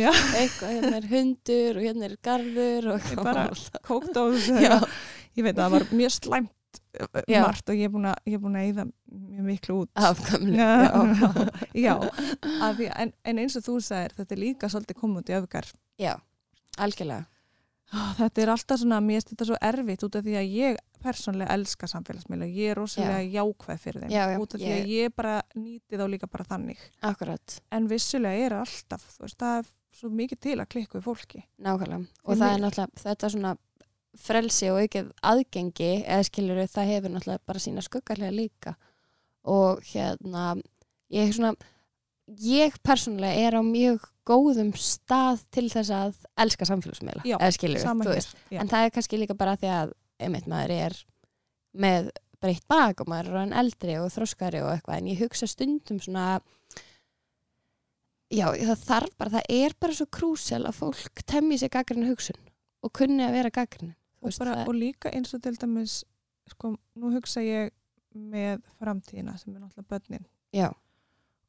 Já. 0.00 0.10
eitthvað, 0.40 0.74
hérna 0.74 0.92
er 1.00 1.08
hundur 1.14 1.80
og 1.80 1.86
hérna 1.88 2.08
er 2.10 2.16
garður 2.28 2.90
og 2.94 3.08
Ég 3.14 3.22
bara- 3.30 3.46
kókt 3.88 4.20
á 4.20 4.22
þessu 4.34 4.58
ég 5.34 5.46
veit 5.48 5.54
að 5.56 5.62
það 5.64 5.74
var 5.78 5.86
mjög 6.02 6.14
slæmt 6.18 6.52
Já. 7.30 7.40
margt 7.42 7.70
og 7.70 7.74
ég 7.78 7.88
er 7.88 7.92
búin 7.94 8.06
að, 8.10 8.18
búin 8.42 8.56
að 8.58 8.66
eyða 8.68 8.84
mjög 9.14 9.44
miklu 9.48 9.76
út. 9.82 9.90
Afgamli 9.98 10.58
já, 10.58 10.70
Já, 11.74 11.94
að 12.68 12.80
en, 13.02 13.12
en 13.26 13.40
eins 13.42 13.56
og 13.58 13.64
þú 13.66 13.76
sagðir 13.82 14.14
þetta 14.20 14.34
er 14.36 14.42
líka 14.44 14.70
svolítið 14.70 14.98
út 15.22 15.30
í 15.30 15.36
öfgar. 15.38 15.70
Já, 16.02 16.14
algjörlega. 16.78 17.26
Þetta 18.18 18.42
er 18.42 18.50
alltaf 18.54 18.80
svona, 18.80 18.98
mér 19.04 19.20
finnst 19.20 19.32
þetta 19.34 19.46
svo 19.50 19.58
erfitt 19.62 20.04
út 20.06 20.16
af 20.18 20.24
því 20.26 20.36
að 20.40 20.54
ég 20.58 20.78
persónlega 21.04 21.54
elska 21.54 21.86
samfélagsmiðla, 21.90 22.48
ég 22.48 22.72
er 22.72 22.78
rosalega 22.80 23.20
jákvæð 23.36 23.80
fyrir 23.84 24.00
þeim, 24.04 24.10
Já, 24.14 24.24
já, 24.32 24.38
út 24.40 24.54
af 24.56 24.60
því 24.60 24.70
ég- 24.70 24.80
að 24.84 24.92
ég 24.94 25.14
bara 25.20 25.34
nýti 25.56 26.00
þá 26.00 26.04
líka 26.14 26.30
bara 26.32 26.44
þannig. 26.48 26.78
Akkurat, 27.02 27.58
en 27.72 27.88
vissulega 27.92 28.46
er 28.48 28.56
alltaf, 28.62 29.04
veist, 29.20 29.38
það 29.38 29.58
er 29.58 29.70
svo 29.94 30.10
mikið 30.10 30.40
til 30.40 30.56
að 30.58 30.68
klikka 30.74 30.98
við 30.98 31.04
fólki. 31.06 31.44
Nákvæmlega. 31.60 32.06
Og 32.24 32.34
Því 32.34 32.40
það 32.40 32.48
er 32.48 32.58
miður. 32.58 32.64
náttúrulega, 32.66 33.04
þetta 33.04 33.30
svona 33.36 33.54
frelsi 34.16 34.70
og 34.70 34.80
aukið 34.80 35.12
aðgengi 35.26 35.92
eða 36.06 36.24
skilur 36.28 36.64
það 36.70 36.90
hefur 36.92 37.10
náttúrulega 37.14 37.46
bara 37.46 37.58
sína 37.58 37.82
skuggarlega 37.82 38.34
líka. 38.34 38.74
Og 39.44 39.80
hérna 39.92 40.62
ég 41.10 41.28
er 41.28 41.32
svona 41.32 41.54
ég 42.40 42.76
persónulega 42.82 43.36
er 43.48 43.52
á 43.58 43.62
mjög 43.62 44.00
góðum 44.24 44.70
stað 44.80 45.42
til 45.52 45.66
þess 45.68 45.90
að 45.92 46.14
elska 46.40 46.64
samfélagsmiðla 46.64 47.24
Já, 47.28 47.36
eða 47.36 47.52
skilur 47.52 47.82
já. 48.50 48.60
en 48.62 48.68
það 48.70 48.86
er 48.86 48.90
kannski 48.94 49.18
líka 49.20 49.36
bara 49.36 49.56
því 49.60 49.68
að 49.68 49.92
einmitt 50.24 50.48
maður 50.50 50.74
er 50.76 50.98
með 51.74 52.10
breytt 52.42 52.66
bak 52.68 53.00
og 53.00 53.10
maður 53.10 53.30
er 53.30 53.38
orðinn 53.38 53.58
eldri 53.62 53.98
og 54.00 54.10
þroskari 54.14 54.62
og 54.64 54.72
eitthvað 54.74 54.98
en 55.00 55.10
ég 55.12 55.22
hugsa 55.24 55.48
stundum 55.50 56.00
svona 56.02 56.26
já 58.34 58.46
það 58.52 58.84
þarf 58.84 59.16
bara 59.20 59.34
það 59.36 59.52
er 59.58 59.76
bara 59.80 59.98
svo 59.98 60.08
krúsel 60.18 60.64
að 60.64 60.80
fólk 60.80 61.24
temmi 61.28 61.58
sér 61.60 61.72
gaggrinu 61.74 62.10
hugsun 62.10 62.40
og 62.84 62.92
kunni 62.96 63.24
að 63.24 63.38
vera 63.38 63.54
gaggrinu 63.54 63.94
og, 64.24 64.36
og 64.66 64.74
líka 64.76 65.12
eins 65.12 65.34
og 65.36 65.42
til 65.44 65.56
dæmis 65.60 66.02
sko, 66.50 66.74
nú 66.98 67.12
hugsa 67.14 67.42
ég 67.44 67.72
með 68.14 68.62
framtíðina 68.78 69.34
sem 69.40 69.54
er 69.54 69.62
náttúrulega 69.64 69.90
börnin. 69.90 70.26
Já, 70.54 70.68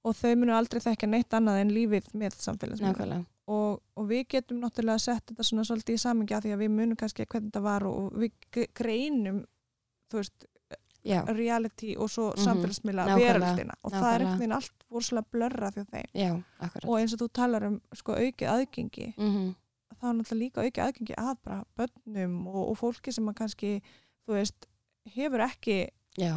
og 0.05 0.17
þau 0.17 0.33
munu 0.39 0.55
aldrei 0.55 0.81
þekka 0.81 1.09
neitt 1.09 1.33
annað 1.37 1.61
en 1.61 1.73
lífið 1.75 2.11
með 2.17 2.37
samfélagsmiðla 2.41 2.95
nákvæmlega 2.95 3.23
og, 3.47 3.81
og 3.95 4.07
við 4.09 4.23
getum 4.35 4.59
náttúrulega 4.63 4.99
sett 4.99 5.25
þetta 5.29 5.43
svona 5.45 5.63
svolítið 5.67 5.97
í 5.99 6.01
samingja 6.01 6.39
því 6.41 6.53
að 6.55 6.61
við 6.65 6.71
munum 6.73 6.97
kannski 6.97 7.25
hvernig 7.25 7.51
þetta 7.51 7.61
var 7.65 7.85
og, 7.85 7.97
og 8.05 8.19
við 8.23 8.69
greinum 8.73 9.43
þú 10.11 10.21
veist, 10.21 10.45
já, 11.05 11.19
reality 11.29 11.95
og 11.97 12.09
svo 12.09 12.31
Mhm, 12.33 12.43
samfélagsmiðla 12.45 13.05
nákvæmlega, 13.05 13.33
veröldina. 13.39 13.75
Og 13.83 13.91
það 13.91 13.99
er 13.99 14.01
nákvæmlega. 14.01 14.25
einhvern 14.25 14.39
veginn 14.39 14.55
allt 14.57 14.85
voru 14.89 15.05
svolítið 15.05 15.31
blörra 15.35 15.69
því 15.75 15.83
þeim. 15.91 16.09
Já, 16.13 16.31
akkurat. 16.59 16.87
Og 16.89 16.97
eins 16.99 17.13
og 17.13 17.19
þú 17.21 17.27
talar 17.33 17.63
um 17.67 17.81
sko 17.93 18.11
aukið 18.17 18.49
aðgengi 18.55 19.07
mm 19.17 19.53
þá 19.95 20.09
er 20.09 20.15
náttúrulega 20.17 20.41
líka 20.41 20.63
aukið 20.65 20.83
aðgengi 20.83 21.15
að 21.17 21.35
bara 21.45 21.59
börnum 21.77 22.47
og, 22.51 22.63
og 22.71 22.77
fólki 22.77 23.13
sem 23.15 23.29
að 23.29 23.35
kannski 23.37 23.69
þú 24.27 24.33
veist, 24.35 24.65
hefur 25.15 25.39
ekki 25.45 25.77
já, 26.19 26.33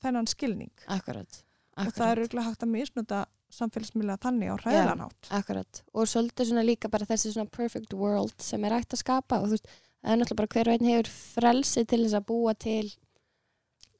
þennan 0.00 0.26
skilning. 0.30 0.70
Akkurat, 0.86 1.42
og 1.76 1.90
það 1.92 2.06
er 2.06 2.22
akkurat. 2.22 2.22
auðvitað 2.22 2.46
hægt 2.48 2.62
að 2.62 2.72
misnota 2.72 3.20
samfélagsmiðla 3.52 4.18
þannig 4.22 4.52
á 4.52 4.56
hræðlanátt 4.62 5.30
Akkurat, 5.38 5.82
og 5.92 6.08
svolítið 6.08 6.50
svona 6.50 6.64
líka 6.66 6.90
bara 6.92 7.08
þessi 7.08 7.34
svona 7.34 7.52
perfect 7.52 7.94
world 7.96 8.34
sem 8.42 8.64
er 8.64 8.76
hægt 8.78 8.96
að 8.96 9.02
skapa 9.04 9.40
og 9.42 9.50
þú 9.50 9.58
veist, 9.58 9.70
það 10.02 10.14
er 10.14 10.20
náttúrulega 10.20 10.40
bara 10.40 10.52
hver 10.56 10.70
og 10.70 10.76
einn 10.76 10.90
hefur 10.90 11.12
frelsi 11.12 11.84
til 11.84 12.00
þess 12.04 12.18
að 12.18 12.28
búa 12.32 12.54
til 12.56 12.86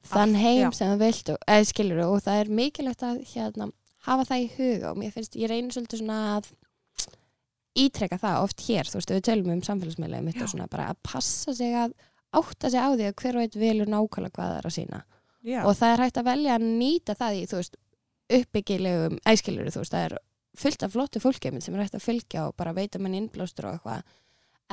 þann 0.09 0.33
Allt, 0.33 0.41
heim 0.43 0.65
já. 0.65 0.71
sem 0.79 0.91
það 0.91 1.05
vilt 1.05 1.31
og, 1.33 1.39
eða 1.55 1.69
skilur 1.69 2.03
og 2.07 2.17
það 2.25 2.41
er 2.41 2.53
mikilvægt 2.59 3.05
að 3.07 3.21
hérna, 3.33 3.69
hafa 4.07 4.27
það 4.31 4.43
í 4.43 4.49
huga 4.57 4.91
og 4.91 4.99
mér 4.99 5.13
finnst, 5.15 5.37
ég 5.39 5.51
reynir 5.51 5.75
svolítið 5.75 6.03
svona 6.03 6.19
að 6.37 6.49
ítreka 7.83 8.19
það 8.21 8.41
oft 8.45 8.65
hér, 8.67 8.89
þú 8.89 8.99
veist, 8.99 9.13
við 9.13 9.23
tölum 9.29 9.53
um 9.55 9.63
samfélagsmiðlega 9.65 10.25
mitt 10.25 10.37
Já. 10.37 10.43
og 10.45 10.51
svona 10.51 10.67
bara 10.69 10.89
að 10.91 10.99
passa 11.07 11.55
sig 11.57 11.73
að 11.77 11.95
átta 12.33 12.69
sig 12.69 12.81
á 12.81 12.89
því 12.93 13.07
að 13.07 13.15
hver 13.21 13.37
og 13.37 13.45
einn 13.45 13.61
vilur 13.63 13.89
nákvæmlega 13.93 14.35
hvað 14.35 14.51
það 14.51 14.59
er 14.59 14.67
að 14.69 14.75
sína 14.77 14.99
Já, 15.43 15.59
og 15.67 15.73
það 15.75 15.93
er 15.93 16.03
hægt 16.03 16.19
að 16.19 16.27
velja 16.29 16.57
að 16.57 16.67
nýta 16.67 17.15
það 17.19 17.39
í 17.39 17.47
þú 17.51 17.57
veist, 17.59 17.79
uppbyggilegum 18.31 19.19
æskilur, 19.29 19.69
þú 19.73 19.83
veist, 19.83 19.93
það 19.93 20.07
er 20.07 20.17
fullt 20.63 20.83
af 20.85 20.93
flottu 20.93 21.21
fólki 21.23 21.49
einmitt 21.49 21.65
sem 21.65 21.75
er 21.75 21.85
hægt 21.85 21.97
að 21.97 22.05
fylgja 22.05 22.47
og 22.47 22.57
bara 22.59 22.75
veita 22.77 23.01
mann 23.01 23.15
innblástur 23.17 23.69
og 23.69 23.77
eitthvað 23.77 24.03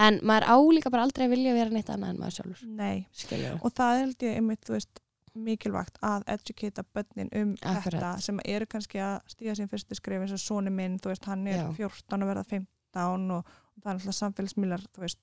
en 0.00 0.18
maður 0.26 0.46
álíka 0.54 0.92
bara 0.92 1.06
aldrei 1.06 1.28
vilja 1.32 1.54
vera 1.56 1.72
neitt 1.72 1.90
annað 1.92 2.14
en 2.14 2.20
maður 2.20 2.36
sjálfur, 2.38 2.66
nei 2.68 3.06
skilur 3.16 3.56
og 3.60 3.72
það 3.76 4.02
held 4.02 4.26
ég 4.26 4.36
einmitt, 4.38 4.62
þú 4.66 4.76
veist, 4.76 5.00
mikilvægt 5.40 5.98
að 6.02 6.24
educata 6.34 6.84
börnin 6.94 7.30
um 7.38 7.52
Akkurat. 7.62 7.84
þetta 7.84 8.12
sem 8.24 8.40
eru 8.44 8.66
kannski 8.70 9.02
að 9.04 9.18
stíga 9.30 9.54
sín 9.56 9.70
fyrstu 9.70 9.98
skrif 9.98 10.24
eins 10.24 10.34
og 10.34 10.42
soni 10.42 10.72
minn, 10.74 10.98
þú 10.98 11.12
veist, 11.12 11.28
hann 11.30 11.46
er 11.46 11.60
Já. 11.62 11.66
14 11.78 12.24
að 12.24 12.32
verða 12.32 12.46
15 12.50 13.36
og, 13.36 13.52
og 13.76 13.84
það 13.84 13.92
er 13.92 14.00
alltaf 14.00 14.18
samfélagsmiðlar, 14.18 14.86
þú 14.94 15.04
veist, 15.04 15.20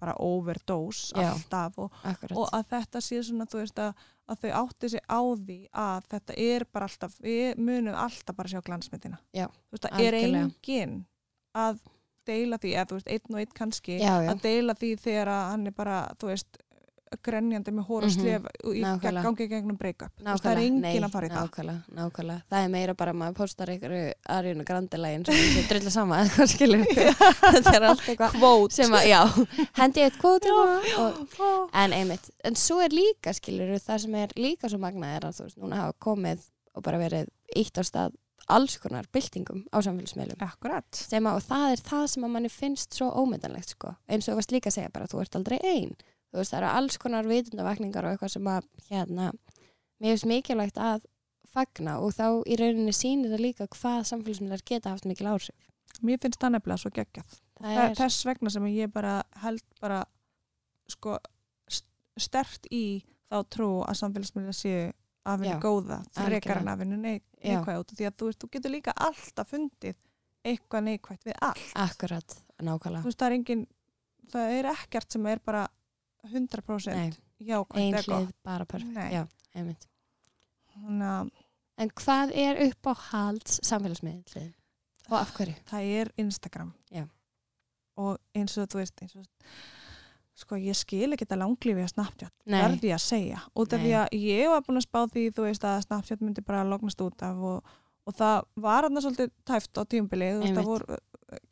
bara 0.00 0.16
overdose 0.24 1.12
Já. 1.14 1.30
alltaf 1.34 1.78
og, 1.84 2.00
og 2.32 2.48
að 2.56 2.66
þetta 2.74 3.02
sé 3.04 3.20
svona, 3.26 3.46
þú 3.50 3.62
veist, 3.62 3.80
að, 3.82 4.08
að 4.30 4.42
þau 4.44 4.50
átti 4.62 4.90
sig 4.94 5.04
á 5.04 5.20
því 5.20 5.58
að 5.84 6.10
þetta 6.14 6.36
er 6.46 6.66
bara 6.72 6.90
alltaf, 6.90 7.16
við 7.24 7.60
munum 7.60 7.98
alltaf 8.06 8.38
bara 8.38 8.52
sjá 8.52 8.60
glansmyndina. 8.66 9.20
Já, 9.36 9.46
Þú 9.46 9.76
veist, 9.76 9.88
það 9.88 10.06
er 10.06 10.18
engin 10.20 10.96
að 11.56 11.82
deila 12.28 12.58
því, 12.62 12.72
eða 12.76 12.88
þú 12.90 12.98
veist, 12.98 13.12
einn 13.14 13.34
og 13.34 13.42
einn 13.42 13.54
kannski, 13.56 14.00
já, 14.00 14.12
að 14.30 14.42
deila 14.44 14.76
því 14.78 14.90
þegar 15.02 15.32
að 15.34 15.46
hann 15.50 15.70
er 15.70 15.76
bara, 15.76 16.00
þú 16.20 16.30
veist, 16.30 16.60
grenjandi 17.22 17.72
með 17.74 17.86
hóra 17.88 18.06
og 18.06 18.10
Mhm. 18.10 18.20
slef 18.20 18.42
í 18.64 18.82
Nákvæmlega. 18.84 19.22
gangi 19.22 19.48
gegnum 19.50 19.76
break-up. 19.78 20.12
Það 20.22 20.46
er 20.52 20.56
engin 20.58 20.80
nei, 20.80 21.00
að 21.00 21.10
fara 21.10 21.26
í 21.26 21.30
það. 21.30 21.48
nákvæmlega, 21.50 21.82
nákvæmlega 21.96 22.42
það 22.50 22.64
er 22.64 22.68
meira 22.68 22.94
bara 22.94 23.12
að 23.12 23.16
maður 23.18 23.34
postar 23.40 23.66
einhverju 23.68 24.12
Arjun 24.28 24.60
og 24.60 24.66
Grandilægin 24.66 25.26
sem 25.26 25.34
þessi 25.34 25.68
drilla 25.68 25.90
sama 25.90 26.16
þetta 26.24 27.74
er 27.76 27.82
allt 27.90 28.06
eitthvað 28.10 28.72
sem 28.72 28.92
að, 28.92 29.04
já, 29.10 29.20
hendi 29.80 30.00
eitt 30.06 30.18
kvót 30.20 30.46
og 30.54 31.68
En 31.74 31.92
einmitt, 31.92 32.30
en 32.44 32.54
svo 32.54 32.80
er 32.84 32.90
líka 32.94 33.32
skilur 33.36 33.74
það 33.80 34.00
sem 34.06 34.14
er 34.14 34.28
líka 34.36 34.68
svo 34.70 34.78
magnað 34.82 35.16
er 35.16 35.28
að 35.28 35.36
þú 35.40 35.46
veist, 35.48 35.58
núna 35.60 35.76
hafa 35.82 35.94
komið 36.00 36.40
og 36.76 36.82
bara 36.86 36.98
verið 36.98 37.28
ítt 37.56 37.78
á 37.78 37.82
stað 37.86 38.14
alls 38.50 38.78
konar 38.82 39.04
byltingum 39.12 39.64
á 39.70 39.78
samfélagsmiðlum 39.78 40.40
Akkurat. 40.42 40.86
sem 40.94 41.22
að, 41.24 41.36
og 41.36 41.42
það 41.46 41.72
er 41.72 41.82
það 41.86 42.06
sem 42.08 42.24
að 42.26 42.30
manni 42.34 42.48
finnst 42.50 42.94
svo 42.96 43.10
ómyndanlegt 43.14 43.68
sko, 43.76 43.94
eins 44.08 44.26
og 44.28 44.32
þú 44.34 44.38
varst 44.40 44.52
líka 44.54 44.70
að 44.70 44.76
segja 44.78 44.92
bara 44.92 45.06
þú 45.06 45.20
ert 45.22 45.36
aldrei 45.38 45.58
ein, 45.62 45.92
þú 46.30 46.40
veist 46.40 46.54
það 46.54 46.60
eru 46.62 46.70
alls 46.80 46.98
konar 47.02 47.28
vitundavakningar 47.30 48.06
og 48.06 48.14
eitthvað 48.14 48.34
sem 48.36 48.50
að 48.52 48.68
hérna, 48.90 49.30
mér 50.00 50.14
finnst 50.14 50.30
mikilvægt 50.30 50.78
að 50.80 51.04
fagna 51.50 51.98
og 51.98 52.14
þá 52.14 52.26
í 52.46 52.56
rauninni 52.60 52.94
sýnir 52.94 53.32
það 53.34 53.44
líka 53.48 53.66
hvað 53.74 54.04
samfélagsmiðlar 54.12 54.62
geta 54.66 54.94
haft 54.94 55.08
mikil 55.10 55.32
áhrif 55.32 55.56
Mér 56.06 56.20
finnst 56.22 56.38
það 56.40 56.52
nefnilega 56.54 56.80
svo 56.80 56.90
geggjað. 56.94 57.32
það 57.58 57.74
Það 57.74 57.82
er, 57.82 57.94
þess 57.98 58.26
vegna 58.28 58.50
sem 58.54 58.66
ég 58.70 58.92
bara 58.94 59.14
held 59.42 59.64
bara 59.82 59.98
sko 60.88 61.16
stert 62.20 62.68
í 62.70 62.84
þá 63.30 63.36
trú 63.52 63.70
að 63.86 63.98
samfélagsmiðla 64.00 64.54
séu 64.56 64.84
að 65.30 65.42
vinna 65.44 65.58
góða 65.62 65.98
frekar 66.14 66.30
algjörlega. 66.30 66.60
en 66.60 66.70
að 66.72 66.80
vinna 66.84 67.00
neikvæð 67.04 67.82
út 67.82 67.92
því 67.96 68.06
að 68.08 68.16
þú, 68.16 68.30
veist, 68.30 68.40
þú 68.40 68.50
getur 68.54 68.72
líka 68.74 68.94
alltaf 68.96 69.50
fundið 69.52 69.98
eitthvað 70.46 70.86
neikvægt 70.86 71.26
við 71.28 71.36
allt 71.44 71.74
akkurat, 71.84 72.36
nákvæmlega 72.64 73.04
veist 73.04 73.20
það 73.20 73.28
er 73.28 73.36
engin 73.36 73.66
það 74.32 74.54
er 74.56 74.70
ekkert 74.72 75.12
sem 75.12 75.28
er 75.28 75.42
bara 75.44 75.66
100% 76.28 76.96
Nei, 76.96 77.12
jákvægt 77.40 77.80
ein 77.80 77.94
eða 77.94 78.02
gott 78.04 78.16
hlið 78.16 78.32
bara 78.44 78.66
perfekt, 78.68 78.96
að 81.00 81.30
En 81.80 81.90
hvað 81.96 82.32
er 82.36 82.58
upp 82.66 82.90
á 82.92 82.94
halds 83.08 83.60
samfélagsmiðlið? 83.64 84.50
Og 85.10 85.16
af 85.16 85.30
hverju? 85.34 85.54
það 85.70 85.92
er 86.00 86.10
Instagram. 86.20 86.74
Já. 86.92 87.06
og 88.00 88.18
eins 88.36 88.56
og 88.56 88.68
þú 88.72 88.78
veist 88.80 89.02
eins 89.02 89.16
og, 89.18 89.24
sko 90.40 90.56
ég 90.56 90.76
skil 90.78 91.10
ekki 91.12 91.26
þetta 91.26 91.40
langlífi 91.40 91.82
að 91.84 91.90
Snapchat 91.92 92.32
verði 92.48 92.92
að 92.94 93.02
segja. 93.04 93.40
Út 93.52 93.74
af 93.76 93.82
því 93.82 93.90
að 93.98 94.14
ég 94.16 94.48
var 94.48 94.62
búin 94.64 94.80
að 94.80 94.86
spá 94.86 95.00
því 95.10 95.24
þú 95.36 95.46
veist 95.48 95.66
að 95.68 95.82
Snapchat 95.84 96.22
myndi 96.24 96.44
bara 96.46 96.62
lognast 96.64 97.02
út 97.04 97.24
af 97.26 97.42
og, 97.50 97.74
og 98.08 98.16
það 98.16 98.36
var 98.64 98.88
hann 98.88 99.02
svolítið 99.04 99.32
tæft 99.44 99.76
á 99.76 99.82
Einmitt. 100.44 100.56
það 100.56 100.70
voru, 100.70 101.00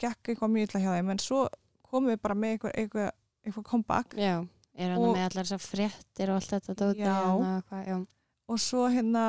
gekk 0.00 0.32
eitthvað 0.32 0.54
mjög 0.54 0.68
illa 0.68 0.84
hjá 0.84 0.90
þeim 0.94 1.12
en 1.12 1.22
svo 1.24 1.42
komum 1.88 2.12
við 2.12 2.22
bara 2.24 2.38
með 2.38 2.54
eitthvað, 2.54 2.74
eitthvað, 2.80 3.10
eitthvað 3.44 3.68
comeback. 3.72 4.16
Já, 4.16 4.34
er 4.78 4.94
hann 4.94 5.02
Og- 5.02 5.16
með 5.16 5.26
allar 5.28 5.44
þessar 5.48 5.62
fréttir 5.64 6.30
og 6.30 6.38
allt 6.38 6.54
þetta 6.54 6.88
Já. 6.94 7.12
hérna, 7.18 7.52
hvað, 7.68 7.86
já. 7.90 7.98
og 8.48 8.58
svo 8.62 8.86
hérna 8.88 9.26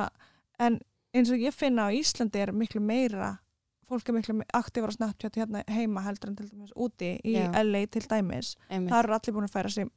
en 0.60 0.80
eins 1.14 1.32
og 1.34 1.42
ég 1.42 1.54
finna 1.58 1.90
á 1.90 1.96
Íslandi 1.96 2.40
er 2.44 2.52
miklu 2.54 2.80
meira 2.82 3.38
fólk 3.90 4.10
er 4.10 4.14
miklu 4.20 4.36
aktífar 4.54 4.92
á 4.94 4.98
Snapchat 4.98 5.36
hérna 5.42 5.64
heima 5.68 6.04
heldur 6.06 6.30
en 6.30 6.36
til 6.38 6.50
dæmis 6.52 6.74
úti 6.78 7.16
í 7.26 7.34
Já. 7.34 7.50
LA 7.64 7.86
til 7.90 8.06
dæmis 8.06 8.56
það 8.70 9.00
eru 9.04 9.14
allir 9.18 9.34
búin 9.34 9.48
að 9.50 9.56
færa 9.58 9.70
sig 9.74 9.90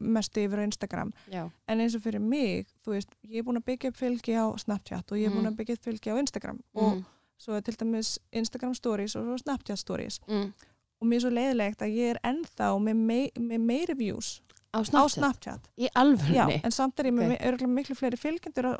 mest 0.00 0.34
yfir 0.34 0.58
á 0.58 0.64
Instagram 0.66 1.12
já, 1.30 1.44
en 1.68 1.78
eins 1.80 1.94
og 1.94 2.02
fyrir 2.02 2.18
mig, 2.20 2.66
þú 2.84 2.90
veist, 2.96 3.12
ég 3.22 3.38
er 3.38 3.44
búin 3.46 3.60
að 3.60 3.64
byggja 3.68 3.88
upp 3.92 3.96
fylgi 4.00 4.34
á 4.34 4.50
Snapchat 4.58 5.12
og 5.12 5.18
ég 5.18 5.26
er 5.28 5.30
búin 5.30 5.46
Mm. 5.46 5.52
að 5.52 5.56
byggja 5.60 5.74
upp 5.78 5.84
fylgi 5.86 6.10
á 6.10 6.18
Instagram 6.18 6.58
og 6.74 6.96
mm, 6.96 7.04
svo 7.38 7.54
er 7.54 7.60
til 7.60 7.74
dæmis 7.78 8.18
Instagram 8.32 8.74
stories 8.74 9.14
og 9.14 9.24
svo 9.24 9.36
Snapchat 9.38 9.78
stories 9.78 10.18
mm. 10.26 10.52
og 11.00 11.06
mér 11.06 11.14
er 11.14 11.20
svo 11.20 11.30
leiðilegt 11.30 11.82
að 11.86 11.94
ég 11.94 12.10
er 12.16 12.18
ennþá 12.24 12.72
með, 12.82 12.94
mei, 12.96 13.30
með 13.38 13.60
meiri 13.60 13.94
views 13.94 14.42
á 14.76 14.80
á 14.80 14.88
Snapchat, 14.88 15.16
Snapchat. 15.16 15.68
Í 15.76 15.90
alvörni 15.96 16.60
en 16.62 16.74
samt 16.74 17.00
er 17.00 17.10
ég 17.10 17.16
með 17.16 17.36
okay. 17.36 17.68
miklu 17.78 17.96
fleiri 17.98 18.20
fylgjendur 18.20 18.72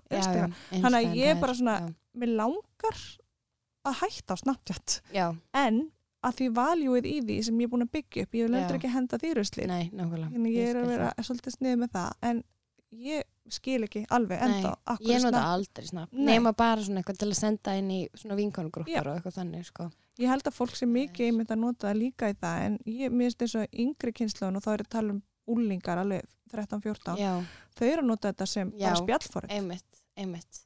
Þannig 0.70 0.98
að 1.00 1.18
ég 1.18 1.34
það 1.34 1.42
bara 1.44 1.52
er- 1.52 1.60
svona- 1.60 1.78
já, 1.80 1.94
mér 2.20 2.32
langar 2.40 3.04
að 3.86 4.00
hætta 4.02 4.34
á 4.34 4.36
Snapchat. 4.42 5.00
Já, 5.14 5.26
en 5.54 5.90
að 6.26 6.40
því 6.40 6.50
valjúið 6.56 7.06
í 7.06 7.16
því 7.22 7.38
sem 7.46 7.60
ég 7.60 7.68
er 7.68 7.72
búin 7.72 7.86
að 7.86 7.94
byggja 7.96 8.26
upp 8.26 8.36
ég 8.36 8.48
vil 8.48 8.58
heldur 8.58 8.78
ekki 8.80 8.92
henda 8.92 9.18
því 9.22 9.32
nákvæmlega. 9.94 10.30
Þannig 10.34 10.56
ég 10.56 10.70
er 10.70 10.80
að 10.80 10.86
vera 10.90 11.10
það. 11.12 11.26
svolítið 11.28 11.56
snið 11.56 11.76
með 11.82 11.90
það. 11.96 12.12
En 12.30 12.42
ég 13.06 13.22
skil 13.52 13.84
ekki 13.86 14.02
alveg 14.14 14.42
af 14.86 15.02
ég 15.06 15.22
nota 15.22 15.42
aldrei 15.52 15.86
snap. 15.86 16.10
Nema 16.12 16.52
bara 16.56 16.82
svona 16.82 17.02
eitthvað 17.02 17.20
til 17.22 17.30
að 17.30 17.38
senda 17.38 17.76
inn 17.78 17.92
í 17.94 18.00
svona 18.14 18.34
Já. 18.34 18.40
vinkongrúppar 18.40 19.10
og 19.10 19.18
eitthvað 19.18 19.38
þannig 19.40 19.68
sko. 19.68 19.88
ég 20.18 20.32
held 20.32 20.48
að 20.48 20.56
fólk 20.56 20.76
sem 20.78 20.92
mikið 20.92 21.30
einmitt 21.30 21.52
að 21.52 21.62
nota 21.62 21.90
það 21.90 21.98
líka 22.00 22.30
í 22.32 22.36
það 22.40 22.66
en 22.66 22.78
ég 22.88 23.12
minnst 23.12 23.42
eins 23.44 23.56
og 23.60 23.80
yngri 23.84 24.14
kynnslun 24.16 24.56
og 24.56 24.64
þá 24.64 24.70
er 24.72 24.84
að 24.84 24.92
tala 24.96 25.16
um 25.16 25.22
úlingar 25.46 25.98
alveg 26.02 26.22
13-14 26.52 27.18
já, 27.20 27.32
þau 27.78 27.88
eru 27.88 28.04
að 28.04 28.08
nota 28.12 28.30
þetta 28.32 28.46
sem 28.50 28.70
Já. 28.76 28.86
bara 28.88 29.02
spjallforrið 29.02 29.56
einmitt, 29.58 30.00
einmitt. 30.16 30.62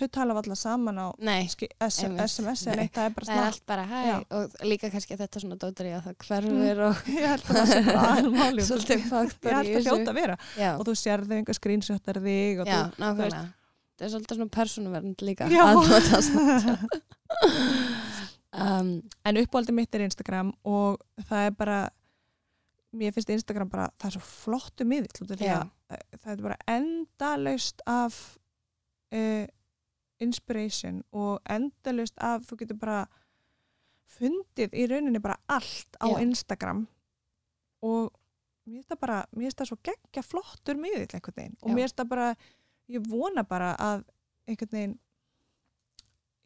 Þau 0.00 0.06
tala 0.14 0.32
alltaf 0.38 0.56
saman 0.56 0.96
á 1.02 1.06
nei. 1.18 1.44
SMS 1.50 2.36
eða 2.40 2.54
Nei. 2.70 2.76
neitt, 2.78 2.92
það 2.94 3.04
er 3.08 3.14
bara 3.16 3.26
það 3.26 3.34
er 3.34 3.40
snart 3.40 3.46
allt 3.50 3.64
bara 3.68 3.84
hæ 3.90 4.00
Já. 4.06 4.14
og 4.38 4.54
líka 4.70 4.90
kannski 4.94 5.18
þetta 5.18 5.42
svona 5.42 5.58
dótar 5.60 5.88
í 5.90 5.92
að 5.92 6.06
það 6.06 6.14
hverfur 6.24 6.82
og 6.86 7.00
ég 7.18 7.26
held 7.26 7.44
að 7.44 7.58
það 7.58 7.70
sé 7.72 7.80
bara 7.88 8.04
aðeins 8.10 8.36
máli 8.38 8.66
svolítið 8.70 9.06
faktor 9.10 9.50
ég 9.50 9.56
í 9.56 9.58
held 9.58 9.68
að 9.68 9.74
þessu 9.76 9.90
hljóta 9.90 10.14
að 10.14 10.20
vera. 10.22 10.36
Já, 10.56 10.70
og 10.76 10.84
þú 10.88 10.94
sérðu 11.02 11.36
einhver 11.40 11.58
screenshotar 11.58 12.22
þig 12.24 12.62
og 12.64 12.70
já, 12.70 12.78
þú, 12.80 13.02
nákvæmlega. 13.04 13.42
það 14.00 14.06
er 14.08 14.14
svolítið 14.14 14.40
svona 14.40 14.54
persónuvernd 14.56 15.26
líka 15.28 15.50
Já. 15.52 15.62
að 15.66 15.82
nota 15.90 16.22
Snapchat 16.30 17.00
um, 18.64 18.90
en 19.26 19.40
uppáldi 19.42 19.74
mitt 19.76 19.94
er 19.94 20.06
Instagram 20.06 20.54
og 20.64 21.00
það 21.28 21.50
er 21.50 21.56
bara 21.60 21.78
mér 22.90 23.14
finnst 23.14 23.30
Instagram 23.30 23.70
bara, 23.70 23.88
það 24.00 24.08
er 24.08 24.16
svo 24.16 24.26
flottu 24.26 24.86
miðill 24.88 25.34
eh, 25.38 25.64
það 26.18 26.32
er 26.32 26.44
bara 26.44 26.58
endalaust 26.70 27.82
af 27.86 28.18
uh, 29.14 29.46
inspiration 30.20 31.02
og 31.16 31.38
endalaust 31.50 32.18
af 32.18 32.46
þú 32.48 32.62
getur 32.62 32.80
bara 32.80 33.02
fundið 34.10 34.74
í 34.74 34.86
rauninni 34.90 35.22
bara 35.22 35.38
allt 35.46 35.98
á 36.02 36.10
Já. 36.10 36.18
Instagram 36.24 36.86
og 37.86 38.10
mér 38.66 38.80
finnst 38.80 38.90
það 38.90 39.02
bara, 39.04 39.20
mér 39.32 39.48
finnst 39.48 39.62
það 39.62 39.70
svo 39.70 39.78
geggja 39.90 40.26
flottur 40.26 40.80
miðill 40.80 41.06
einhvern 41.06 41.38
veginn 41.38 41.56
og 41.60 41.70
Já. 41.70 41.74
mér 41.74 41.86
finnst 41.86 42.02
það 42.02 42.12
bara, 42.16 42.28
ég 42.90 43.06
vona 43.06 43.46
bara 43.46 43.72
að 43.78 44.04
einhvern 44.50 44.74
veginn 44.74 44.98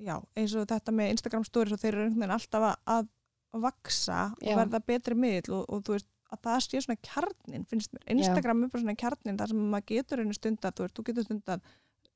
já, 0.05 0.19
eins 0.37 0.55
og 0.59 0.69
þetta 0.69 0.93
með 0.93 1.15
Instagram 1.15 1.45
stories 1.49 1.75
og 1.75 1.81
þeir 1.81 2.01
eru 2.05 2.33
alltaf 2.35 2.67
að, 2.69 3.09
að 3.55 3.63
vaksa 3.65 4.25
og 4.35 4.59
verða 4.59 4.81
betri 4.85 5.17
miðl 5.19 5.61
og, 5.61 5.65
og 5.71 5.85
þú 5.87 5.97
veist 5.97 6.11
að 6.35 6.43
það 6.49 6.61
sé 6.67 6.83
svona 6.85 7.01
kjarnin, 7.09 7.65
finnst 7.71 7.93
mér. 7.95 8.05
Instagram 8.17 8.65
er 8.65 8.69
bara 8.75 8.83
svona 8.85 8.97
kjarnin 9.01 9.39
þar 9.41 9.53
sem 9.55 9.65
maður 9.75 9.87
getur 9.95 10.23
einu 10.25 10.35
stund 10.37 10.59
að 10.69 10.77
þú 10.81 10.89
þú 10.99 11.05
getur 11.11 11.25
stund 11.29 11.53
að 11.55 11.61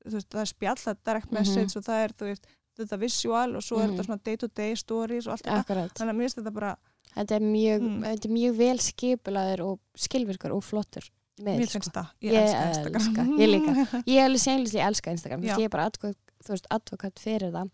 þú 0.05 0.13
veist, 0.15 0.29
það 0.31 0.41
er 0.45 0.51
spjall, 0.53 0.77
það 0.79 0.93
er 0.95 1.01
direct 1.09 1.31
message 1.35 1.75
og 1.79 1.83
það 1.89 2.03
er, 2.05 2.13
þú 2.19 2.29
veist, 2.29 2.45
þetta 2.79 2.99
visual 3.01 3.55
og 3.59 3.63
svo 3.65 3.79
er 3.81 3.87
Mhm. 3.87 3.95
þetta 3.97 4.05
svona 4.07 4.23
day 4.23 4.37
to 4.37 4.47
day 4.47 4.75
stories 4.75 5.27
og 5.27 5.33
allt 5.33 5.43
þetta, 5.43 5.89
þannig 5.95 6.13
að 6.13 6.15
mér 6.15 6.25
finnst 6.29 6.37
þetta 6.39 6.53
bara 6.53 6.77
þetta 7.15 7.35
er 7.35 7.41
mjög, 7.43 7.81
Mm. 7.81 8.03
þetta 8.05 8.25
er 8.29 8.35
mjög 8.37 8.55
vel 8.57 8.77
skipulaður 8.77 9.59
og 9.65 9.79
skilvirkur 9.97 10.53
og 10.55 10.63
flottur 10.63 11.09
mér 11.41 11.67
finnst 11.67 11.91
það, 11.91 12.07
ég, 12.21 12.31
Ég 12.31 12.39
elska 12.43 12.63
Instagram. 12.69 13.37
Ég 13.39 13.47
líka. 13.49 13.71
ég 14.07 14.17
er 14.19 14.25
alveg 14.27 14.73
ég 14.75 14.87
elska 14.87 15.11
Instagram. 15.11 15.41
Já. 15.43 15.55
ég 15.57 15.63
er 15.65 15.69
bara 15.69 15.85
advokat, 15.87 16.17
þú 16.43 16.49
veist, 16.53 16.65
advokat 16.69 17.15
fyrir 17.19 17.51
það. 17.51 17.69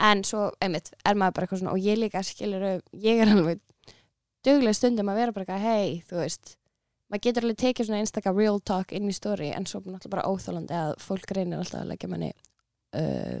En 0.00 0.22
svo, 0.22 0.50
einmitt, 0.62 0.92
er 1.04 1.14
maður 1.14 1.34
bara 1.34 1.46
eitthvað 1.46 1.58
svona 1.62 1.72
og 1.72 1.78
ég 1.82 1.98
líka 1.98 2.22
skilur, 2.22 2.80
ég 2.94 3.22
er 3.22 3.26
alveg 3.34 3.60
duglega 4.48 4.76
stundum 4.80 5.12
að 5.12 5.20
vera 5.22 5.36
bara 5.36 5.46
eitthvað 5.46 5.66
hei, 5.68 6.02
þú 6.08 6.20
veist, 6.22 6.54
maður 7.08 7.24
getur 7.28 7.46
alveg 7.46 7.62
tekið 7.62 7.88
svona 7.88 8.02
einstaka 8.02 8.34
real 8.36 8.60
talk 8.72 8.92
inn 8.96 9.08
í 9.08 9.16
story 9.16 9.52
en 9.54 9.66
svo 9.68 9.80
náttúrulega 9.84 10.14
bara 10.16 10.28
óþólandi 10.28 10.76
að 10.82 10.94
fólk 11.04 11.34
reynir 11.36 11.60
alltaf 11.62 11.82
að 11.84 11.90
leggja 11.94 12.10
manni 12.12 12.32
uh, 12.98 13.40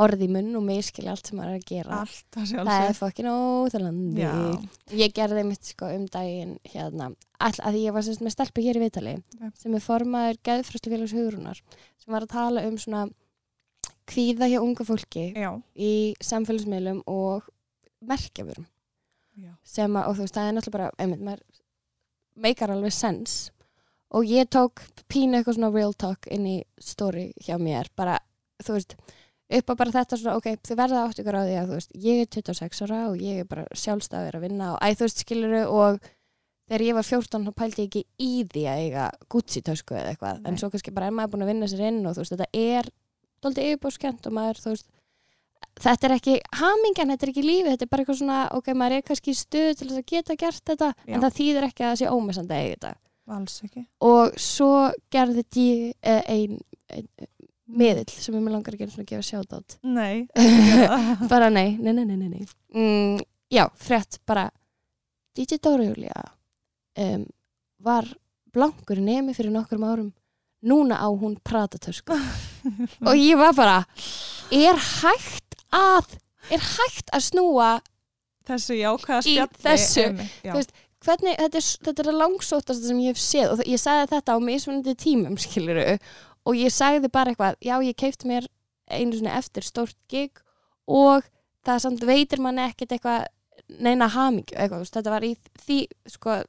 orð 0.00 0.22
í 0.24 0.28
munn 0.32 0.54
og 0.56 0.62
miskili 0.64 1.10
allt 1.12 1.28
sem 1.28 1.36
maður 1.36 1.56
er 1.56 1.60
að 1.60 1.66
gera. 1.68 1.96
Það 2.32 2.84
er 2.88 2.94
fokkin 2.96 3.28
óþólandi 3.30 4.22
já, 4.22 4.32
ég 4.96 5.14
gerði 5.16 5.42
mitt 5.50 5.70
sko 5.72 5.90
um 5.92 6.06
daginn 6.10 6.54
hérna, 6.72 7.10
all, 7.42 7.56
að 7.68 7.80
ég 7.82 7.94
var 7.96 8.06
semst 8.06 8.22
með 8.24 8.36
stelpu 8.36 8.64
hér 8.64 8.78
í 8.80 8.84
Vitali 8.86 9.16
Ok. 9.18 9.58
sem 9.60 9.76
er 9.76 9.84
formaður 9.84 10.40
geðfröslu 10.48 10.94
félags 10.94 11.14
hugrunar 11.18 11.60
sem 12.00 12.14
var 12.14 12.24
að 12.24 12.32
tala 12.32 12.64
um 12.70 12.78
svona 12.80 13.04
kvíða 14.10 14.48
hjá 14.50 14.58
unga 14.62 14.86
fólki 14.88 15.28
já, 15.36 15.50
í 15.76 15.92
samfélagsmiðlum 16.24 17.02
og 17.10 17.46
merkjafurum. 18.00 18.66
Sem 19.64 19.96
að, 19.96 20.08
og 20.08 20.16
þú 20.16 20.26
veist, 20.26 20.34
það 20.34 20.48
er 20.48 20.56
náttúrulega 20.56 20.76
bara 20.78 20.90
einmitt, 20.98 21.24
maður 21.24 21.42
meikar 22.40 22.70
alveg 22.74 22.92
sens. 22.92 23.38
Og 24.10 24.26
ég 24.26 24.48
tók 24.50 24.82
pínu 25.08 25.38
eitthvað 25.38 25.58
svona 25.58 25.72
real 25.74 25.94
talk 25.94 26.26
inn 26.30 26.46
í 26.46 26.58
story 26.82 27.32
hjá 27.38 27.56
mér, 27.62 27.90
bara, 27.96 28.18
þú 28.64 28.78
veist 28.78 28.96
upp 29.50 29.70
á 29.70 29.74
bara 29.74 29.94
þetta 29.94 30.18
svona, 30.18 30.36
ok, 30.38 30.48
þið 30.66 30.78
verða 30.78 31.02
átt 31.06 31.20
ykkur 31.22 31.38
á 31.38 31.42
því 31.42 31.58
að 31.58 31.68
þú 31.70 31.76
veist, 31.78 31.92
ég 32.06 32.22
er 32.22 32.30
26 32.36 32.82
ára 32.86 33.00
og 33.10 33.22
ég 33.22 33.42
er 33.42 33.48
bara 33.50 33.66
sjálfstæður 33.74 34.38
að 34.38 34.44
vinna 34.46 34.72
og 34.74 34.78
æ, 34.82 34.86
þú 34.94 35.06
veist, 35.06 35.22
skiluru 35.24 35.62
og 35.66 35.98
þegar 36.70 36.84
ég 36.86 36.98
var 36.98 37.08
14 37.08 37.46
þá 37.48 37.52
pældi 37.58 37.82
ég 37.82 37.88
ekki 37.88 38.04
í 38.22 38.30
því 38.52 38.64
að 38.70 38.82
eiga 38.84 39.08
Gucci 39.32 39.62
tösku 39.66 39.96
eða 39.98 40.12
eitthvað, 40.14 40.38
Nei. 40.38 40.48
en 40.52 40.60
svo 40.60 40.70
kannski 40.70 40.94
bara 40.94 41.10
er 41.10 41.16
maður 41.18 41.34
búin 41.34 41.46
að 41.46 41.52
vinna 41.52 41.70
sér 41.70 41.84
inn 41.88 42.00
og 42.06 42.14
þú 42.14 42.22
veist, 42.22 42.36
þetta 42.36 42.64
er 42.78 42.90
dóldi 43.42 43.66
yfirbúskent 43.66 44.30
og 44.30 44.36
maður, 44.36 44.62
þú 44.62 44.74
veist 44.76 44.88
þetta 45.80 46.08
er 46.08 46.14
ekki 46.16 46.38
hamingjan, 46.60 47.12
þetta 47.14 47.26
er 47.26 47.32
ekki 47.34 47.44
lífi 47.46 47.68
þetta 47.70 47.86
er 47.86 47.92
bara 47.92 48.04
eitthvað 48.04 48.20
svona, 48.22 48.40
ok, 48.56 48.72
maður 48.76 48.96
er 48.98 49.06
kannski 49.06 49.36
stuð 49.38 49.70
til 49.78 49.88
þess 49.90 50.00
að 50.02 50.08
geta 50.14 50.36
gert 50.40 50.64
þetta, 50.72 50.90
Já. 51.04 51.14
en 51.14 51.24
það 51.24 51.36
þýðir 51.38 51.68
ekki 51.70 51.84
að 51.84 51.92
það 51.92 52.00
sé 52.02 52.10
ómessandi 52.16 52.56
að 52.56 52.64
eiga 52.64 52.74
þetta 52.76 52.92
alls 53.30 53.60
ekki 53.66 53.84
og 54.06 54.40
svo 54.42 54.70
gerði 55.12 55.44
ég 55.60 55.82
eh, 56.02 56.22
ein, 56.34 56.56
ein 56.90 57.08
miðill 57.70 58.08
sem 58.10 58.34
ég 58.34 58.42
með 58.42 58.56
langar 58.56 58.74
að 58.74 58.82
gera 58.82 58.94
svona 58.94 59.06
að 59.06 59.12
gefa 59.12 59.26
sjátt 59.28 59.76
nei, 59.86 60.26
gera 60.34 60.88
það. 61.20 61.26
bara 61.30 61.50
nei, 61.54 61.76
nei, 61.78 61.92
nei, 61.92 62.04
nei, 62.04 62.16
nei, 62.16 62.28
nei. 62.32 62.48
Mm, 62.74 63.20
já, 63.52 63.66
frétt 63.78 64.18
bara 64.26 64.48
DJ 65.36 65.60
Dóra 65.62 65.86
Júlia 65.86 66.24
um, 66.98 67.26
var 67.80 68.08
blankur 68.50 68.98
nemi 69.02 69.34
fyrir 69.36 69.54
nokkrum 69.54 69.86
árum 69.86 70.10
núna 70.66 70.98
á 71.00 71.08
hún 71.08 71.38
pratatösku 71.42 72.16
og 73.08 73.14
ég 73.16 73.38
var 73.38 73.54
bara 73.56 73.78
er 74.50 74.76
hægt 74.76 75.59
að 75.74 76.14
er 76.50 76.62
hægt 76.64 77.10
að 77.14 77.26
snúa 77.28 77.70
þessu 78.48 78.78
jákvæða 78.78 79.20
Í 79.20 79.34
spjalli 79.36 79.64
þessu, 79.64 80.04
einmitt, 80.08 80.38
já. 80.44 80.54
veist, 80.56 80.72
hvernig, 81.04 81.36
þetta 81.38 81.60
er, 81.60 81.68
þetta 81.86 82.04
er 82.04 82.12
að 82.12 82.20
langsóttast 82.20 82.86
sem 82.88 83.02
ég 83.04 83.14
hef 83.14 83.22
séð 83.22 83.54
og 83.54 83.64
ég 83.68 83.80
sagði 83.82 84.08
þetta 84.14 84.36
á 84.36 84.38
mismunandi 84.42 84.96
tímum 84.98 85.36
skiluru 85.44 85.84
og 86.48 86.56
ég 86.56 86.72
sagði 86.74 87.10
bara 87.12 87.32
eitthvað, 87.34 87.58
já 87.64 87.76
ég 87.84 87.98
keipti 88.00 88.30
mér 88.30 88.48
einu 88.90 89.18
svona 89.18 89.36
eftir 89.38 89.66
stórt 89.66 89.98
gig 90.10 90.40
og 90.90 91.26
það 91.66 91.82
samt 91.84 92.06
veitir 92.08 92.42
manni 92.42 92.64
ekkert 92.66 92.96
eitthvað 92.96 93.28
neina 93.78 94.08
hamingju 94.10 94.56
eitthvað, 94.56 94.88
þetta 94.90 95.12
var 95.12 95.26
í 95.28 95.34
því 95.62 95.78
sko, 96.10 96.40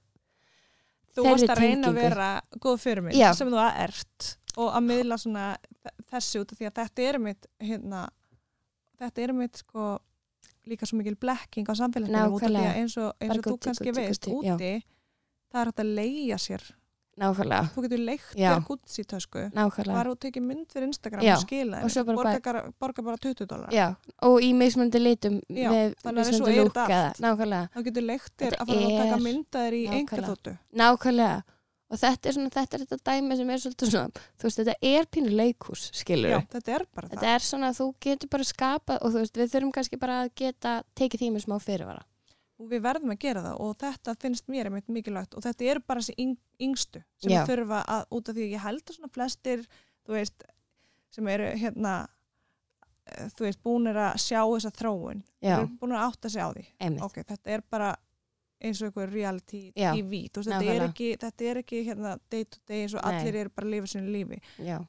þú 1.14 1.26
varst 1.28 1.52
að 1.52 1.60
reyna 1.62 1.92
að 1.92 2.00
tengingu. 2.00 2.00
vera 2.00 2.30
góð 2.64 2.80
fyrir 2.82 3.06
mig 3.06 3.20
Já. 3.20 3.30
sem 3.38 3.52
þú 3.52 3.60
að 3.62 3.84
ert 3.86 4.32
og 4.58 4.72
að 4.72 4.88
miðla 4.88 5.20
svona 5.22 5.46
þessu 6.12 6.42
út 6.42 6.52
af 6.56 6.60
því 6.60 6.70
að 6.72 6.80
þetta 6.82 7.06
er 7.08 7.20
mitt 7.24 7.48
hérna, 7.62 8.02
þetta 9.02 9.26
er 9.26 9.34
mitt 9.38 9.62
sko 9.64 9.88
líka 10.70 10.88
svo 10.90 11.00
mikil 11.00 11.18
blekking 11.18 11.70
á 11.70 11.74
samfélagsmiðlum 11.78 12.38
út 12.38 12.46
af 12.46 12.54
því 12.54 12.66
að 12.68 12.78
eins 12.82 12.98
og, 13.02 13.10
eins 13.18 13.38
og 13.38 13.42
þú 13.42 13.56
gutti, 13.56 13.66
kannski 13.70 13.90
gutti, 13.90 14.02
veist 14.02 14.28
já. 14.30 14.36
úti 14.38 14.74
það 15.52 15.62
er 15.62 15.72
hægt 15.72 15.84
að 15.84 15.92
leigja 15.98 16.38
sér. 16.42 16.70
Nákvæmlega, 17.22 17.68
þú 17.76 17.82
getur 17.84 18.00
leikt 18.08 18.30
Já. 18.40 18.54
þér 18.54 18.62
Gucci 18.70 19.04
tösku 19.04 19.42
nákvæmlega. 19.52 19.96
bara 19.98 20.12
og 20.14 20.20
tekið 20.24 20.44
mynd 20.48 20.70
fyrir 20.72 20.88
Instagram 20.88 21.26
Já. 21.26 21.34
og 21.36 21.42
skila 21.44 21.82
þér. 21.84 22.06
bara 22.08 22.32
borga, 22.40 22.62
borga 22.80 23.04
bara 23.04 23.18
20 23.18 23.50
dólar 23.52 23.74
já, 23.76 23.96
og 24.24 24.38
í 24.42 24.54
mismunandi 24.56 25.02
litum 25.02 25.42
Já, 25.50 25.70
með 25.70 25.96
þannig 26.02 26.22
að 26.22 26.30
svo 26.30 26.32
mismunandi 26.32 26.62
lúk 26.62 26.72
þetta 26.72 26.86
eða, 26.88 27.10
allt. 27.10 27.20
nákvæmlega. 27.26 27.68
Þá 27.76 27.84
getur 27.90 28.08
leikt 28.08 28.34
þér 28.40 28.56
að 28.58 28.72
fara 28.72 28.86
að 28.88 28.98
taka 29.02 29.20
myndaðir 29.28 29.76
í 29.76 29.84
enga 30.00 30.22
þóttu 30.30 30.56
Nákvæmlega 30.72 31.44
og 31.92 32.00
þetta 32.00 32.30
er 32.30 32.36
svona, 32.38 32.52
þetta 32.56 32.78
er 32.78 32.84
þetta 32.86 32.98
dæmi 33.12 33.38
sem 33.40 33.50
er 33.52 33.62
svolítið 33.64 33.90
svona, 33.92 34.22
þú 34.40 34.48
veist, 34.48 34.62
þetta 34.62 34.76
er 34.92 35.10
pínu 35.12 35.34
leikhús 35.36 35.82
skilur 36.00 36.32
Já, 36.32 36.38
þetta 36.54 36.76
er 36.78 36.86
bara 36.96 37.10
þetta 37.12 37.26
það. 37.26 37.34
er 37.36 37.46
svona 37.48 37.72
þú 37.76 37.88
getur 38.06 38.32
bara 38.32 38.48
skapað 38.48 39.02
og 39.02 39.12
þú 39.12 39.24
veist, 39.26 39.40
við 39.42 39.52
þurfum 39.56 39.74
kannski 39.76 40.00
bara 40.00 40.22
að 40.24 40.32
geta 40.42 40.76
tekið 40.96 41.24
því 41.26 41.30
með 41.36 41.46
smá 41.46 41.58
fyrirvara. 41.66 42.06
Og 42.62 42.70
við 42.70 42.84
verðum 42.86 43.12
að 43.16 43.20
gera 43.24 43.42
það 43.42 43.60
og 43.66 43.76
þetta 43.82 44.16
finnst 44.22 44.48
mér 44.54 44.70
einmitt 44.70 44.90
mikilvægt 44.94 45.36
og 45.36 45.44
þetta 45.44 45.68
er 45.74 45.80
bara 45.82 46.04
þessi 46.04 46.14
yng, 46.22 46.36
yngstu 46.62 47.02
sem 47.24 47.34
Já. 47.34 47.42
þurfa 47.50 47.80
að 47.90 48.04
út 48.14 48.30
af 48.30 48.38
því 48.38 48.46
að 48.46 48.52
ég 48.56 48.66
held 48.68 48.84
að 48.86 48.98
svona 49.00 49.14
flestir 49.16 49.64
þú 50.06 50.14
veist, 50.14 50.46
sem 51.12 51.32
eru 51.34 51.48
hérna 51.58 51.96
eh, 53.10 53.26
þú 53.34 53.48
veist, 53.48 53.62
búinir 53.66 53.98
að 53.98 54.20
sjá 54.22 54.40
þessa 54.46 54.72
þróun 54.78 55.24
Já, 55.42 55.56
eru 55.58 55.68
búinir 55.82 55.98
að 55.98 56.06
átta 56.12 56.30
sig 56.30 56.46
á 56.46 56.50
því. 56.54 56.66
Einmitt. 56.80 57.04
Ok, 57.08 57.20
þetta 57.34 57.56
er 57.58 57.66
bara 57.74 57.90
eins 58.62 58.82
og 58.82 58.90
eitthvað 58.90 59.14
reality 59.14 59.62
Já, 59.76 59.92
TV, 59.98 60.24
veist, 60.30 60.40
þetta 60.48 60.74
er 60.76 60.88
ekki, 60.88 61.12
þetta 61.22 61.48
er 61.52 61.62
ekki 61.64 61.84
hérna 61.88 62.16
day 62.32 62.46
to 62.46 62.60
day 62.70 62.86
eins 62.86 62.96
og 62.96 63.06
Nei. 63.06 63.20
allir 63.22 63.40
eru 63.44 63.54
bara 63.56 63.68
að 63.68 63.76
lifa 63.76 63.92
sinni 63.94 64.16
lífi, 64.16 64.42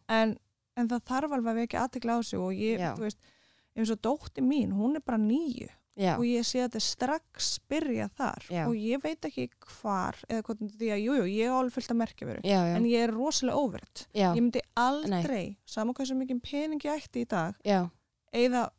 en, 0.08 0.34
en 0.76 0.90
það 0.90 1.06
þarf 1.12 1.36
alveg 1.38 1.52
að 1.54 1.62
vekja 1.62 1.84
aðtekla 1.86 2.16
á 2.16 2.20
sig 2.22 2.40
og 2.40 2.52
ég, 2.56 2.80
Já. 2.82 2.90
þú 2.98 3.06
veist, 3.08 3.22
eins 3.76 3.94
og 3.94 4.02
dótti 4.04 4.44
mín, 4.44 4.74
hún 4.76 4.98
er 4.98 5.04
bara 5.04 5.20
nýju 5.20 5.70
já, 5.96 6.14
og 6.16 6.24
ég 6.24 6.44
sé 6.48 6.60
að 6.62 6.68
þetta 6.70 6.80
er 6.80 6.86
strax 6.86 7.48
byrja 7.68 8.10
þar 8.16 8.46
og 8.66 8.76
ég 8.80 9.02
veit 9.02 9.26
ekki 9.28 9.48
hvar 9.78 10.16
eða 10.28 10.44
hvernig 10.48 10.76
því 10.80 10.92
að, 10.92 11.02
jújú, 11.06 11.24
jú, 11.24 11.32
ég 11.36 11.52
á 11.52 11.56
alveg 11.58 11.74
fullt 11.76 11.92
að 11.92 12.00
merkja 12.00 12.28
veru, 12.28 12.44
en 12.76 12.86
ég 12.88 13.06
er 13.06 13.12
rosalega 13.12 13.60
óvert, 13.60 14.06
já, 14.12 14.28
ég 14.30 14.40
myndi 14.40 14.62
aldrei, 14.80 15.56
saman 15.68 15.96
hvað 15.96 16.12
sem 16.12 16.22
mikið 16.22 16.40
pening 16.48 16.86
ég 16.88 17.02
ætti 17.02 17.24
í 17.24 17.28
dag, 17.28 17.58
já, 17.64 17.82
eða 18.32 18.70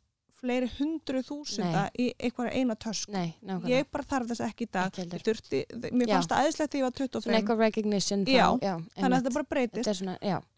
fleiri 0.44 0.68
hundru 0.76 1.22
þúsunda 1.24 1.84
í 1.98 2.10
eitthvað 2.14 2.50
eina 2.54 2.76
tösk 2.80 3.10
nei, 3.14 3.34
ég 3.70 3.88
bara 3.92 4.06
þarf 4.10 4.30
þess 4.30 4.44
ekki 4.46 4.66
í 4.66 4.70
dag. 4.74 4.98
Þurfti, 5.24 5.62
mér 5.90 6.10
Já. 6.10 6.14
fannst 6.14 6.32
það 6.32 6.48
æðislegt 6.48 6.74
þegar 6.74 6.80
ég 6.80 6.86
var 6.86 6.94
Svona 6.94 7.12
25 7.14 7.38
eitthvað 7.38 7.62
recognition. 7.64 8.26
Já, 8.28 8.46
já 8.60 8.74
þannig 8.98 9.16
að 9.16 9.16
þetta 9.18 9.34
bara 9.38 9.48
breytist. 9.54 9.90
Svona, 10.00 10.16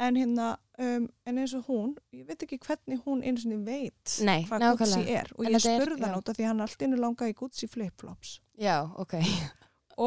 en 0.09 0.19
hérna, 0.21 0.49
um, 0.79 1.07
en 1.27 1.41
eins 1.43 1.55
og 1.57 1.71
hún 1.71 1.95
ég 2.17 2.27
veit 2.27 2.45
ekki 2.47 2.59
hvernig 2.67 3.07
hún 3.07 3.23
einu 3.23 3.43
sinni 3.43 3.61
veit 3.67 4.19
Nei, 4.27 4.43
hvað. 4.49 4.67
Gucci 4.83 5.07
er. 5.15 5.31
Og 5.37 5.49
ég 5.49 5.63
spurði 5.63 6.03
hann 6.03 6.19
af 6.19 6.35
því 6.35 6.51
hann 6.51 6.67
allt 6.67 6.85
innu 6.87 7.01
langaði 7.01 7.37
í 7.37 7.39
Gucci 7.39 7.71
flip-flops. 7.71 8.37
Já, 8.61 8.83
ok, 8.97 9.19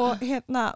og 0.02 0.22
hérna 0.22 0.70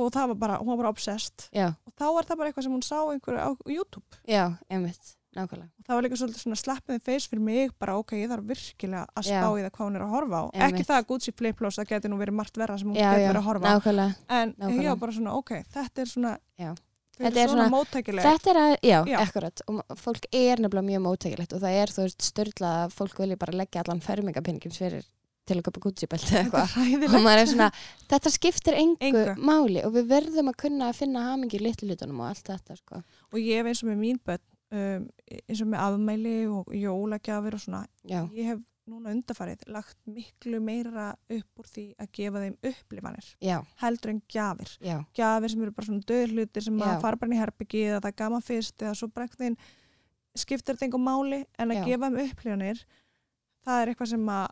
og 0.00 0.10
það 0.14 0.32
var 0.32 0.38
bara, 0.40 0.58
hún 0.60 0.72
var 0.72 0.82
bara 0.84 0.92
obsessed. 0.94 1.48
Og 1.52 1.94
þá 1.98 2.06
var 2.16 2.28
það 2.28 2.40
bara 2.40 2.50
eitthvað 2.50 2.66
sem 2.66 2.76
hún 2.76 2.84
sá 2.86 2.98
einhverju 3.02 3.40
á 3.42 3.50
YouTube. 3.68 4.20
Já, 4.28 4.44
einmitt, 4.72 5.14
nákvæmlega. 5.36 5.70
og 5.78 5.84
það 5.86 5.94
var 5.94 6.02
líka 6.06 6.18
svolítið 6.20 6.42
svona 6.42 6.58
slappið 6.60 7.02
face 7.06 7.28
fyrir 7.30 7.42
mig 7.46 7.70
bara 7.78 7.96
ok, 8.00 8.12
ég 8.18 8.28
þarf 8.32 8.46
virkilega 8.50 9.06
að 9.14 9.30
Já. 9.30 9.38
spá 9.40 9.48
í 9.54 9.62
það 9.64 9.70
hvað 9.76 9.86
hún 9.86 9.96
er 9.96 10.04
að 10.04 10.14
horfa 10.14 10.36
á 10.40 10.44
Einmitt. 10.50 10.66
ekki 10.74 10.86
það 10.90 10.98
að 11.00 11.08
Gucci 11.10 11.32
flip-flops, 11.38 11.78
það 11.78 11.90
geti 11.94 12.10
nú 12.10 12.18
verið 12.20 12.38
margt 12.40 12.56
verra 12.60 12.78
sem 12.78 12.88
hún 12.90 12.96
Já, 12.98 13.10
geti 13.14 13.22
já, 13.22 13.28
verið 13.30 13.40
að 13.40 13.48
horfa 13.50 13.66
á 13.66 13.70
en 13.70 14.54
Nákvæmlega. 14.58 14.82
ég 14.82 14.88
var 14.90 14.96
bara 15.04 15.12
svona, 15.12 15.34
ok, 15.38 15.50
þetta 15.74 16.02
er 16.02 16.10
svona 16.10 16.38
Já. 16.58 16.74
Þetta 17.20 17.36
er 17.36 17.48
svona, 17.52 17.68
svona- 17.68 17.76
móttækileg 17.76 18.24
Þetta 18.24 18.50
er 18.50 18.56
að, 18.56 18.74
já, 18.82 18.98
Já. 19.06 19.18
akkurat 19.20 19.60
og 19.68 19.84
fólk 20.00 20.24
er 20.32 20.56
nefnilega 20.56 20.88
mjög 20.88 21.02
móttækilegt 21.04 21.52
og 21.52 21.60
það 21.60 21.78
er 21.82 21.88
þú 21.92 22.04
veist 22.06 22.22
störla 22.24 22.70
að 22.86 22.94
fólk 22.96 23.18
vilja 23.20 23.36
bara 23.36 23.52
leggja 23.60 23.82
allan 23.84 24.00
fermingapinningum 24.00 24.72
fyrir 24.72 25.04
til 25.50 25.58
að 25.58 25.66
köpa 25.66 25.80
Gucci-belti 25.84 26.32
eða 26.36 26.62
eitthvað 26.64 27.14
og 27.14 27.22
maður 27.24 27.42
er 27.42 27.48
svona, 27.50 27.68
þetta 28.08 28.30
skiptir 28.32 28.76
engu, 28.78 29.24
máli 29.36 29.82
og 29.84 29.92
við 29.96 30.08
verðum 30.12 30.48
að 30.52 30.56
kunna 30.62 30.88
að 30.90 30.98
finna 31.00 31.24
hamingi 31.26 31.58
í 31.58 31.64
litlu 31.64 31.88
hlutunum 31.90 32.20
og 32.22 32.28
allt 32.30 32.46
þetta 32.52 32.76
sko. 32.78 33.02
og 33.32 33.38
ég 33.38 33.58
hef 33.60 33.66
eins 33.66 33.82
og 33.84 33.90
með 33.90 33.98
mín 34.04 34.20
börn 34.24 34.44
um, 34.70 35.06
eins 35.40 35.62
og 35.62 35.70
með 35.70 35.84
afmæli 35.86 36.34
og 36.50 36.74
jólagjafir 36.74 37.56
og 37.56 37.64
svona, 37.64 37.84
Já, 38.08 38.22
ég 38.36 38.52
hef 38.52 38.60
núna 38.90 39.12
undarfarið 39.14 39.66
lagt 39.70 39.98
miklu 40.10 40.58
meira 40.64 41.10
upp 41.30 41.60
úr 41.62 41.68
því 41.70 41.84
að 42.00 42.08
gefa 42.16 42.40
þeim 42.42 42.56
upplifanir 42.72 43.28
já, 43.44 43.58
heldur 43.82 44.14
en 44.14 44.22
gjafir. 44.30 44.72
Já, 44.82 44.96
gjafir 45.14 45.52
sem 45.52 45.62
eru 45.62 45.74
bara 45.76 45.90
svona 45.90 46.08
döðlutir 46.10 46.66
sem 46.66 46.78
maður 46.78 47.04
fara 47.04 47.20
bara 47.20 47.30
inn 47.30 47.36
í 47.36 47.42
herbyggi 47.42 47.84
eða 47.86 48.00
það 48.08 48.16
gaman 48.22 48.46
fyrst 48.46 48.82
eða 48.82 48.96
svo 48.98 49.10
eitthvað 49.12 49.60
skiptir 50.38 50.76
þetta 50.76 50.86
einhver 50.86 51.02
máli 51.02 51.44
en 51.58 51.74
að 51.74 51.84
gefa 51.88 52.08
þeim 52.08 52.18
upplifanir 52.24 52.82
það 53.66 53.82
er 53.82 53.92
eitthvað 53.92 54.12
sem 54.14 54.32
að 54.34 54.48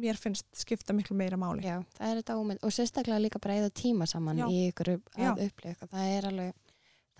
mér 0.00 0.18
finnst 0.20 0.46
skipta 0.54 0.94
miklu 0.94 1.16
meira 1.18 1.38
máli. 1.40 1.64
Já, 1.66 1.80
það 1.96 2.10
er 2.10 2.20
þetta 2.20 2.36
ómynd 2.38 2.66
og 2.66 2.74
sérstaklega 2.74 3.22
líka 3.24 3.40
bara 3.42 3.58
eða 3.58 3.72
tíma 3.74 4.06
saman 4.10 4.42
í 4.46 4.66
ykkur 4.68 4.92
að 4.94 5.42
upplifa 5.48 5.88
það 5.90 6.12
er 6.14 6.28
alveg, 6.30 6.60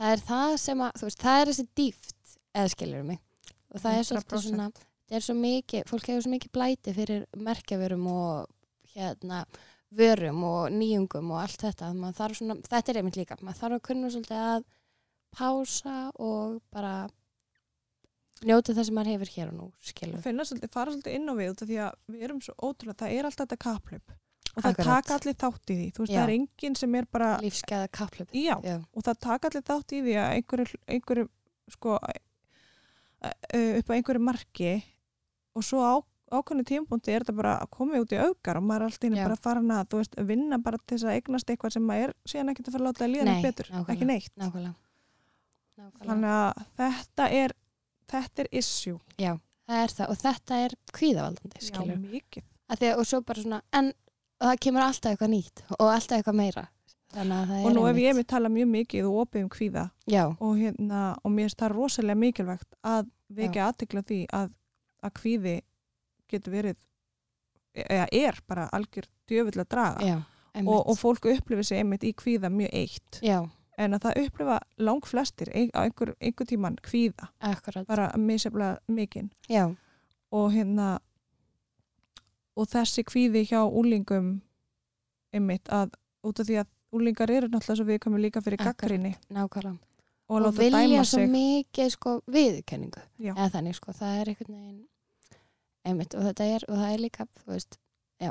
það 0.01 0.15
er 0.17 0.23
það 0.31 0.55
sem 0.65 0.85
að 0.87 1.01
þú 1.01 1.11
veist, 1.11 1.25
það 1.25 1.41
er 1.41 1.53
þessi 1.53 1.67
dýft 1.81 2.39
eða 2.51 2.73
skilur 2.75 3.11
mig. 3.11 3.21
Og 3.71 3.83
það 3.83 3.99
er 3.99 4.09
svolítið 4.09 4.39
100%. 4.41 4.49
svona 4.49 4.71
það 5.11 5.19
er 5.19 5.27
svo 5.27 5.35
mikið, 5.35 5.87
fólk 5.91 6.09
hefur 6.09 6.25
svo 6.25 6.31
mikið 6.31 6.53
blæti 6.55 6.95
fyrir 6.95 7.23
merkjaverum 7.35 8.07
og 8.11 8.93
hérna 8.95 9.45
vörum 9.91 10.45
og 10.47 10.69
nýjungum 10.71 11.33
og 11.35 11.41
allt 11.43 11.65
þetta, 11.65 11.89
svona, 12.39 12.57
þetta 12.63 12.93
er 12.93 13.01
einmitt 13.01 13.19
líka, 13.19 13.39
maður 13.43 13.59
þarf 13.59 13.79
að 13.79 13.87
kunna 13.89 14.11
svolítið 14.15 14.45
að 14.45 14.69
pása 15.35 15.97
og 16.23 16.61
bara 16.71 16.95
njóta 18.47 18.75
það 18.77 18.87
sem 18.87 18.97
maður 19.01 19.13
hefur 19.17 19.33
hér 19.35 19.51
og 19.51 19.59
nú, 19.59 19.67
skilur 19.83 20.23
finna 20.23 20.47
svolítið, 20.47 20.73
fara 20.77 20.95
svolítið 20.95 21.19
inn 21.19 21.27
á 21.27 21.35
við 21.41 21.65
því 21.65 21.81
að 21.89 21.99
við 22.15 22.27
erum 22.29 22.43
svo 22.47 22.55
ótrúlega, 22.57 23.01
það 23.03 23.17
er 23.17 23.29
alltaf 23.29 23.49
þetta 23.49 23.63
kaplöp 23.67 24.15
og 24.57 24.63
það 24.65 24.71
Akkurat. 24.71 24.89
taka 24.91 25.15
allir 25.19 25.37
þátt 25.45 25.71
í 25.71 25.75
því 25.79 25.89
þú 25.97 26.03
veist, 26.05 26.13
Já. 26.13 26.19
það 26.21 26.25
er 26.29 26.35
enginn 26.37 26.77
sem 26.81 26.95
er 27.01 27.07
bara 27.13 27.29
lífsgæða 27.45 27.89
kaplöp 27.99 28.33
já, 28.35 28.55
já, 28.67 28.77
og 28.97 29.05
það 29.07 29.19
taka 29.27 29.49
allir 29.51 29.67
þátt 29.71 29.95
í 29.95 30.01
því 30.07 30.15
að 30.23 30.33
einhverju, 30.39 30.81
einhverju 30.97 31.27
sko 31.71 31.99
uh, 32.01 33.79
upp 33.79 33.91
á 33.91 33.97
einhverju 33.97 34.23
marki 34.27 34.73
og 35.55 35.65
svo 35.67 35.83
á, 35.83 35.95
ákveðnu 36.31 36.65
tímpúnti 36.67 37.11
er 37.15 37.25
þetta 37.25 37.35
bara 37.39 37.55
að 37.63 37.71
koma 37.75 38.01
út 38.03 38.13
í 38.15 38.19
augar 38.23 38.59
og 38.61 38.67
maður 38.67 38.85
er 38.85 38.91
alltaf 38.91 39.17
Já. 39.19 39.23
bara 39.27 39.39
farin 39.45 39.73
að, 39.75 39.89
þú 39.91 40.01
veist, 40.03 40.19
vinna 40.31 40.59
bara 40.63 40.79
til 40.83 40.97
þess 40.99 41.09
að 41.09 41.17
eignast 41.19 41.51
eitthvað 41.51 41.75
sem 41.77 41.87
maður 41.91 42.13
er 42.13 42.15
síðan 42.33 42.53
ekkert 42.53 42.69
að 42.71 42.77
fara 42.77 42.85
að 42.85 42.89
láta 42.91 43.05
að 43.07 43.13
líða 43.15 43.25
Nei, 43.27 43.33
neitt 43.35 43.49
betur, 43.49 43.71
nákvæmlega. 43.71 43.95
ekki 43.97 44.11
neitt 44.11 44.35
nákvæmlega 44.39 44.75
nákvæmlega 45.81 46.11
þannig 46.11 46.35
að 46.37 46.63
þetta 46.83 47.29
er 47.41 47.57
þetta 48.11 48.43
er 48.45 48.49
issue, 48.61 48.99
Já, 49.19 49.33
það 49.71 49.83
er 49.85 49.97
það 49.99 50.13
og 50.15 50.21
þetta 50.25 50.61
er 50.67 50.77
kvíðavaldandi, 50.99 51.59
já, 51.61 51.67
skilur. 51.71 52.01
mikið 52.11 52.47
Að 52.71 52.79
því 52.85 52.89
að, 52.93 53.01
og 53.03 53.07
svo 53.11 53.19
bara 53.27 53.43
svona, 53.43 53.61
en 53.75 53.93
það 54.41 54.61
kemur 54.67 54.85
alltaf 54.87 55.13
eitthvað 55.13 55.33
nýtt 55.35 55.65
og 55.79 55.89
alltaf 55.91 56.19
eitthvað 56.19 56.39
meira. 56.41 56.67
Og 57.65 57.73
nú 57.75 57.83
hef 57.89 57.97
ég 57.99 58.15
mér 58.15 58.27
talað 58.31 58.55
mjög 58.55 58.69
mikið 58.71 59.07
og 59.09 59.17
opið 59.25 59.43
um 59.43 59.49
kvíða. 59.51 59.85
Og, 60.39 60.53
hérna, 60.61 61.01
og 61.25 61.33
mér 61.35 61.49
finnst 61.49 61.59
það 61.59 61.75
rosalega 61.75 62.21
mikilvægt 62.21 62.77
að 62.87 63.09
vekja 63.41 63.67
aðtekla 63.67 64.03
því 64.07 64.21
að, 64.39 64.53
að 65.03 65.15
kvíði 65.19 65.57
getur 66.31 66.55
verið 66.55 66.79
eða 67.75 68.07
er 68.13 68.39
bara 68.47 68.69
algjör 68.75 69.09
djöfull 69.31 69.61
að 69.63 69.69
draga. 69.75 70.07
Já, 70.07 70.17
og, 70.67 70.89
og 70.91 70.99
fólk 70.99 71.27
upplifir 71.31 71.67
sig 71.67 71.79
einmitt 71.83 72.07
í 72.07 72.15
kvíða 72.15 72.51
mjög 72.51 72.71
eitt. 72.75 73.21
Já, 73.23 73.43
en 73.81 73.95
að 73.97 74.07
það 74.07 74.23
upplifa 74.25 74.57
lang 74.79 75.07
flestir 75.07 75.51
ein, 75.55 75.71
á 75.75 75.83
einhver, 75.83 76.15
einhver 76.21 76.47
tíman 76.47 76.79
kvíða. 76.83 77.31
Akkurat. 77.41 77.87
bara 77.87 78.11
misjaflega 78.17 78.79
mikinn. 78.87 79.31
Og 80.31 80.53
hérna 80.55 80.99
og 82.61 82.69
þessi 82.69 83.05
kvíði 83.09 83.47
hjá 83.49 83.61
úlingum 83.65 84.35
einmitt 85.35 85.71
að 85.73 85.95
út 86.27 86.43
af 86.43 86.49
því 86.49 86.61
að 86.63 86.69
úlingar 86.97 87.31
eru 87.33 87.49
náttúrulega 87.49 87.79
svo 87.79 87.87
viðkomið 87.89 88.25
líka 88.27 88.43
fyrir 88.45 88.61
gaggrinni 88.61 89.15
nákvæmlega. 89.31 89.79
og, 90.31 90.47
Og, 90.47 90.59
vilja 90.59 91.05
svo 91.07 91.23
mikið 91.31 91.93
sko 91.95 92.17
viðkenningu. 92.31 93.03
Eða 93.23 93.49
þannig 93.55 93.79
sko, 93.79 93.95
það 93.97 94.21
er 94.21 94.33
einhvern 94.33 94.59
veginn 94.59 94.87
einmitt 95.87 96.15
og 96.19 96.27
þetta 96.29 96.45
er, 96.45 96.67
og 96.69 96.77
það 96.77 96.93
er 96.93 97.03
líka, 97.07 97.27
þú 97.41 97.55
veist, 97.55 97.79
já, 98.21 98.31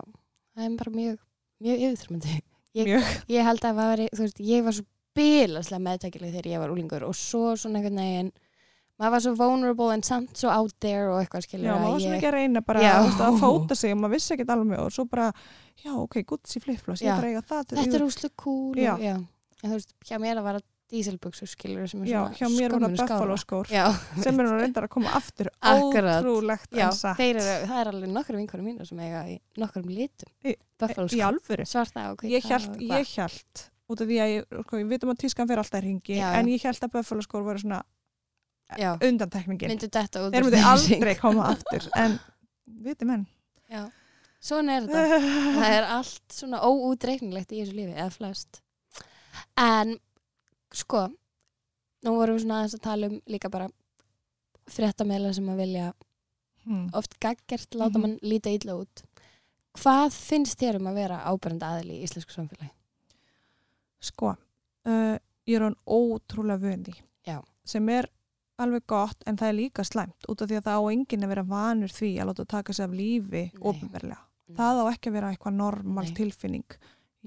það 0.53 0.65
er 0.65 0.77
bara 0.83 0.93
mjög, 0.93 1.19
mjög 1.65 1.83
yfirþrumandi. 1.87 2.35
Ég, 2.77 2.91
ég 3.33 3.47
held 3.47 3.65
að 3.65 3.79
var, 3.79 4.03
þú 4.13 4.25
veist, 4.27 4.41
ég 4.45 4.65
var 4.67 4.75
svo 4.77 4.85
bilaslega 5.17 5.81
meðtækileg 5.87 6.35
þegar 6.35 6.51
ég 6.51 6.61
var 6.61 6.73
úlingur 6.75 7.05
og 7.07 7.15
svo 7.17 7.55
svona 7.57 7.79
einhvern 7.79 7.97
veginn 8.03 8.29
maður 8.99 9.11
var 9.15 9.23
svo 9.25 9.33
vulnerable 9.39 9.93
en 9.95 10.03
samt 10.03 10.35
svo 10.37 10.49
out 10.53 10.73
there 10.83 11.07
og 11.13 11.21
eitthvað 11.23 11.45
skilur 11.47 11.69
Já, 11.69 11.75
maður 11.79 11.93
var 11.95 11.99
svo 12.03 12.09
mikið 12.15 12.29
að 12.29 12.35
reyna 12.39 12.61
bara 12.67 12.81
veist, 13.05 13.21
að 13.25 13.37
fóta 13.43 13.75
sig 13.79 13.93
og 13.95 14.01
maður 14.03 14.15
vissi 14.17 14.33
ekkert 14.35 14.49
alveg 14.55 14.79
og 14.85 14.91
svo 14.95 15.05
bara, 15.09 15.29
já, 15.83 15.91
ok, 15.95 16.17
Gucci 16.33 16.59
flip-flops, 16.63 17.01
ég 17.05 17.13
eiga 17.31 17.41
það 17.47 17.63
þetta 17.79 17.95
er 18.01 18.05
úslu 18.09 18.29
cool 18.43 18.75
Já. 18.83 18.93
já. 18.99 19.15
En 19.63 19.71
veist, 19.75 19.95
hjá 20.07 20.19
mér 20.19 20.37
að 20.41 20.43
vara 20.49 20.61
díselbuxur 20.89 21.45
skilur 21.51 21.85
sem 21.87 22.01
er 22.01 22.07
svona 22.09 22.37
hjá 22.39 22.47
mér 22.49 22.71
skömmun 22.73 22.95
Buffalo 23.19 23.35
skór 23.37 23.67
sem 24.23 24.39
er 24.39 24.47
nú 24.47 24.55
reyndar 24.57 24.87
að 24.87 24.89
koma 24.95 25.11
aftur 25.19 25.49
ótrúlegt 26.25 26.71
en 26.73 26.95
satt. 26.97 27.19
eru, 27.37 27.67
það 27.69 27.81
er 27.83 27.89
alveg 27.91 28.09
nokkur 28.15 28.35
vinkonum 28.39 28.65
mínu 28.71 28.87
sem 28.89 28.99
eiga 29.05 29.21
í 29.29 29.35
nokkur 29.61 29.85
litum 29.85 30.31
Í- 30.49 30.55
í 31.13 31.21
alvöru. 31.27 31.67
Ég 32.33 32.41
held, 32.49 32.73
ég 32.89 33.13
held 33.21 33.63
út 33.89 34.01
af 34.01 34.07
því 34.09 34.17
að 34.25 34.33
ég, 34.33 34.49
sko, 34.65 34.77
ég 34.81 34.89
veit 34.89 35.03
um 35.05 35.13
að 35.13 35.21
tískan 35.27 35.47
fyrir 35.49 35.61
alltaf 35.61 35.81
hringi 35.85 36.17
en 36.41 36.49
ég 36.49 36.65
held 36.65 36.81
að 36.89 36.91
Buffalo 36.97 37.21
skór 37.21 37.45
voru 37.45 37.61
svona 37.61 37.83
undantekningin. 38.77 39.71
Myndu 39.73 39.89
þetta 39.89 40.25
út 40.25 40.35
þeir 40.35 40.49
þessing. 40.53 40.99
aldrei 40.99 41.15
koma 41.19 41.47
aftur 41.53 41.87
en 41.97 42.19
viti 42.85 43.07
menn. 43.09 43.25
Já, 43.69 43.85
svona 44.41 44.77
er 44.77 44.87
þetta. 44.87 45.19
Það 45.59 45.75
er 45.77 45.87
allt 45.95 46.37
svona 46.37 46.61
óútreiknilegt 46.65 47.51
í 47.53 47.63
þessu 47.63 47.77
lífi, 47.77 47.95
eða 47.95 48.13
flest. 48.13 48.61
En 49.57 49.97
sko 50.73 51.07
nú 52.05 52.15
vorum 52.15 52.37
við 52.37 52.45
svona 52.45 52.61
aðeins 52.61 52.77
að 52.77 52.85
tala 52.85 53.09
um 53.09 53.19
líka 53.27 53.49
bara 53.51 53.69
fréttameðla 54.69 55.33
sem 55.33 55.49
að 55.49 55.61
vilja 55.63 55.85
hmm. 56.65 56.89
oft 56.93 57.17
gaggert 57.19 57.73
láta 57.75 57.97
Mhm. 57.97 58.01
mann 58.01 58.19
líta 58.21 58.53
illa 58.53 58.77
út. 58.77 59.03
Hvað 59.79 60.13
finnst 60.13 60.59
þér 60.59 60.77
um 60.79 60.87
að 60.91 60.99
vera 61.01 61.23
ábærandi 61.25 61.65
aðli 61.65 61.99
í 61.99 62.03
íslensku 62.05 62.33
samfélagi? 62.33 62.73
sko 63.99 64.31
uh, 64.31 65.15
ég 65.47 65.57
er 65.57 65.65
hann 65.67 65.77
ótrúlega 65.87 66.61
vöndi 66.63 66.95
sem 67.69 67.89
er 67.93 68.07
alveg 68.59 68.85
gott 68.87 69.23
en 69.25 69.37
það 69.39 69.49
er 69.51 69.57
líka 69.59 69.83
slæmt 69.87 70.27
út 70.29 70.41
af 70.41 70.49
því 70.49 70.57
að 70.59 70.65
það 70.69 70.79
á 70.79 70.83
enginn 70.93 71.23
að 71.25 71.31
vera 71.33 71.43
vanur 71.43 71.93
því 71.95 72.09
að 72.19 72.29
láta 72.31 72.45
taka 72.55 72.73
sig 72.73 72.85
af 72.85 72.91
lífi 72.99 73.43
ofinverlega 73.61 74.21
það 74.57 74.79
á 74.81 74.85
ekki 74.93 75.09
að 75.11 75.13
vera 75.19 75.29
eitthvað 75.33 75.53
normal 75.59 76.05
Nei. 76.07 76.13
tilfinning. 76.17 76.65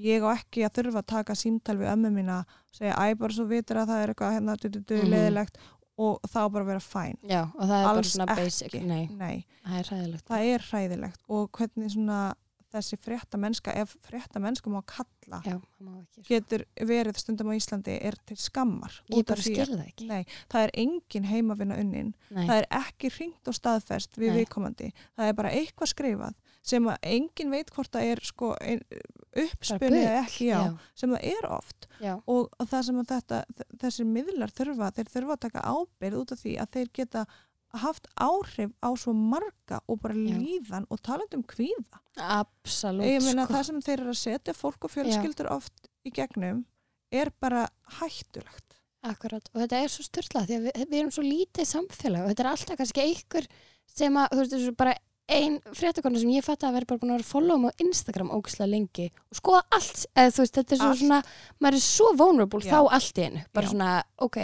Ég 0.03 0.25
á 0.25 0.29
ekki 0.35 0.65
að 0.67 0.73
þurfa 0.79 1.03
að 1.03 1.07
taka 1.13 1.35
símtal 1.39 1.77
við 1.79 1.91
ömmu 1.93 2.11
mína 2.11 2.39
og 2.43 2.75
segja 2.75 2.97
æ 2.99 3.15
bara 3.21 3.33
svo 3.37 3.45
vitur 3.47 3.77
að 3.83 3.91
það 3.93 4.03
er 4.03 4.13
eitthvað 4.15 4.33
hérna 4.39 4.57
du, 4.59 4.69
du, 4.69 4.81
du, 4.81 4.95
Mhm. 4.97 5.11
leðilegt 5.13 5.59
og 5.99 6.19
það 6.27 6.43
á 6.43 6.49
bara 6.53 6.65
vera 6.65 6.81
fæn. 6.81 7.17
Já, 7.29 7.43
og 7.55 7.61
það 7.69 7.77
er 7.79 7.85
bara 7.87 7.99
Alls 8.01 8.13
svona 8.17 8.27
basic. 8.37 8.75
Nei, 8.83 9.07
Nei, 9.13 9.47
það 9.67 9.79
er 9.79 9.85
ræðilegt 9.93 10.25
það 10.33 10.47
er 10.55 10.59
hræðilegt. 10.71 11.21
Og 11.29 11.51
hvernig 11.53 11.91
svona 11.95 12.35
þessi 12.73 12.97
frétta 12.99 13.39
mennska, 13.39 13.75
ef 13.83 13.97
frétta 14.07 14.41
mennska 14.43 14.71
má 14.73 14.81
kalla, 14.87 15.41
já, 15.45 15.59
má 15.81 15.99
sko. 16.13 16.23
getur 16.29 16.65
verið 16.81 17.19
stundum 17.21 17.51
á 17.53 17.55
Íslandi 17.59 17.99
er 18.03 18.17
til 18.27 18.37
skammar. 18.37 18.93
ég 19.11 19.27
bara 19.27 19.41
því 19.41 19.43
skil 19.43 19.67
að- 19.67 19.75
það 19.79 19.87
ekki 19.89 20.07
Nei, 20.09 20.25
það 20.51 20.65
er 20.67 20.71
engin 20.75 21.25
heimavinna 21.25 21.79
unnin, 21.79 22.15
Nei. 22.31 22.47
það 22.47 22.57
er 22.63 22.67
ekki 22.83 23.13
ringt 23.19 23.49
og 23.49 23.55
staðfest 23.55 24.17
við 24.17 24.33
Nei. 24.33 24.45
viðkomandi, 24.45 24.93
það 25.19 25.29
er 25.29 25.33
bara 25.35 25.51
eitthvað 25.51 25.93
skrifað 25.95 26.35
sem 26.63 26.85
að 26.87 26.99
engin 27.03 27.51
veit 27.51 27.71
hvort 27.75 27.91
það 27.91 28.03
er 28.13 28.21
sko 28.23 28.55
ein, 28.61 28.81
uppspunni 29.35 30.03
eða 30.05 30.19
ekki, 30.27 30.47
já. 30.53 30.79
sem 30.95 31.11
það 31.11 31.25
er 31.33 31.47
oft 31.51 31.89
og 32.27 32.51
og 32.61 32.69
það 32.69 32.85
sem 32.89 33.01
þetta, 33.05 33.45
þessir 33.83 34.07
miðlar 34.07 34.53
þurfa, 34.55 34.91
þeir 34.95 35.11
þurfa 35.15 35.37
að 35.37 35.41
taka 35.47 35.63
ábyrð 35.73 36.21
út 36.21 36.33
af 36.33 36.39
því 36.43 36.53
að 36.63 36.71
þeir 36.77 36.93
geta 36.93 37.25
haft 37.81 38.09
áhrif 38.21 38.73
á 38.85 38.89
svo 39.01 39.13
marga 39.17 39.81
og 39.89 40.01
bara 40.03 40.15
Já. 40.15 40.37
líðan 40.37 40.87
og 40.91 41.01
talandi 41.03 41.37
um 41.39 41.45
kvíða. 41.45 42.01
absolutt 42.17 43.07
Ég 43.09 43.23
meina 43.25 43.47
sko. 43.47 43.55
það 43.55 43.65
sem 43.69 43.81
þeir 43.81 44.01
eru 44.01 44.13
að 44.13 44.21
setja 44.21 44.55
fólk 44.55 44.85
og 44.85 44.91
fjölskyldur 44.93 45.51
oft 45.51 45.89
í 46.05 46.11
gegnum 46.13 46.65
er 47.13 47.31
bara 47.41 47.69
hættulegt. 48.01 48.77
Akkurat, 49.03 49.49
og 49.55 49.61
þetta 49.65 49.81
er 49.83 49.89
svo 49.91 50.05
styrla 50.07 50.45
því 50.47 50.57
að 50.59 50.67
við, 50.69 50.85
við 50.91 50.99
erum 51.01 51.11
svo 51.11 51.23
lítið 51.27 51.67
samfélag 51.67 52.23
og 52.23 52.29
þetta 52.31 52.43
er 52.45 52.51
alltaf 52.53 52.77
kannski 52.79 53.03
einhver 53.03 53.49
sem 53.91 54.15
að, 54.17 54.29
þú 54.31 54.39
veist, 54.39 54.53
þessu 54.55 54.75
bara 54.79 54.95
ein 55.33 55.57
fréttakona 55.75 56.21
sem 56.21 56.31
ég 56.35 56.45
fatt 56.45 56.63
að 56.67 56.77
vera 56.77 56.87
bara 56.87 57.01
búin 57.03 57.11
að 57.11 57.17
vera 57.19 57.27
að 57.27 57.33
follow 57.33 57.59
mig 57.59 57.73
á 57.75 57.81
Instagram 57.83 58.31
ógislega 58.37 58.71
lengi 58.71 59.09
og 59.33 59.39
skoða 59.39 59.63
allt, 59.75 60.05
eða 60.15 60.35
þú 60.37 60.43
veist, 60.45 60.55
þetta 60.59 60.75
er 60.77 60.81
svo 60.83 60.91
Allt. 60.93 61.03
svona 61.03 61.21
maður 61.63 61.79
er 61.79 61.85
svo 61.87 62.09
vulnerable 62.21 62.61
Já. 62.63 62.71
þá 62.71 62.79
allt 62.99 63.19
einu 63.19 63.43
bara 63.53 63.67
Já. 63.67 63.71
svona, 63.73 63.91
ok 64.19 64.39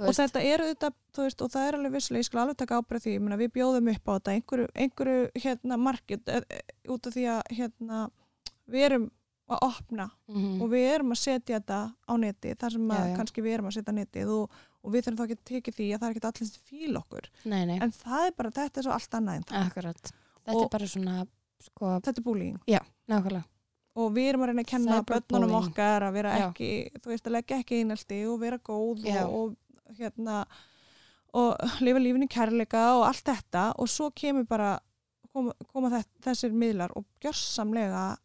Og 0.00 0.14
þetta 0.16 0.42
eru 0.48 0.68
þetta, 0.70 0.90
veist, 1.18 1.42
og 1.44 1.50
það 1.52 1.66
er 1.68 1.78
alveg 1.78 1.96
visslega, 1.96 2.22
ég 2.22 2.28
skal 2.28 2.42
alveg 2.44 2.60
taka 2.62 2.78
ábyrð 2.80 3.06
því, 3.06 3.16
meina 3.20 3.40
við 3.40 3.52
bjóðum 3.56 3.90
upp 3.92 4.08
á 4.08 4.12
þetta 4.16 4.36
einhverju, 4.36 4.68
einhverju 4.84 5.44
hérna 5.44 5.78
markið 5.80 6.32
e, 6.32 6.40
e, 6.48 6.62
út 6.94 7.08
af 7.10 7.16
því 7.16 7.26
að 7.34 7.42
hérna 7.58 8.02
við 8.72 8.86
erum 8.88 9.10
að 9.52 9.64
opna 9.66 10.08
mhm, 10.30 10.58
og 10.62 10.70
við 10.72 10.88
erum 10.94 11.12
að 11.12 11.20
setja 11.22 11.58
þetta 11.58 11.80
á 11.92 12.12
neti 12.20 12.54
þar 12.58 12.76
sem 12.76 12.90
Já, 12.92 13.00
já. 13.10 13.14
kannski 13.18 13.44
við 13.44 13.56
erum 13.58 13.68
að 13.68 13.76
setja 13.76 13.94
netið 13.96 14.34
og, 14.36 14.58
og 14.82 14.94
við 14.94 15.06
þurfum 15.06 15.18
þá 15.18 15.24
ekki 15.26 15.38
að 15.38 15.46
tekið 15.50 15.78
því 15.78 15.88
að 15.92 16.02
það 16.02 16.08
er 16.08 16.16
ekki 16.16 16.28
allir 16.30 16.52
fíl 16.70 17.00
okkur. 17.02 17.30
Nei, 17.44 17.62
nei, 17.68 17.78
en 17.82 17.94
það 17.96 18.26
er 18.26 18.36
bara, 18.38 18.52
þetta 18.58 18.80
er 18.80 18.86
svo 18.86 18.96
allt 18.96 19.16
annað 19.18 19.40
en 19.40 19.48
það. 19.50 19.66
Akkurat. 19.66 20.12
Þetta 20.42 20.56
Og- 20.56 20.62
er 20.64 20.72
bara 20.76 20.92
svona, 20.94 21.16
sko 21.62 21.90
þetta 21.98 22.22
er 22.22 22.26
búlíðing 22.26 22.78
nákvæmlega, 23.12 23.44
og 24.02 24.12
við 24.16 24.28
erum 24.30 24.42
að 24.46 24.50
reyna 24.52 24.64
að 24.64 24.70
kenna 24.72 25.02
börnunum 25.10 25.54
okkar 25.58 26.06
að 26.06 26.16
vera 26.16 26.32
Já. 26.38 26.44
ekki 26.48 26.70
þú 26.96 27.12
veist 27.12 27.26
að 27.28 27.36
leggja 27.36 27.58
ekki 27.60 27.80
einaldi 27.82 28.20
og 28.30 28.38
vera 28.40 28.58
góð 28.58 29.04
Já. 29.04 29.24
og, 29.26 29.34
og 29.52 29.56
hérna 29.98 30.44
og 31.34 31.56
lifa 31.80 31.98
lífinu 32.02 32.28
kærleika 32.28 32.82
og 32.98 33.06
allt 33.08 33.24
þetta 33.24 33.66
og 33.80 33.88
svo 33.88 34.10
kemur 34.14 34.44
bara 34.48 34.78
koma, 35.32 35.52
koma 35.72 35.88
þess, 35.94 36.08
þessir 36.26 36.52
miðlar 36.52 36.92
og 36.96 37.06
gjörsamlega 37.24 38.16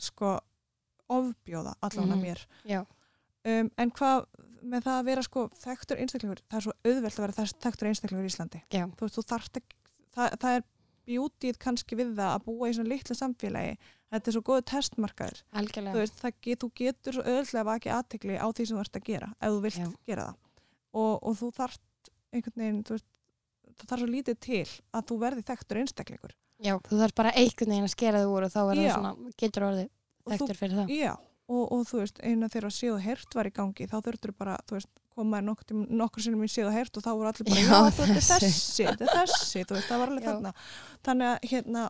sko 0.00 0.38
ofbjóða 1.12 1.74
allavega 1.84 2.16
Mhm. 2.16 2.22
mér. 2.24 2.46
Já, 2.64 2.80
um, 3.44 3.70
en 3.78 3.90
hvað 3.90 4.24
með 4.64 4.82
það 4.86 5.00
að 5.00 5.04
vera 5.04 5.22
sko 5.22 5.48
þekktur 5.60 5.98
einstaklegur, 6.00 6.40
það 6.48 6.56
er 6.56 6.60
svo 6.64 6.72
auðvelt 6.84 7.18
að 7.18 7.24
vera 7.26 7.32
þess, 7.32 7.54
þekktur 7.60 7.88
einstaklegur 7.90 8.24
í 8.24 8.30
Íslandi. 8.32 8.62
Þú 8.96 9.00
veist, 9.04 9.18
þú 9.18 9.24
þarft 9.28 9.56
ekki 9.60 9.76
það, 10.16 10.38
það 10.40 10.56
er 10.56 10.64
bjútið 11.06 11.58
kannski 11.60 11.96
við 12.00 12.14
það 12.16 12.30
að 12.38 12.44
búa 12.46 12.68
í 12.70 12.72
svona 12.72 12.88
litlu 12.88 13.14
samfélagi. 13.14 13.76
Þetta 14.14 14.28
er 14.28 14.32
svo 14.32 14.40
góðu 14.46 14.62
testmarkaður. 14.64 15.42
Þú 15.92 16.00
veist, 16.00 16.22
get, 16.40 16.58
þú 16.64 16.70
getur 16.74 17.12
svo 17.12 17.22
auðvitað 17.22 17.60
að 17.68 17.76
ekki 17.76 17.90
aðtekli 17.92 18.38
á 18.40 18.46
því 18.48 18.66
sem 18.66 18.76
þú 18.76 18.80
ert 18.80 18.96
að 18.96 19.04
gera 19.04 19.28
ef 19.42 19.50
þú 19.52 19.60
vilt 19.60 19.76
Já. 19.82 19.92
gera 20.06 20.24
það 20.24 20.36
og, 20.94 21.12
og 21.26 21.36
þú 21.40 21.50
þarft 21.58 22.10
einhvern 22.34 22.62
veginn 22.62 22.80
þú 22.88 22.98
það 23.74 23.86
þarf 23.90 24.02
svo 24.04 24.08
lítið 24.14 24.40
til 24.46 24.64
að 24.94 25.06
þú 25.10 25.18
verði 25.24 25.44
þekktur 25.50 25.80
einstaklingur. 25.82 26.34
Já, 26.64 26.74
þú 26.86 26.98
þarf 27.02 27.14
bara 27.18 27.32
einhvern 27.34 27.72
veginn 27.74 27.88
að 27.88 27.94
skera 27.96 28.20
þig 28.22 28.34
úr 28.34 28.46
og 28.48 28.52
þá 28.54 28.60
verður 28.70 28.84
það 28.88 28.98
svona, 28.98 29.14
getur 29.42 29.66
orðið 29.68 29.88
þú- 29.88 30.34
þekktur 30.34 30.60
fyrir 30.60 30.76
það. 30.80 30.92
Já, 30.94 31.12
og, 31.54 31.64
og 31.74 31.82
þú 31.90 31.98
veist, 32.02 32.20
eina 32.24 32.48
þegar 32.52 32.68
að 32.70 32.76
og 32.94 33.00
hert 33.04 33.34
var 33.38 33.50
í 33.50 33.54
gangi 33.58 33.88
þá 33.90 33.96
þurftur 34.06 34.34
bara, 34.38 34.54
þú 34.68 34.78
veist, 34.78 34.92
komaði 35.14 35.46
nokkur, 35.48 35.82
nokkur 36.02 36.24
sinnum 36.24 36.46
í 36.46 36.50
og 36.66 36.72
hert 36.74 36.96
og 36.98 37.04
þá 37.04 37.10
voru 37.14 37.28
allir 37.30 37.48
bara 37.50 37.60
Já, 37.60 37.74
já, 37.74 37.90
þú 37.98 38.06
veist, 38.14 38.30
þessi. 38.32 38.86
þetta 38.88 39.04
er 39.04 39.12
þessi 39.18 39.64
þú 39.68 39.76
veist, 39.76 39.88
það 39.90 40.00
var 40.04 40.12
alveg 40.14 40.24
þarna. 40.30 40.52
Þannig 41.06 41.28
að 41.34 41.48
hérna 41.52 41.84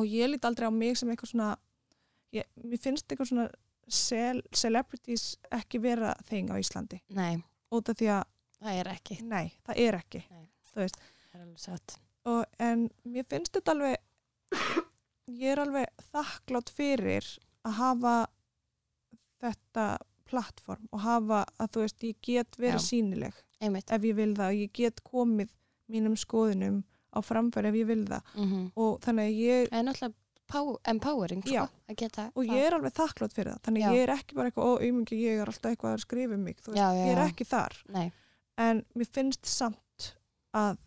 og 0.00 0.04
ég 0.06 0.28
lít 0.32 0.44
aldrei 0.48 0.68
á 0.68 0.72
mig 0.74 0.96
sem 1.00 1.12
eitthvað 1.12 1.32
svona 1.32 1.50
ég, 2.36 2.44
mér 2.64 2.82
finnst 2.84 3.06
eitthvað 3.08 3.30
svona 3.32 3.46
cel, 3.90 4.42
celebrities 4.54 5.24
ekki 5.56 5.80
vera 5.82 6.12
þing 6.28 6.52
á 6.52 6.56
Íslandi. 6.60 7.00
Nei, 7.16 7.40
út 7.70 7.88
af 7.92 7.96
því 8.00 8.08
að, 8.16 8.24
það 8.60 8.78
er 8.80 8.90
ekki. 8.94 9.18
Nei, 9.22 9.52
það 9.66 9.78
er 9.86 9.98
ekki 10.00 10.22
Nei. 10.30 10.46
þú 10.70 10.80
veist, 10.82 10.96
og, 12.30 12.44
en 12.58 12.88
mér 13.04 13.24
finnst 13.30 13.52
þetta 13.56 13.72
alveg 13.72 13.96
ég 15.30 15.52
er 15.52 15.62
alveg 15.62 15.86
þakklátt 16.10 16.70
fyrir 16.74 17.26
að 17.64 17.76
hafa 17.78 18.14
þetta 19.40 19.86
plattform 20.30 20.86
og 20.94 21.02
hafa 21.04 21.40
að 21.60 21.72
þú 21.74 21.84
veist, 21.84 22.04
ég 22.06 22.18
get 22.22 22.58
verið 22.60 22.78
Já. 22.78 22.86
sínileg 22.86 23.38
einmitt. 23.60 23.90
ef 23.90 24.02
ég 24.06 24.14
vil 24.18 24.34
það 24.36 24.52
og 24.52 24.60
ég 24.60 24.72
get 24.78 25.02
komið 25.04 25.50
mínum 25.90 26.16
skoðunum 26.18 26.82
á 27.10 27.18
framfæri 27.26 27.70
ef 27.72 27.74
ég 27.80 27.86
vil 27.88 28.04
það. 28.06 28.22
Mm 28.36 28.66
og 28.76 29.00
þannig 29.02 29.24
að 29.30 29.40
ég 29.40 29.70
náttúrulega 29.70 30.12
pow- 30.14 30.19
empowering 30.92 31.42
sko, 31.46 31.66
að 31.90 31.96
geta 32.02 32.24
og 32.34 32.44
ég 32.50 32.66
er 32.66 32.74
alveg 32.76 32.92
þakklátt 32.96 33.34
fyrir 33.36 33.52
það 33.54 33.62
þannig 33.68 33.82
Já. 33.84 33.90
ég 33.94 34.02
er 34.06 34.12
ekki 34.16 34.34
bara 34.38 34.50
eitthvað 34.50 34.74
óumingi 34.80 35.18
ég 35.22 35.40
er 35.44 35.46
alltaf 35.52 35.70
eitthvað 35.72 35.94
að 35.96 36.04
skrifa 36.04 36.34
um 36.34 36.44
mig 36.48 36.56
þú 36.60 36.72
veist, 36.74 36.80
Já, 36.82 36.88
já, 36.96 37.04
ég 37.06 37.12
er 37.16 37.22
ekki 37.28 37.46
þar 37.50 37.76
Nei, 37.96 38.06
en 38.66 38.84
mér 38.94 39.10
finnst 39.14 39.46
samt 39.46 40.10
að 40.56 40.78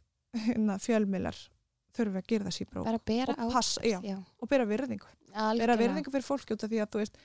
hérna, 0.45 0.78
fjölmiðlar 0.84 1.38
þurfi 1.93 2.17
að 2.23 2.28
gera 2.34 2.47
það 2.49 2.56
sér 2.58 2.69
brók 2.73 3.06
bera 3.06 3.36
Og 3.45 3.52
passa, 3.54 3.82
já. 3.86 3.99
og 4.41 4.49
bera 4.49 4.65
virðingu 4.65 5.06
bera 5.34 5.49
Algjörlega. 5.52 5.78
virðingu 5.84 6.12
fyrir 6.13 6.26
fólki 6.28 6.54
út 6.58 6.63
af 6.65 6.69
því 6.73 6.82
að 6.84 6.89
þú 6.93 7.04
veist 7.04 7.17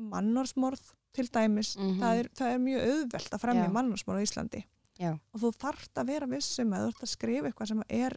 mannorsmorð 0.00 0.82
til 1.12 1.26
dæmis 1.34 1.76
Mhm. 1.76 1.98
það, 2.00 2.18
er, 2.20 2.28
það 2.38 2.52
er 2.54 2.58
mjög 2.58 2.82
auðvelt 2.90 3.30
að 3.34 3.40
fremja 3.42 3.64
Já. 3.66 3.72
mannorsmorð 3.74 4.20
á 4.20 4.26
Íslandi 4.26 4.64
og 5.34 5.40
þú 5.40 5.50
þarft 5.56 5.94
að 5.96 6.06
vera 6.06 6.26
vissum 6.26 6.72
að 6.76 6.84
þú 6.84 6.88
ert 6.92 7.02
að 7.06 7.10
skrifa 7.14 7.48
eitthvað 7.50 7.68
sem 7.68 7.82
er 7.88 8.16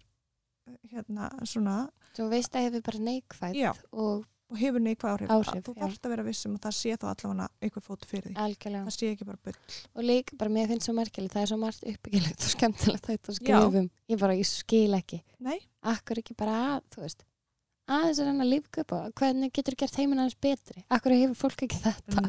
hérna 0.92 1.30
svona 1.46 1.76
Þú 2.14 2.30
veist 2.30 2.56
að 2.56 2.68
hefur 2.68 2.86
bara 2.92 3.04
neikvæð 3.10 3.60
og 3.92 4.30
og 4.54 4.60
hefur 4.62 4.84
neikvæð 4.86 5.14
áhrif, 5.16 5.32
Áhrif, 5.34 5.56
að 5.56 5.66
þú 5.66 5.74
já. 5.74 5.80
þarft 5.82 6.06
að 6.06 6.14
vera 6.14 6.26
vissum 6.28 6.56
að 6.58 6.66
það 6.68 6.76
sé 6.78 6.96
þá 7.02 7.06
allavega 7.10 7.48
eitthvað 7.66 7.86
fótu 7.88 8.10
fyrir 8.12 8.28
því. 8.28 8.36
Algjörlega. 8.44 8.84
Það 8.86 8.96
sé 9.00 9.10
ekki 9.10 9.28
bara 9.32 9.42
bull. 9.48 9.56
Og 9.98 10.06
líka 10.06 10.38
bara 10.38 10.54
mér 10.54 10.70
finnst 10.70 10.90
svo 10.90 10.96
merkilegt 11.00 11.34
það 11.34 11.46
er 11.46 11.52
svo 11.52 11.60
margt 11.64 11.86
uppbyggilegt 11.90 12.46
og 12.46 12.54
skemmtilegt 12.54 13.10
þetta 13.10 13.34
að 13.34 13.40
skrifum. 13.40 13.92
Ég 14.14 14.22
bara, 14.22 14.38
ég 14.38 14.50
skil 14.52 14.98
ekki. 15.00 15.24
Nei, 15.42 15.58
akkur 15.94 16.22
ekki 16.22 16.38
bara 16.38 16.60
að, 16.76 16.90
þú 16.94 17.08
veist 17.08 17.26
aðeins 17.84 18.20
að 18.22 18.30
reyna 18.30 18.46
að 18.46 18.52
lífka 18.54 18.84
upp 18.84 18.94
á 18.96 19.00
hvernig 19.20 19.52
getur 19.58 19.76
gert 19.80 19.98
heiminn 20.00 20.22
aðeins 20.24 20.38
betri? 20.40 20.84
Akkur 20.94 21.16
hefur 21.18 21.36
fólk 21.42 21.66
ekki 21.66 21.80
þetta 21.84 22.24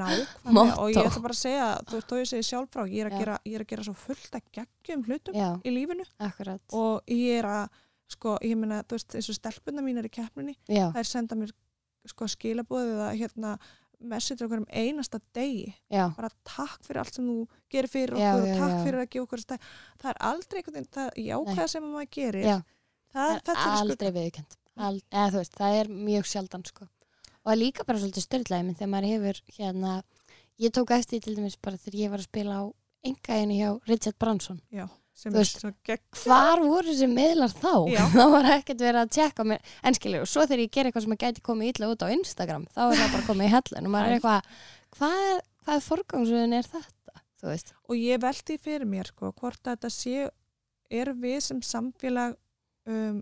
Motto. 0.51 0.81
og 0.83 0.91
ég 0.91 0.99
ætla 1.07 1.23
bara 1.23 1.37
að 1.37 1.41
segja, 1.45 1.69
þú 1.87 1.99
veist, 1.99 2.09
þó 2.11 2.17
ég 2.19 2.31
segi 2.31 2.49
sjálf 2.49 2.73
frá 2.75 2.83
ég 2.91 3.05
er 3.05 3.11
að, 3.11 3.19
gera, 3.23 3.37
ég 3.47 3.55
er 3.55 3.65
að 3.65 3.71
gera 3.71 3.87
svo 3.87 3.95
fullt 3.99 4.35
að 4.35 4.49
geggjum 4.59 5.05
hlutum 5.07 5.39
já, 5.39 5.49
í 5.63 5.75
lífinu. 5.77 6.07
Akkurat. 6.27 6.63
Og 6.75 7.15
ég 7.15 7.39
er 7.39 7.51
að 7.53 7.79
sko, 8.13 8.37
ég 8.45 8.59
meina, 8.59 8.83
þú 8.85 8.99
veist, 8.99 9.15
eins 9.17 9.31
og 9.33 9.39
stelpuna 9.39 9.85
mínar 9.85 10.09
í 10.09 10.13
keppninni 10.13 10.57
já, 10.69 10.91
þær 10.95 11.09
senda 11.09 11.39
mér 11.39 11.55
sko 12.11 12.29
skilabóðið 12.29 13.01
að 13.07 13.17
hérna 13.23 13.55
message 14.05 14.45
okkur 14.45 14.61
um 14.61 14.67
einasta 14.69 15.21
degi. 15.33 15.71
Já, 15.93 16.09
bara 16.17 16.29
takk 16.45 16.83
fyrir 16.85 17.01
allt 17.01 17.17
sem 17.17 17.29
þú 17.29 17.37
gerir 17.73 17.89
fyrir 17.89 18.17
okkur 18.17 18.25
Já, 18.25 18.35
og 18.35 18.49
já, 18.49 18.57
takk 18.59 18.75
já. 18.75 18.83
fyrir 18.85 19.01
að 19.01 19.09
gefa 19.15 19.25
okkur 19.29 19.43
stæð. 19.45 19.71
það 20.03 20.11
er 20.11 20.21
aldrei 20.31 20.59
einhvern 20.61 20.77
veginn, 20.77 20.91
það 20.97 21.23
jákvæða 21.25 21.69
sem 21.73 21.87
maður 21.89 22.11
gerir 22.19 22.45
já. 22.45 22.57
það, 23.15 23.33
það 23.47 23.55
er 23.55 23.63
er 23.63 23.79
aldrei 23.79 24.13
viðkjönd 24.19 24.59
eða 24.75 25.31
þú 25.31 25.41
veist, 25.41 25.57
það 25.61 25.79
er 25.79 25.93
mjög 26.11 26.29
sjaldan 26.29 26.67
sko. 26.69 26.89
og 26.89 27.47
það 27.47 27.55
er 27.55 27.61
líka 27.63 27.87
bara 27.89 28.03
svolítið 28.03 28.27
styrlaði 28.27 28.75
þegar 28.75 28.93
maður 28.95 29.11
hefur 29.15 29.41
hérna 29.59 29.95
ég 30.61 30.75
tók 30.75 30.95
eftir 30.99 31.23
til 31.23 31.37
dæmis 31.39 31.57
bara 31.63 31.81
þegar 31.81 32.01
ég 32.01 32.13
var 32.13 32.23
að 32.23 32.29
spila 32.29 32.61
á 32.61 32.65
engaðinu 33.05 33.59
hjá 33.59 33.71
Richard 33.89 34.19
Branson. 34.19 34.61
Já, 34.73 34.85
er 34.85 35.04
veist, 35.35 35.65
hvar 36.25 36.63
voru 36.65 36.91
þessi 36.91 37.09
miðlar 37.11 37.53
þá? 37.55 37.73
Það 38.17 38.35
var 38.35 38.51
ekkert 38.57 38.85
verið 38.87 39.01
að 39.05 39.13
tjekka 39.17 39.47
mér 39.49 39.75
enskilur 39.91 40.25
og 40.27 40.31
svo 40.31 40.47
þegar 40.47 40.65
ég 40.65 40.73
ger 40.75 40.91
eitthvað 40.91 41.07
sem 41.07 41.19
gæti 41.25 41.45
komið 41.45 41.73
illa 41.73 41.91
út 41.93 42.05
á 42.05 42.09
Instagram 42.15 42.69
þá 42.75 42.83
er 42.85 42.97
það 43.01 43.13
bara 43.17 43.29
komið 43.29 43.47
í 43.47 43.55
hellin 43.55 43.89
og 43.89 43.95
maður 43.95 44.11
er 44.11 44.17
eitthvað 44.19 44.55
hvað 44.99 45.43
hvað 45.65 45.85
forgangsröðin 45.89 46.57
er 46.59 46.69
þetta? 46.69 47.21
og 47.89 48.01
ég 48.01 48.23
veldi 48.25 48.57
fyrir 48.61 48.89
mér 48.89 49.11
sko, 49.11 49.33
hvort 49.37 49.61
þetta 49.65 49.91
sé 49.93 50.29
er 50.93 51.11
við 51.17 51.39
sem 51.45 51.61
samfélag 51.65 52.37
um, 52.89 53.21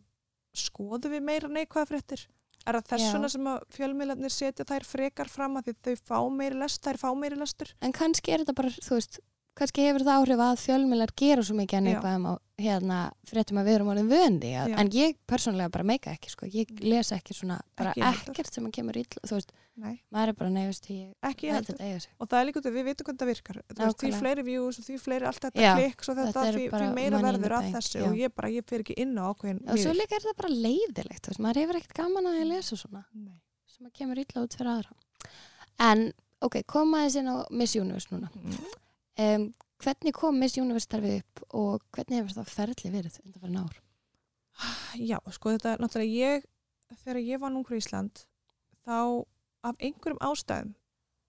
skoðum 0.53 1.15
við 1.15 1.27
meira 1.27 1.51
neikvæða 1.51 1.91
fréttir 1.91 2.25
er 2.63 2.79
það 2.79 2.89
þess 2.93 3.05
Já. 3.07 3.13
vegna 3.17 3.31
sem 3.33 3.49
að 3.51 3.63
fjölmiðlarnir 3.77 4.35
setja 4.35 4.67
þær 4.69 4.87
frekar 4.87 5.31
fram 5.31 5.59
að 5.59 5.73
þau 5.83 5.95
fá 5.99 6.19
meiri 6.31 6.59
lest, 6.61 6.83
þær 6.85 7.01
fá 7.01 7.09
meiri 7.19 7.39
lestur 7.41 7.73
en 7.83 7.95
kannski 7.97 8.35
er 8.35 8.45
þetta 8.45 8.57
bara 8.61 8.75
þú 8.77 8.99
veist, 8.99 9.19
kannski 9.59 9.85
hefur 9.85 10.05
það 10.07 10.19
áhrif 10.23 10.41
að 10.47 10.61
fjölmiðlar 10.63 11.11
gera 11.21 11.43
svo 11.45 11.55
mikið 11.59 11.79
en 11.79 11.89
eitthvað 11.93 12.15
um 12.19 12.27
á, 12.31 12.35
hérna, 12.63 12.99
fréttum 13.29 13.59
að 13.61 13.67
við 13.69 13.75
erum 13.77 13.91
orðin 13.93 14.09
vöndi 14.09 14.53
Já. 14.55 14.63
en 14.81 14.91
ég 14.97 15.17
persónlega 15.29 15.73
bara 15.75 15.85
meika 15.85 16.13
ekki 16.15 16.31
sko. 16.33 16.47
ég 16.49 16.71
les 16.81 17.11
ekki 17.13 17.35
svona, 17.37 17.59
bara 17.77 17.91
Ekki 17.93 18.01
ég 18.01 18.07
heldur. 18.07 18.33
ekkert 18.33 18.55
sem 18.57 18.69
að 18.69 18.73
kemur 18.79 18.97
illa, 19.03 19.23
þú 19.29 19.37
veist, 19.39 19.53
Nei, 19.83 19.95
maður 20.13 20.29
er 20.29 20.37
bara 20.37 20.51
nefnist 20.53 20.89
ekki 21.25 21.49
sig 21.65 22.09
Og 22.21 22.29
það 22.29 22.39
er 22.39 22.47
líka 22.49 22.61
út 22.61 22.67
við 22.69 22.85
vitum 22.91 23.07
hvernig 23.09 23.21
það 23.23 23.31
virkar. 23.33 23.59
Þú 23.73 23.87
veist, 23.87 24.03
því 24.03 24.11
fleiri 24.21 24.43
views 24.45 24.79
og 24.79 24.85
því 24.85 24.97
fleiri 25.01 25.29
allt 25.31 25.41
þetta 25.47 25.63
Já, 25.65 25.71
klikk 25.79 26.03
og 26.03 26.17
þetta, 26.19 26.27
þetta 26.33 26.53
því, 26.53 26.67
því 26.73 26.91
meira 26.99 27.21
verður 27.25 27.55
af 27.57 27.69
þessu 27.73 27.99
já. 28.03 28.05
og 28.11 28.19
ég 28.21 28.35
bara, 28.37 28.51
ég 28.53 28.67
fyrir 28.69 28.85
ekki 28.85 28.97
inn 29.01 29.17
á 29.17 29.25
ákveðin 29.33 29.63
og 29.73 29.81
svo 29.81 29.95
líka 29.97 30.17
er 30.21 30.27
það 30.29 30.37
bara 30.43 30.53
leiðilegt 30.53 31.25
þú 31.25 31.33
veist, 31.33 31.41
maður 31.47 31.61
hefur 31.65 31.81
ekkert 31.81 31.97
gaman 32.03 32.29
að 32.29 32.39
að 32.43 32.51
lesa 32.53 32.77
svona 32.83 33.03
Nei. 33.17 33.41
sem 33.73 33.89
að 33.89 33.93
kemur 33.97 34.21
illa 34.23 34.45
út 34.45 34.57
fyrir 34.61 34.73
aðra 34.77 34.93
en 35.89 36.05
ok, 36.45 36.61
koma 36.69 37.03
þess 37.07 37.17
inn 37.23 37.33
á 37.33 37.37
Miss 37.51 37.77
Universe 37.81 38.13
núna 38.13 38.29
Mm. 38.37 38.61
Um, 39.21 39.49
hvernig 39.83 40.15
kom 40.17 40.39
Miss 40.39 40.59
Universe 40.61 40.89
starfið 40.89 41.19
upp 41.21 41.43
og 41.59 41.83
hvernig 41.95 42.21
hefur 42.21 42.37
það 42.39 42.53
ferli 42.53 42.93
verið 42.93 43.19
undan 43.25 43.43
fyrir 43.43 43.59
ár? 43.63 43.81
Já, 45.01 45.19
sko 45.33 45.55
þetta 45.55 45.79
náttúrulega 45.81 46.29
ég, 46.33 46.47
þegar 47.03 47.23
ég 47.25 47.43
var 47.43 47.57
ungur 47.57 47.77
í 47.77 47.81
Ísland, 47.81 48.25
þá 48.85 49.25
af 49.65 49.77
einhverjum 49.79 50.23
ástæðum, 50.23 50.73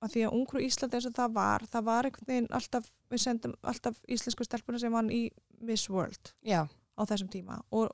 að 0.04 0.16
því 0.16 0.24
að 0.28 0.38
ungur 0.38 0.62
í 0.62 0.68
Ísland 0.68 0.98
eins 0.98 1.08
og 1.08 1.16
það 1.18 1.36
var, 1.38 1.68
það 1.72 1.86
var 1.90 2.10
einhvern 2.10 2.30
veginn 2.30 2.50
alltaf, 2.60 2.90
við 3.14 3.24
sendum 3.24 3.54
alltaf 3.62 4.02
íslensku 4.12 4.48
stelpuna 4.48 4.82
sem 4.82 4.94
vann 4.94 5.12
í 5.14 5.24
Miss 5.64 5.90
World 5.90 6.34
Já, 6.44 6.66
á 6.68 7.02
þessum 7.08 7.32
tíma 7.32 7.62
og 7.72 7.94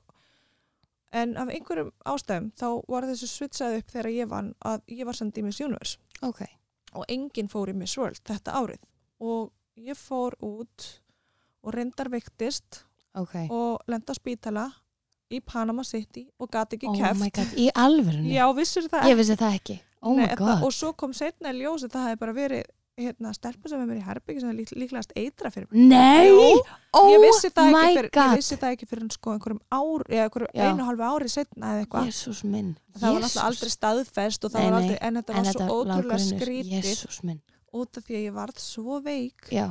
en 1.12 1.36
af 1.36 1.50
einhverjum 1.50 1.90
ástæðum 2.06 2.50
þá 2.58 2.66
var 2.90 3.06
þessu 3.08 3.28
svitsað 3.30 3.78
upp 3.80 3.94
þegar 3.94 4.10
ég 4.14 4.30
vann 4.30 4.52
að 4.66 4.82
ég 4.94 5.06
var 5.08 5.18
sendið 5.18 5.42
í 5.42 5.46
Miss 5.48 5.62
Universe. 5.62 5.98
Ok. 6.26 6.44
Og 6.94 7.06
enginn 7.10 7.50
fór 7.50 7.70
í 7.70 7.76
Miss 7.76 7.98
World 7.98 8.22
þetta 8.26 8.54
árið 8.58 8.84
og 9.20 9.50
ég 9.76 9.96
fór 9.98 10.34
út 10.42 10.86
og 11.62 11.74
reyndar 11.74 12.08
veiktist 12.12 12.82
ok, 13.14 13.34
og 13.50 13.80
lenda 13.90 14.12
á 14.12 14.16
spítala 14.16 14.66
í 15.30 15.40
Panama 15.46 15.84
City 15.86 16.26
og 16.40 16.50
gati 16.50 16.76
ekki 16.78 16.88
oh 16.90 16.96
god, 16.98 17.54
í 17.56 17.68
alvörunni? 17.74 18.34
Já, 18.34 18.46
vissur 18.56 18.88
það? 18.90 19.08
Ég 19.12 19.16
vissi 19.20 19.36
það 19.38 19.56
ekki, 19.60 19.78
oh 20.02 20.16
Nei, 20.16 20.24
my 20.26 20.28
það- 20.34 20.38
god. 20.42 20.62
Og 20.66 20.72
svo 20.74 20.92
kom 20.96 21.12
setna 21.14 21.52
í 21.54 21.60
ljósi 21.62 21.88
það 21.92 22.08
hefði 22.08 22.18
bara 22.24 22.32
verið 22.40 22.64
hérna, 23.00 23.30
stelpa 23.32 23.68
sem 23.70 23.78
hefur 23.80 23.92
verið 23.94 24.00
í 24.02 24.04
herbyggi 24.04 24.40
sem 24.42 24.50
er 24.50 24.56
lík, 24.58 24.72
líklegast 24.76 25.12
eitra 25.16 25.50
fyrir 25.54 25.68
mig. 25.70 25.86
Nei, 25.88 26.26
Jú, 26.28 26.58
oh 26.98 27.06
ég 27.14 27.22
það 27.54 27.70
my 27.72 27.84
ekki 27.86 27.94
fyrir, 27.96 28.10
ég 28.10 28.16
god. 28.18 28.34
vissi 28.36 28.58
það 28.60 28.74
ekki 28.74 28.88
fyrir 28.90 29.06
sko 29.14 29.32
einhverjum 29.36 29.60
ár 29.72 30.04
eða 30.10 30.26
einhverjum 30.26 30.60
einu 30.66 30.82
og 30.84 30.90
halvu 30.90 31.06
ári 31.06 31.30
setna 31.32 31.70
eða 31.76 31.86
eitthvað. 31.86 32.10
Það 32.10 33.14
var 33.14 33.22
náttúrulega 33.24 33.46
aldrei 33.46 33.70
staðfest 33.76 34.44
það 34.50 34.58
Nei, 34.60 34.66
var 34.66 34.74
nei. 34.74 34.82
aldrei, 34.82 34.98
en 35.00 35.20
þetta 35.20 35.32
En 35.32 35.40
var 35.40 35.48
svo 35.48 35.60
þetta 35.60 35.78
ótrúlega 35.78 36.18
lággrunur, 36.18 36.42
skrítið 36.42 37.40
út 37.72 37.96
af 38.00 38.04
því 38.06 38.16
að 38.18 38.24
ég 38.26 38.36
varð 38.36 38.60
svo 38.62 39.00
veik 39.04 39.50
Já, 39.54 39.68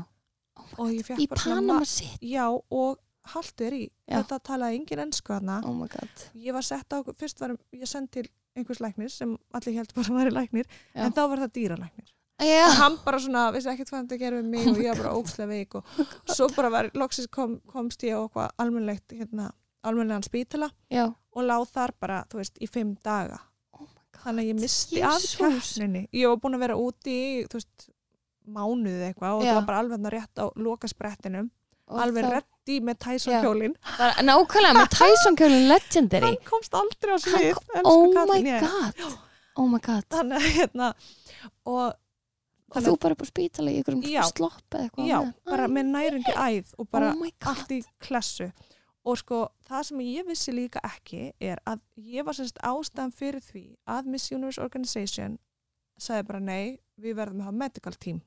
og 0.78 0.92
ég 0.94 1.06
fekk 1.08 1.30
bara 1.30 1.42
Panama 1.44 1.80
ma- 1.80 1.86
City? 1.86 2.34
Já 2.34 2.48
og 2.50 3.00
haltu 3.30 3.66
þér 3.66 3.76
í. 3.78 3.84
Já. 4.10 4.16
þetta 4.22 4.40
talaði 4.48 4.78
engin 4.80 5.02
ennsku 5.06 5.34
þarna. 5.36 5.60
Oh 5.68 5.74
ég 6.36 6.54
var 6.56 6.66
sett 6.66 6.90
á, 6.96 6.98
fyrst 7.20 7.40
var 7.44 7.56
ég 7.76 7.88
send 7.88 8.10
til 8.12 8.26
einhvers 8.58 8.80
læknir 8.82 9.12
sem 9.14 9.36
allir 9.54 9.76
heldur 9.78 10.00
bara 10.00 10.10
að 10.10 10.18
væri 10.24 10.34
læknir 10.34 10.66
Já. 10.96 11.04
en 11.06 11.14
þá 11.14 11.22
var 11.30 11.44
það 11.44 11.54
dýralæknir. 11.60 12.14
Og 12.40 12.78
hann 12.80 12.96
bara 13.04 13.20
svona, 13.20 13.52
vissi 13.52 13.68
ekkert 13.70 13.90
hvað 13.92 14.06
þetta 14.06 14.18
gerir 14.22 14.42
við 14.42 14.50
mig 14.54 14.68
Oh 14.68 14.72
og 14.72 14.78
ég 14.80 14.94
var 14.94 15.02
bara 15.04 15.16
ókslega 15.20 15.50
veik 15.52 15.76
og 15.76 15.84
svo 16.32 16.48
bara 16.56 16.70
var, 16.72 16.90
loksins 16.96 17.28
kom, 17.28 17.58
komst 17.68 18.04
ég 18.08 18.16
á 18.16 18.24
eitthvað 18.24 18.54
almennlegt, 18.64 19.12
hérna, 19.12 19.50
almennlegan 19.84 20.24
spítala 20.24 20.70
já. 20.90 21.10
og 21.36 21.44
láð 21.44 21.68
þar 21.76 21.94
bara, 22.00 22.22
þú 22.32 22.40
veist, 22.40 22.58
í 22.64 22.68
fimm 22.72 22.96
daga. 23.04 23.42
Oh 23.44 23.49
þannig 24.24 24.44
að 24.44 24.50
ég 24.52 24.60
misti 24.64 25.02
af 25.06 25.24
keppninni 25.40 26.04
ég 26.14 26.28
var 26.32 26.42
búin 26.44 26.58
að 26.58 26.64
vera 26.66 26.78
úti 26.80 27.16
í, 27.16 27.46
veist 27.54 27.90
mánuðið 28.50 29.06
eitthvað 29.10 29.38
og 29.38 29.44
Já. 29.46 29.52
það 29.52 29.58
var 29.60 29.68
bara 29.70 29.82
alveg 29.84 30.12
rétt 30.16 30.42
á 30.42 30.46
lokasprettinum 30.58 31.50
Og 31.90 31.98
alveg 32.04 32.26
þá- 32.26 32.34
reddi 32.36 32.76
með 32.86 32.98
Tyson 33.02 33.34
Já. 33.34 33.40
kjólin 33.42 33.74
bara, 33.98 34.12
Nákvæmlega 34.26 34.76
með 34.78 34.92
Tyson 35.00 35.38
kjölin 35.40 35.68
legendary 35.72 36.26
hann 36.30 36.44
komst 36.46 36.76
aldrei 36.78 37.16
á 37.16 37.20
svið 37.24 37.48
elsku 37.50 37.82
Oh 37.86 38.04
my 38.10 38.14
kallinn, 38.20 38.50
ég. 38.52 38.62
god 38.62 39.18
Oh 39.60 39.68
my 39.68 39.80
god 39.84 40.06
þannig 40.14 40.38
að 40.38 40.54
hérna 40.60 40.92
og 41.66 41.96
Og 42.70 42.84
þú 42.86 42.92
bara 43.02 43.16
upp 43.18 43.24
á 43.26 43.28
spítali 43.32 43.72
í 43.74 43.80
einhverjum 43.82 44.04
Já. 44.06 44.22
slopp 44.30 44.76
eða 44.78 44.84
eitthvað 44.86 45.08
já, 45.10 45.18
á 45.18 45.22
meðan? 45.26 45.34
bara 45.50 45.68
með 45.74 45.88
næringi 45.96 46.34
æð 46.38 46.74
og 46.78 46.90
bara 46.94 47.08
Oh 47.16 47.18
my 47.24 47.32
god 47.42 47.50
allt 47.56 47.72
í 47.74 47.80
klessu 48.06 48.52
og 49.08 49.18
sko 49.18 49.38
það 49.68 49.84
sem 49.90 50.02
ég 50.06 50.26
vissi 50.28 50.52
líka 50.54 50.82
ekki 50.84 51.30
er 51.40 51.62
að 51.70 51.80
ég 52.04 52.26
var 52.28 52.36
sérst 52.38 52.60
ástæðan 52.66 53.14
fyrir 53.16 53.44
því 53.44 53.64
að 53.88 54.10
Miss 54.12 54.32
Universe 54.32 54.62
Organization 54.62 55.38
sagði 56.00 56.28
bara 56.28 56.40
nei, 56.40 56.80
við 57.00 57.16
verðum 57.20 57.42
að 57.44 57.50
hafa 57.50 57.58
medical 57.60 57.94
team. 58.00 58.20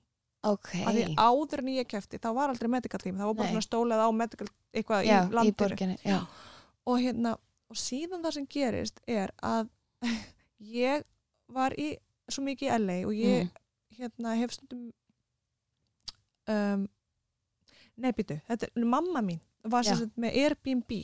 Ok. 0.43 0.73
Af 0.83 0.95
því 0.97 1.05
áður 1.17 1.63
en 1.63 1.69
ég 1.77 1.87
kefti, 1.89 2.19
þá 2.19 2.29
var 2.35 2.51
aldrei 2.53 2.69
medical 2.73 2.99
team 3.01 3.17
það 3.21 3.31
var 3.31 3.37
bara 3.39 3.53
svona 3.53 3.67
stólað 3.69 4.03
á 4.03 4.09
medical 4.13 4.49
eitthvað 4.75 5.07
Já, 5.07 5.19
í 5.47 5.53
Já, 6.09 6.19
og 6.89 6.99
hérna, 6.99 7.37
og 7.71 7.79
síðan 7.79 8.25
það 8.25 8.35
sem 8.39 8.49
gerist 8.51 8.99
er 9.07 9.33
að 9.39 9.71
ég 10.83 11.05
var 11.53 11.77
í 11.79 11.93
svo 12.33 12.43
mikið 12.49 12.69
í 12.69 12.81
LA 12.81 12.99
og 13.07 13.15
ég 13.15 13.45
Mm. 13.93 13.99
hérna 14.01 14.35
hef 14.41 14.55
stundum 14.57 14.91
um, 16.49 16.85
nei 18.01 18.13
býtu, 18.17 18.39
þetta 18.49 18.67
er 18.71 18.87
mamma 18.89 19.21
mín 19.25 19.41
var 19.65 19.87
sem 19.87 19.99
sagt 20.01 20.21
með 20.21 20.39
Airbnb 20.43 20.95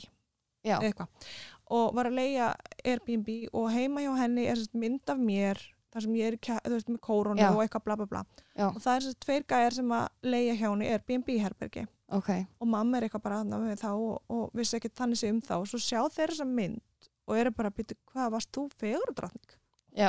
eitthvað. 0.65 1.27
Og 1.69 1.91
var 1.95 2.09
að 2.09 2.17
leia 2.17 2.53
Airbnb 2.83 3.29
og 3.53 3.69
heima 3.73 4.01
hjá 4.03 4.13
henni 4.23 4.47
er 4.49 4.57
sem 4.57 4.69
sagt 4.69 4.81
mynd 4.81 5.13
af 5.13 5.21
mér 5.21 5.61
þar 5.89 6.05
sem 6.05 6.17
ég 6.19 6.35
er 6.35 6.59
veist, 6.69 6.89
með 6.89 6.99
kóronu 7.05 7.41
Já. 7.41 7.49
og 7.53 7.61
eitthvað 7.63 7.85
bla 7.85 7.95
bla 7.97 8.09
bla. 8.09 8.25
Já. 8.53 8.67
og 8.69 8.81
það 8.81 8.95
er 8.95 9.05
sem 9.05 9.13
sagt 9.13 9.23
tveir 9.25 9.45
gæjar 9.49 9.77
sem 9.79 9.95
að 9.95 10.07
leia 10.35 10.57
hjá 10.57 10.67
henni 10.67 10.89
Airbnb 10.89 11.31
herbergi. 11.41 11.85
Ok. 12.09 12.29
Og 12.59 12.69
mamma 12.69 12.97
er 12.97 13.07
eitthvað 13.07 13.25
bara 13.25 13.39
aðna 13.43 13.61
með 13.61 13.81
þá 13.83 13.89
og, 13.93 14.19
og 14.33 14.57
vissi 14.57 14.77
ekki 14.77 14.91
þannig 14.97 15.21
sig 15.21 15.33
um 15.33 15.41
þá. 15.45 15.55
Og 15.59 15.67
svo 15.69 15.81
sjá 15.81 16.01
þeir 16.09 16.33
þessa 16.33 16.47
mynd 16.49 17.09
og 17.29 17.37
eru 17.37 17.53
bara 17.53 17.69
að 17.69 17.81
byrja 17.81 17.97
hvað 18.09 18.31
varst 18.33 18.51
þú 18.55 18.65
fegurðdrottning? 18.81 19.58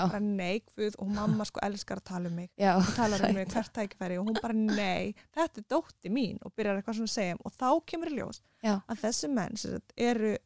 Bara 0.06 0.20
neikfuð 0.24 0.98
og 1.02 1.08
mamma 1.16 1.44
sko 1.48 1.62
elskar 1.66 1.98
að 2.00 2.06
tala 2.12 2.30
um 2.30 2.36
mig. 2.38 2.50
Já. 2.60 2.72
Talar 2.96 3.24
um 3.28 3.34
mig 3.34 3.48
hvert 3.54 3.72
tækifæri 3.76 4.18
og 4.20 4.28
hún 4.28 4.38
bara 4.42 4.54
nei, 4.56 5.14
þetta 5.34 5.62
er 5.62 5.66
dótti 5.74 6.12
mín. 6.14 6.38
Og 6.46 6.54
byrjar 6.54 6.78
eitthvað 6.80 7.00
svona 7.00 7.10
að 7.10 7.16
segja 7.16 7.38
og 7.44 7.56
þá 7.56 7.68
kemur 7.92 8.12
í 8.12 8.18
ljós 8.20 8.42
Já. 8.62 8.76
að 8.86 9.02
þessi 9.06 9.32
menn 9.34 9.56
sagt, 9.60 9.92
eru 9.96 10.36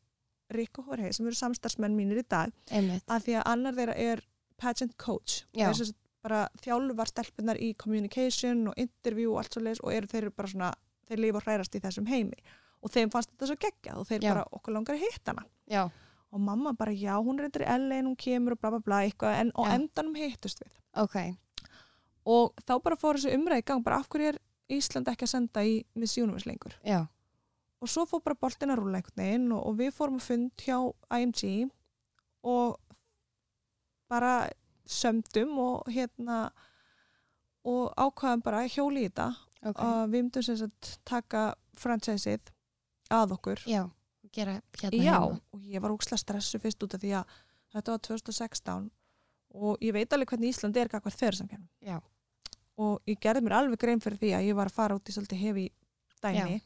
Rick 0.54 0.78
og 0.78 0.88
Jorge 0.92 1.12
sem 1.16 1.26
eru 1.26 1.38
samstarfsmenn 1.38 1.96
mínir 1.96 2.20
í 2.20 2.24
dag 2.28 2.52
Einmitt. 2.70 3.04
að 3.08 3.24
því 3.26 3.36
að 3.40 3.46
annar 3.52 3.76
þeirra 3.78 3.94
er 3.96 4.20
pageant 4.60 4.96
coach 5.00 5.42
og 5.68 5.72
er 5.72 5.78
sagt 5.80 6.00
bara 6.24 6.42
þjálfar 6.62 7.10
stelpunar 7.10 7.58
í 7.60 7.74
communication 7.76 8.68
og 8.70 8.76
interview 8.80 9.32
og 9.34 9.40
allt 9.42 9.56
svo 9.56 9.62
leis 9.64 9.80
og 9.84 9.92
eru 9.92 10.06
þeir 10.08 10.22
eru 10.22 10.34
bara 10.36 10.48
svona 10.52 10.70
þeir 11.08 11.20
lifa 11.20 11.40
og 11.40 11.44
hrærast 11.48 11.74
í 11.76 11.80
þessum 11.84 12.06
heimi. 12.08 12.38
Og 12.84 12.92
þeim 12.92 13.10
fannst 13.12 13.30
þetta 13.32 13.48
svo 13.50 13.56
geggjað 13.60 13.98
og 14.00 14.06
þeir 14.08 14.22
Já. 14.24 14.30
bara 14.32 14.44
okkur 14.56 14.72
langar 14.76 14.96
að 14.96 15.04
hitta 15.04 15.32
hana 15.34 15.44
og 16.34 16.42
mamma 16.42 16.72
bara 16.74 16.92
já, 16.92 17.14
hún 17.22 17.38
eitthvað 17.38 17.62
í 17.62 17.78
LA 17.78 18.00
en 18.00 18.10
hún 18.10 18.18
kemur 18.18 18.56
og 18.56 18.60
bla 18.60 18.72
bla 18.74 18.82
bla 18.82 19.00
eitthvað 19.06 19.36
en 19.40 19.52
á 19.54 19.62
Já. 19.62 19.74
endanum 19.76 20.16
hittust 20.18 20.62
við. 20.64 20.72
Ok. 20.98 21.16
Og 22.26 22.54
þá 22.66 22.74
bara 22.82 22.98
fór 22.98 23.18
þessu 23.20 23.34
umræði 23.36 23.62
í 23.62 23.66
gang 23.70 23.84
bara 23.84 24.00
af 24.02 24.08
hverju 24.10 24.32
er 24.32 24.40
Ísland 24.74 25.10
ekki 25.12 25.26
að 25.28 25.34
senda 25.34 25.62
í 25.62 25.76
Miss 25.94 26.16
Universe 26.18 26.48
lengur? 26.48 26.74
Já, 26.82 27.04
og 27.84 27.90
svo 27.92 28.06
fór 28.08 28.22
bara 28.24 28.38
boltin 28.40 28.72
að 28.72 28.80
rúla 28.80 28.98
einhvern 28.98 29.20
veginn 29.20 29.50
og, 29.52 29.62
og 29.68 29.74
við 29.78 29.90
fórum 29.92 30.16
að 30.18 30.28
fund 30.30 30.64
hjá 30.64 30.78
IMG 31.20 31.70
og 32.48 32.78
bara 34.08 34.48
sömdum 34.88 35.58
og 35.60 35.90
hérna 35.92 36.38
og 37.64 37.92
ákvaðum 37.96 38.44
bara 38.44 38.64
hjóli 38.68 39.04
í 39.04 39.10
þetta. 39.10 39.28
Ok. 39.64 39.80
Að 39.80 40.00
við 40.12 40.18
myndum 40.18 40.44
sem 40.44 40.58
sagt 40.60 40.96
taka 41.08 41.44
franchiseið 41.80 42.50
að 43.12 43.36
okkur. 43.38 43.62
Já, 43.68 43.84
gera 44.34 44.56
hérna 44.80 45.00
Já, 45.04 45.16
heima. 45.20 45.40
og 45.54 45.60
ég 45.62 45.84
var 45.84 45.94
úkslega 45.94 46.20
stressu 46.20 46.60
fyrst 46.62 46.82
út 46.86 46.96
af 46.96 47.02
því 47.02 47.14
að 47.20 47.38
þetta 47.74 47.94
var 47.94 48.04
2016 48.08 48.90
og 49.54 49.84
ég 49.84 49.94
veit 49.94 50.12
alveg 50.12 50.34
hvernig 50.34 50.52
Ísland 50.54 50.76
er 50.76 50.90
kakvart 50.90 51.18
þeirrsamkjörnum 51.20 51.68
Já. 51.86 51.98
og 52.76 53.00
ég 53.06 53.20
gerði 53.22 53.44
mér 53.46 53.58
alveg 53.60 53.80
grein 53.80 54.02
fyrir 54.02 54.20
því 54.22 54.34
að 54.34 54.46
ég 54.50 54.58
var 54.58 54.70
að 54.70 54.78
fara 54.78 54.98
út 54.98 55.08
í 55.10 55.14
svolítið 55.14 55.42
hefi 55.46 55.66
dæmi. 56.24 56.60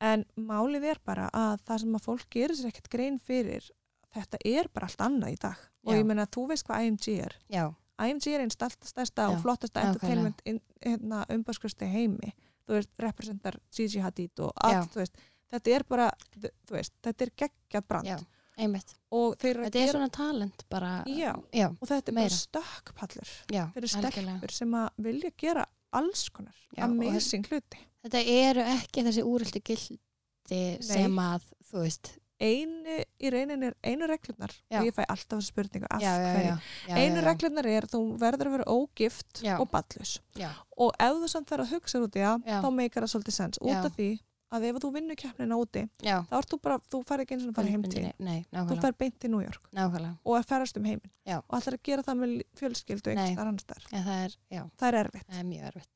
En 0.00 0.24
málið 0.36 0.86
er 0.94 0.98
bara 1.04 1.28
að 1.36 1.60
það 1.68 1.82
sem 1.82 1.96
að 1.98 2.04
fólk 2.06 2.30
gerir 2.32 2.56
sér 2.56 2.70
ekkert 2.70 2.88
grein 2.92 3.18
fyrir 3.20 3.66
þetta 4.14 4.40
er 4.48 4.68
bara 4.72 4.88
allt 4.88 5.04
annað 5.04 5.34
í 5.34 5.38
dag. 5.40 5.58
Og 5.86 5.92
Já. 5.94 5.98
ég 6.00 6.06
meina 6.08 6.26
að 6.26 6.32
þú 6.36 6.46
veist 6.50 6.66
hvað 6.68 6.86
IMG 6.86 7.08
er. 7.26 7.36
Já, 7.52 7.64
IMG 8.00 8.28
er 8.32 8.44
einn 8.44 8.52
stærsta, 8.54 9.26
Já, 9.26 9.28
og 9.28 9.42
flottasta 9.44 9.84
entertainment 9.86 10.40
in, 10.48 10.60
hérna, 10.84 11.24
umbæðskristi 11.32 11.88
heimi. 11.90 12.32
Þú 12.66 12.76
veist, 12.78 12.90
representar 13.02 13.58
Gigi 13.74 14.02
Hadid 14.02 14.40
og 14.40 14.52
Já. 14.56 14.80
allt, 14.80 14.94
þú 14.94 15.02
veist 15.02 15.20
þetta 15.52 15.74
er 15.76 15.84
bara, 15.88 16.10
þú 16.40 16.76
veist, 16.76 16.94
þetta 17.02 17.26
er 17.26 17.32
geggjað 17.44 17.86
brand. 17.88 18.06
Já, 18.10 18.16
einmitt. 18.60 18.94
Eru 19.10 19.34
Þetta 19.64 19.66
er 19.66 19.86
gera 19.86 19.92
svona 19.96 20.10
talent 20.14 20.64
bara 20.70 20.90
Já. 21.10 21.32
já, 21.52 21.66
og 21.70 21.88
þetta 21.90 22.12
er 22.12 22.14
meira. 22.14 22.28
bara 22.30 22.38
stökkpallur. 22.38 23.30
Já 23.50 23.64
fyrir 23.74 23.88
algjörlega. 23.98 24.38
stelpur 24.38 24.54
sem 24.54 24.74
að 24.78 24.88
vilja 25.08 25.30
gera 25.38 25.66
alls 25.92 26.28
konar 26.30 26.54
amazing 26.78 27.46
hluti. 27.50 27.80
Þetta 28.04 28.20
eru 28.24 28.60
ekki 28.76 29.02
þessi 29.04 29.24
úröldu 29.26 29.60
gildi 29.66 30.62
sem 30.82 31.18
að, 31.18 31.42
þú 31.70 31.82
veist, 31.84 32.12
einu 32.40 32.94
í 33.20 33.30
reynin 33.34 33.62
er 33.68 33.74
einu 33.84 34.06
reglurnar 34.08 34.54
Já. 34.72 34.78
og 34.80 34.86
ég 34.88 34.94
fæ 34.96 35.02
alltaf 35.04 35.36
þessu 35.42 35.50
spurningu 35.52 35.86
af 35.90 36.00
hverju? 36.00 36.54
einu 36.96 37.20
reglurnar 37.26 37.66
er 37.68 37.86
þú 37.90 38.00
verður 38.22 38.48
að 38.48 38.54
vera 38.56 38.64
ógift 38.72 39.42
og 39.60 39.68
ballus 39.70 40.14
Já. 40.40 40.48
og 40.78 40.94
ef 40.96 41.18
þú 41.20 41.28
samt 41.28 41.50
verður 41.52 41.66
að 41.66 41.74
hugsa 41.74 42.00
út 42.00 42.16
í 42.16 42.22
það 42.24 42.46
þá 42.64 42.68
meikar 42.78 43.04
það 43.04 43.12
svolítið 43.12 43.36
sens. 43.36 43.60
Út 43.60 43.84
af 43.90 43.92
því 43.98 44.08
að 44.50 44.64
ef 44.70 44.78
þú 44.82 44.90
vinnur 44.96 45.18
keppnina 45.20 45.56
úti 45.60 45.84
já, 46.02 46.16
þá 46.26 46.34
ert 46.40 46.50
þú 46.50 46.58
bara, 46.64 46.78
þú 46.90 47.00
fær 47.06 47.22
ekki 47.24 47.36
eins 47.36 47.46
og 47.46 47.54
fara 47.54 47.70
heim 47.70 47.84
til 47.86 48.04
Nei, 48.18 48.40
þú 48.50 48.78
fær 48.82 48.96
beint 48.98 49.16
til 49.22 49.30
New 49.30 49.40
York. 49.44 49.68
Nákvæmlega. 49.76 50.16
og 50.24 50.36
er 50.40 50.46
ferðast 50.50 50.76
um 50.80 50.84
heiminn. 50.90 51.12
Og 51.46 51.56
ætlar 51.60 51.76
að 51.78 51.82
gera 51.86 52.02
það 52.02 52.20
með 52.24 52.36
fjölskyldu 52.58 53.14
þar 53.14 53.46
annars 53.46 53.66
þar 53.70 53.88
Já, 53.90 54.02
það 54.04 54.22
er, 54.24 54.36
það 54.50 54.88
er 54.88 55.00
erfitt. 55.04 55.26
Það 55.30 55.52
er 55.56 55.66
erfitt. 55.70 55.90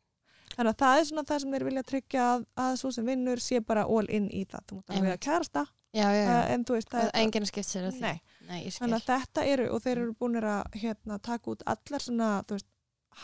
þannig 0.54 0.70
að 0.70 0.78
það 0.84 0.98
er 1.00 1.08
svona 1.10 1.24
það 1.30 1.40
sem 1.42 1.54
þeir 1.56 1.64
vilja 1.64 1.82
tryggja 1.82 2.26
að, 2.34 2.44
að 2.64 2.76
svo 2.78 2.90
sem 2.94 3.06
vinnur 3.10 3.40
sé 3.42 3.60
bara 3.60 3.86
all 3.90 4.06
in 4.08 4.28
í 4.30 4.44
það. 4.46 4.68
Þú 4.68 4.76
mútt 4.78 4.94
að 4.94 5.08
að 5.14 5.24
kærasta. 5.26 5.64
Já, 5.94 6.08
já, 6.10 6.22
já. 6.26 6.38
en 6.50 6.64
þú 6.66 6.74
veist 6.74 6.88
það 6.90 7.00
er 7.04 7.10
bara- 7.10 7.22
enginn 7.22 7.46
skipt 7.46 7.68
sér 7.70 7.84
að 7.86 7.92
því. 7.94 8.00
Nei. 8.00 8.20
Nei, 8.48 8.60
ég 8.64 8.72
skil. 8.74 8.82
Þannig 8.84 8.96
að 8.98 9.10
þetta 9.10 9.44
eru, 9.46 9.66
og 9.70 9.82
þeir 9.82 9.98
eru 9.98 10.14
búinir 10.18 10.46
að 10.50 10.78
hérna, 10.82 11.18
taka 11.22 11.50
út 11.50 11.62
allar 11.70 12.02
svona, 12.02 12.30
þú 12.48 12.56
veist, 12.58 12.66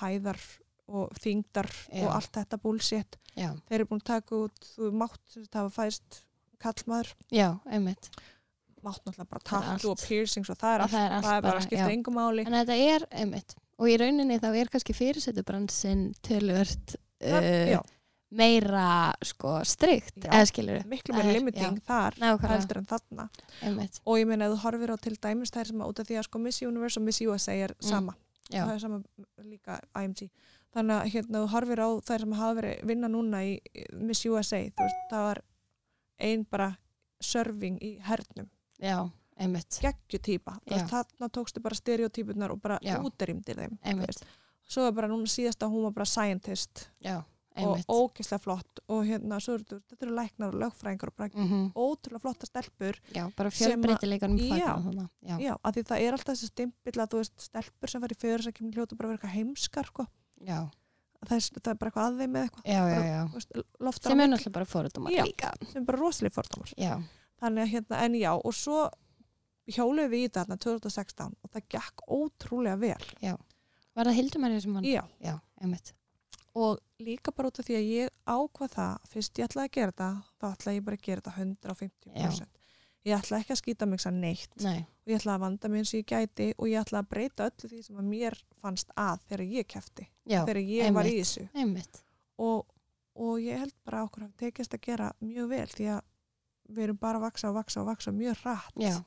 hæðar 0.00 0.38
og 0.90 1.14
þingdar 1.22 1.68
Já. 1.92 2.02
og 2.06 2.10
allt 2.16 2.32
þetta. 2.32 2.58
Já, 3.36 3.50
Þeir 3.68 3.76
eru 3.78 3.86
búin 3.86 4.00
að 4.02 4.08
taka 4.10 4.34
út, 4.44 4.68
þú 4.76 4.90
mátt, 4.92 5.20
veist, 5.36 5.54
hafa 5.54 5.70
fæst 5.70 6.20
kallmaður, 6.60 7.12
já, 7.32 7.48
einmitt. 7.70 8.08
mátt 8.82 9.00
náttúrulega 9.04 9.28
bara 9.30 9.40
Það 9.44 9.64
tattu 9.68 9.90
og 9.92 9.98
piercings 10.02 10.50
og 10.50 10.56
það 10.58 10.74
er 10.74 10.80
allt, 10.84 10.90
það 10.92 11.04
er 11.06 11.12
allt 11.14 11.24
það 11.24 11.36
er 11.36 11.42
bara 11.42 11.52
bara, 11.52 11.60
að 11.60 11.66
skipta 11.68 11.86
já. 11.86 11.92
engum 11.94 12.14
máli. 12.18 12.44
En 12.46 12.52
þetta 12.58 12.76
er, 12.94 13.06
einmitt. 13.12 13.54
Og 13.80 13.88
í 13.88 13.96
rauninni 14.00 14.38
þá 14.40 14.48
er 14.60 14.68
kannski 14.72 14.92
fyrirsetubransin 14.96 16.02
tölvört 16.26 16.96
Það- 17.20 17.44
uh, 17.44 17.70
já. 17.76 17.80
meira, 18.30 19.12
sko, 19.26 19.56
strikt, 19.66 20.16
Já. 20.22 20.30
eða 20.30 20.46
skilur 20.46 20.84
Miklu 20.86 21.14
það 21.14 21.18
meira 21.24 21.32
limiting 21.38 21.80
þar 21.86 22.14
Nákvæmlega. 22.20 22.48
heldur 22.54 22.76
en 22.78 22.86
þarna. 22.86 23.28
einmitt. 23.62 24.00
Og 24.06 24.18
ég 24.20 24.26
meina 24.26 24.46
að 24.48 24.54
þú 24.54 24.60
horfir 24.64 24.90
á 24.94 24.96
til 25.00 25.16
dæmis 25.16 25.50
þær 25.50 25.66
sem 25.66 25.78
að 25.82 25.88
út 25.90 25.98
af 26.00 26.06
því 26.06 26.18
að 26.20 26.24
sko 26.28 26.38
Miss 26.38 26.62
Universe 26.62 27.00
og 27.00 27.04
Miss 27.04 27.20
USA 27.20 27.52
er 27.52 27.68
Mm. 27.74 27.88
sama. 27.88 28.14
Já, 28.50 28.66
það 28.66 28.74
er 28.74 28.78
sama 28.78 29.02
líka 29.44 29.80
IMG 29.96 30.30
þannig 30.74 30.96
að 31.00 31.10
hérna 31.14 31.40
þú 31.44 31.48
horfir 31.54 31.80
á 31.82 31.88
þær 32.06 32.24
sem 32.24 32.32
hafa 32.40 32.58
verið 32.60 32.84
vinna 32.90 33.08
núna 33.08 33.40
í 33.44 33.56
Miss 33.98 34.24
USA 34.26 34.60
þú 34.70 34.84
veist, 34.86 35.00
það 35.10 35.24
var 35.30 35.42
ein 36.20 36.44
bara 36.50 36.68
serving 37.20 37.78
í 37.82 37.94
hernum 38.06 38.48
já, 38.80 39.10
einmitt. 39.40 39.80
geggjutýpa, 39.82 40.58
veist, 40.68 40.86
þarna 40.92 41.28
tókstu 41.32 41.60
bara 41.64 41.74
stereotypunar 41.74 42.50
og 42.54 42.60
bara 42.62 42.78
Já. 42.82 42.96
útrýmdir 43.02 43.56
þeim 43.64 43.78
svo 44.70 44.86
er 44.86 44.92
bara 44.94 45.08
núna 45.10 45.26
síðast 45.26 45.60
að 45.66 45.72
hún 45.74 45.82
var 45.88 45.92
bara 45.98 46.06
scientist 46.06 46.86
Já, 47.02 47.18
og 47.60 47.80
ógislega 47.90 48.38
flott 48.40 48.78
og 48.88 49.02
hérna, 49.08 49.40
svo 49.42 49.56
eru 49.58 49.80
þetta 49.90 50.06
eru 50.06 50.14
læknar 50.14 50.52
og 50.54 50.60
lögfræðingar 50.62 51.10
og 51.10 51.16
bara 51.16 51.30
Mhm. 51.34 51.72
ótrúlega 51.74 52.20
flotta 52.22 52.46
stelpur 52.46 52.94
Já, 53.12 53.26
bara 53.36 53.50
sem 53.50 53.68
að- 53.72 53.74
fjölbreytileikanum 53.74 54.38
Já. 54.38 54.76
þannig. 54.78 55.08
Já, 55.26 55.36
já, 55.40 55.56
af 55.64 55.74
því 55.74 55.82
það 55.90 56.00
er 56.00 56.12
alltaf 56.12 56.34
þessi 56.36 56.46
stimpill 56.52 56.92
að 57.02 57.08
þú 57.10 57.16
veist, 57.18 57.40
stelpur 57.40 57.88
sem 57.90 58.00
fara 58.00 58.14
í 58.14 58.20
fyrir 58.20 58.42
sem 58.42 58.52
kemur 58.52 58.72
hljóta 58.72 58.96
bara 58.96 59.08
að 59.08 59.10
vera 59.10 59.18
eitthvað 59.18 59.36
heimskar 59.36 59.86
sko. 59.86 60.06
Já, 60.46 60.58
það, 61.26 61.34
er, 61.36 61.60
það 61.60 61.70
er 61.72 61.78
bara 61.80 61.90
eitthvað 61.90 62.06
að 62.08 62.18
þeim 62.22 62.32
með 62.36 62.46
eitthvað. 62.46 62.64
Já, 62.64 62.80
já, 62.80 62.96
Bara, 62.96 63.06
já. 63.10 63.20
á 63.80 63.90
Sem 64.00 64.20
er 64.20 64.28
náttúrulega 64.32 64.54
bara 64.56 64.64
fórhundumar 64.72 65.12
líka. 65.28 65.52
sem 65.72 65.82
er 65.82 65.86
bara 65.90 65.98
rosalega 66.00 66.34
Já, 66.80 66.94
þannig 67.42 67.62
að 67.66 67.72
hérna, 67.74 68.00
en 68.06 68.14
já, 68.20 68.30
og 68.34 68.54
svo 68.56 68.90
hjóluðu 69.70 70.08
við 70.10 70.24
í 70.24 70.28
þetta 70.28 70.44
þarna 70.44 70.58
2016 70.64 71.34
og 71.44 71.50
það 71.54 71.66
gekk 71.76 72.04
ótrúlega 72.08 72.78
vel. 72.80 73.36
Var 73.94 74.06
það 74.06 74.16
Hildumærið 74.20 74.62
sem 74.64 74.74
hann? 74.78 74.84
já, 74.86 75.02
Já, 75.20 75.34
einmitt. 75.60 75.92
og 76.54 76.78
líka 77.00 77.32
bara 77.36 77.48
út 77.50 77.58
af 77.60 77.66
því 77.66 77.74
að 77.78 77.90
ég 77.90 78.10
ákvað 78.26 78.72
það 78.74 78.96
fyrst 79.12 79.38
ég 79.38 79.46
ætlaði 79.48 79.68
að 79.68 79.74
gera 79.76 79.92
þetta 79.92 80.08
þá 80.40 80.46
ætlaði 80.54 80.76
ég 80.80 80.84
bara 80.88 80.96
að 80.96 81.04
gera 81.06 81.20
þetta 81.20 81.34
150% 81.36 82.59
ég 83.08 83.16
ætlaði 83.16 83.40
ekki 83.44 83.54
að 83.54 83.60
skýta 83.62 83.86
mig 83.88 84.00
sann 84.02 84.20
neitt 84.20 84.56
Nei, 84.64 84.80
og 84.84 85.08
ég 85.12 85.20
ætlaði 85.20 85.36
að 85.38 85.44
vanda 85.46 85.68
mig 85.72 85.78
eins 85.84 85.92
og 85.94 86.00
ég 86.02 86.08
gæti 86.10 86.48
og 86.58 86.66
ég 86.68 86.80
ætlaði 86.82 87.02
að 87.04 87.08
breyta 87.14 87.46
öllu 87.50 87.70
því 87.72 87.80
sem 87.86 87.96
að 88.02 88.08
mér 88.12 88.36
fannst 88.60 88.90
að 88.96 89.22
þegar 89.28 89.44
ég 89.54 89.68
kefti, 89.72 90.08
já, 90.28 90.40
þegar 90.44 90.60
ég 90.64 90.92
var 90.94 91.08
í 91.08 91.14
einmitt. 91.14 91.24
þessu 91.30 91.46
einmitt. 91.54 92.02
og, 92.38 92.66
og 93.16 93.40
ég 93.40 93.58
held 93.64 93.74
bara 93.84 94.02
að 94.02 94.10
okkur 94.10 94.26
hafi 94.26 94.36
tekist 94.44 94.74
að 94.76 94.84
gera 94.88 95.12
mjög 95.20 95.48
vel 95.54 95.66
því 95.76 95.88
að 95.96 96.02
við 96.70 96.84
erum 96.84 97.00
bara 97.02 97.18
að 97.18 97.24
vaksa 97.28 97.48
og 97.50 97.56
vaksa 97.56 97.80
og 97.80 97.88
vaksa 97.90 98.12
mjög 98.14 98.36
hratt 98.44 98.76
Já. 98.84 98.98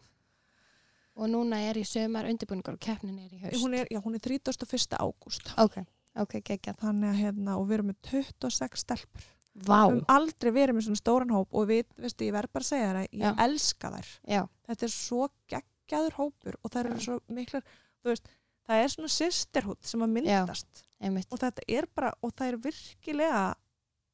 Og 1.14 1.30
núna 1.30 1.60
er 1.62 1.78
í 1.78 1.84
sömar 1.86 2.26
undirbúningar 2.26 2.74
og 2.74 2.82
keppnin 2.82 3.20
er 3.22 3.30
í 3.36 3.40
haust. 3.44 3.60
hún 3.62 3.76
er, 3.78 3.86
já, 3.94 4.00
hún 4.02 4.16
er 4.18 4.24
31. 4.26 4.96
ágúst 4.98 5.52
Ok, 5.62 5.78
ok, 6.18 6.40
geggjað. 6.42 6.80
þannig 6.82 7.10
að 7.12 7.20
hérna, 7.22 7.58
og 7.62 7.68
við 7.70 7.76
erum 7.78 7.92
með 7.92 8.00
26 8.10 8.82
stelpur 8.82 9.28
Vá. 9.54 9.84
höfum 9.86 10.04
aldrei 10.10 10.52
verið 10.56 10.76
með 10.80 10.88
svona 10.88 11.02
stóran 11.02 11.34
hóp 11.36 11.54
og 11.54 11.68
við, 11.70 11.86
veistu, 12.02 12.26
ég 12.26 12.34
verð 12.34 12.54
bara 12.56 12.66
að 12.66 12.72
segja 12.72 12.88
þér 12.90 13.02
að 13.04 13.10
ég 13.12 13.26
Já. 13.28 13.34
elska 13.46 13.92
þær 13.94 14.08
Já, 14.34 14.42
þetta 14.70 14.88
er 14.88 14.94
svo 14.96 15.28
geggjaður 15.54 16.16
hópur 16.18 16.56
og 16.64 16.72
þær 16.74 16.90
eru 16.90 17.04
svo 17.06 17.20
miklar 17.30 17.66
þú 18.02 18.10
veist, 18.14 18.32
það 18.66 18.82
er 18.86 18.94
svona 18.96 19.12
sisterhood 19.14 19.84
sem 19.86 20.02
að 20.08 20.16
myndast 20.18 20.82
einmitt. 21.04 21.28
og 21.30 21.40
þetta 21.44 21.68
er 21.68 21.86
bara, 21.94 22.14
og 22.24 22.34
það 22.34 22.48
er 22.54 22.58
virkilega 22.66 23.44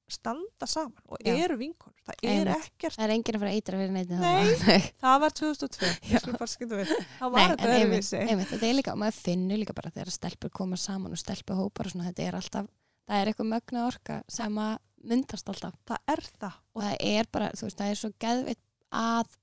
standa 0.09 0.65
saman 0.65 0.97
og 1.05 1.19
Já. 1.21 1.35
eru 1.45 1.55
vinkonur, 1.59 1.93
það 2.01 2.15
er 2.25 2.31
Einmitt. 2.49 2.65
ekkert 2.73 2.95
Það 2.97 3.03
er 3.05 3.11
enginn 3.13 3.35
að 3.37 3.43
fara 3.43 3.49
að 3.51 3.57
eitra 3.59 3.77
fyrir 3.77 3.91
neitt. 3.93 4.09
Nei. 4.09 4.53
Nei. 4.65 4.87
það 5.03 5.17
var 5.21 5.35
2002, 5.37 5.85
Já. 6.01 6.09
ég 6.15 6.23
skulle 6.23 6.39
bara 6.41 6.49
skynna 6.49 6.79
við 6.79 6.93
það 7.19 7.33
var 7.35 7.43
þetta 7.43 7.67
einmitt, 7.69 7.75
öðruvísi 7.77 8.21
einmitt, 8.25 8.49
þetta 8.55 8.67
er 8.71 8.77
líka, 8.79 8.95
maður 8.97 9.19
finnur 9.21 9.61
líka 9.61 9.75
bara 9.77 9.91
þegar 9.93 10.11
stelpur 10.15 10.49
koma 10.59 10.79
saman 10.81 11.13
og 11.13 11.21
stelpuhópar 11.21 11.85
og 11.91 11.93
svona, 11.93 12.07
þetta 12.09 12.25
er 12.25 12.39
alltaf, 12.41 12.71
það 13.05 13.21
er 13.21 13.31
eitthvað 13.31 13.51
mögnu 13.53 13.83
orka 13.85 14.17
sem 14.33 14.57
að 14.65 14.73
myndast 15.07 15.49
alltaf. 15.51 15.75
Það 15.87 16.13
er 16.13 16.23
það. 16.41 16.59
Og 16.75 16.85
það 16.85 16.95
er 17.09 17.31
bara, 17.31 17.49
þú 17.55 17.67
veist, 17.67 17.79
það 17.79 17.91
er 17.91 17.99
svo 17.99 18.11
geðveitt 18.25 18.63
að, 18.99 19.35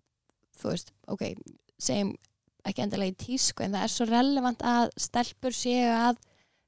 þú 0.61 0.73
veist, 0.73 0.95
ok, 1.15 1.27
segjum 1.77 2.15
ekki 2.67 2.83
endilega 2.83 3.15
í 3.15 3.21
tísku 3.21 3.63
en 3.63 3.77
það 3.77 3.85
er 3.87 3.93
svo 3.93 4.07
relevant 4.09 4.65
að 4.67 4.89
stelpur 4.99 5.55
séu 5.55 5.87
að 5.93 6.19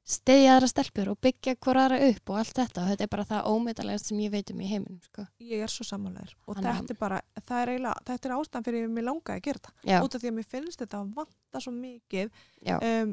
stiðja 0.09 0.55
aðra 0.55 0.68
stelpur 0.70 1.11
og 1.12 1.18
byggja 1.20 1.55
hver 1.61 1.78
aðra 1.82 1.99
upp 2.07 2.30
og 2.32 2.39
allt 2.41 2.61
þetta. 2.62 2.82
Og 2.82 2.93
þetta 2.93 3.05
er 3.05 3.12
bara 3.12 3.26
það 3.28 3.49
ómyndalegast 3.53 4.09
sem 4.09 4.20
ég 4.22 4.32
veit 4.32 4.53
um 4.55 4.62
í 4.64 4.68
heiminum, 4.70 5.01
sko. 5.05 5.26
ég 5.45 5.64
er 5.64 5.72
svo 5.72 5.84
samanlegar 5.84 6.32
og 6.47 6.57
Þannig 6.57 6.78
þetta 6.78 6.95
er 6.95 7.01
bara, 7.03 7.18
það 7.43 7.61
er 7.61 7.72
eiginlega 7.74 8.07
þetta 8.09 8.30
er 8.30 8.36
ástæðan 8.39 8.68
fyrir 8.68 8.86
að 8.86 8.95
mér 8.95 9.09
langaði 9.11 9.43
að 9.43 9.45
gera 9.49 9.61
þetta. 9.61 9.74
Já, 9.91 9.99
út 10.01 10.16
af 10.16 10.22
því 10.22 10.30
að 10.30 10.39
mér 10.39 10.49
finnst 10.55 10.84
þetta 10.84 11.03
að 11.03 11.11
vanta 11.18 11.62
svo 11.64 11.74
mikið 11.76 12.32
um, 12.78 13.12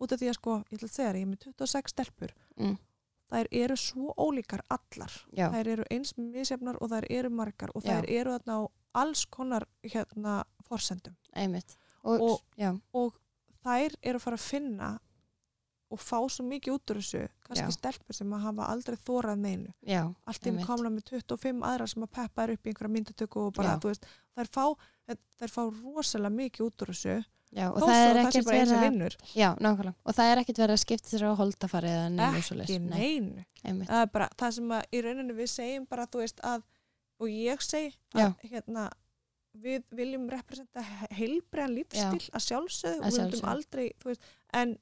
út 0.00 0.14
af 0.14 0.22
því 0.22 0.30
að 0.30 0.38
sko, 0.38 0.56
ég 0.70 0.78
ætla 0.78 0.90
að 0.90 0.94
segja 0.94 1.08
þér, 1.10 1.18
ég 1.18 1.26
er 1.26 1.32
með 1.32 1.42
26 1.48 1.94
stelpur. 1.96 2.36
Mm. 2.60 2.78
Þær 3.30 3.46
eru 3.52 3.76
svo 3.76 4.14
ólíkar 4.18 4.62
allar 4.70 5.12
já, 5.36 5.48
þær 5.52 5.68
eru 5.76 5.84
eins 5.90 6.14
misjafnar 6.18 6.76
og 6.80 6.90
þær 6.90 7.06
eru 7.10 7.30
margar 7.30 7.70
og 7.74 7.82
Já. 7.84 8.00
þær 8.00 8.10
eru 8.10 8.30
þarna 8.38 8.56
á 8.58 8.62
alls 9.02 9.24
konar 9.30 9.66
hérna 9.84 10.44
forsendum. 10.66 11.14
Og, 12.02 12.20
Og- 12.20 12.42
já, 12.58 12.72
og 12.94 13.14
þær 13.64 13.94
eru 14.02 14.18
að 14.18 14.22
fara 14.22 14.36
að 14.36 14.48
finna 14.50 14.98
og 15.90 15.98
fá 15.98 16.18
svo 16.30 16.44
mikið 16.46 16.74
út 16.76 16.90
úr 16.92 16.98
þessu 17.00 17.28
kannski 17.46 17.66
Já. 17.66 17.74
stelpur 17.74 18.14
sem 18.14 18.30
að 18.32 18.40
hafa 18.44 18.66
aldrei 18.70 18.96
þórað 18.96 19.38
neinu 19.42 19.72
já, 19.86 20.04
allt 20.26 20.46
Einmitt. 20.46 20.66
komna 20.66 20.90
með 20.90 21.04
25 21.10 21.62
aðra 21.66 21.88
sem 21.88 22.02
að 22.02 22.10
peppa 22.14 22.46
þær 22.46 22.52
upp 22.54 22.66
í 22.66 22.70
einhverja 22.70 22.94
myndatöku 22.94 23.46
og 23.46 23.54
bara, 23.54 23.74
Já. 23.74 23.80
veist, 23.88 24.06
þær 24.36 24.48
fá, 24.54 24.64
þær 25.40 25.50
fá 25.50 25.62
rosalega 25.82 26.30
mikið 26.36 26.66
út 26.66 26.82
úr 26.86 26.92
þessu 26.94 27.24
já, 27.56 27.66
og 27.68 27.78
það 27.82 28.00
er 28.00 28.20
að 28.20 28.38
það 28.70 28.84
vinnur. 28.86 29.16
Já, 29.34 29.48
og 29.52 30.16
það 30.16 30.32
er 30.32 30.42
ekkert 30.42 30.62
verið 30.62 30.76
að 30.76 30.82
skipta 30.84 31.12
sér 31.12 31.26
á 31.26 31.40
holdafari 31.40 31.92
eða 31.92 32.08
neinu 32.14 32.42
svo 32.46 32.58
neinu. 32.60 33.44
Einmitt, 33.64 33.90
það 33.90 34.04
er 34.04 34.12
bara 34.14 34.28
það 34.40 34.56
sem 34.58 34.74
að 34.76 34.96
í 34.96 35.02
rauninni 35.06 35.38
við 35.38 35.50
segjum 35.54 35.88
bara 35.90 36.08
þú 36.10 36.22
veist 36.24 36.44
að 36.46 36.66
og 37.20 37.32
ég 37.32 37.64
segi 37.64 37.90
að 38.16 38.44
hérna 38.48 38.88
við 39.60 39.82
viljum 39.98 40.28
representa 40.30 40.84
heilbreðan 41.16 41.74
lífstíl 41.80 42.30
að 42.30 42.46
sjálfsögðu 42.46 43.02
og 43.02 43.10
við 43.10 43.24
viljum 43.34 43.50
aldrei 43.50 43.84
veist, 44.04 44.30
en 44.56 44.76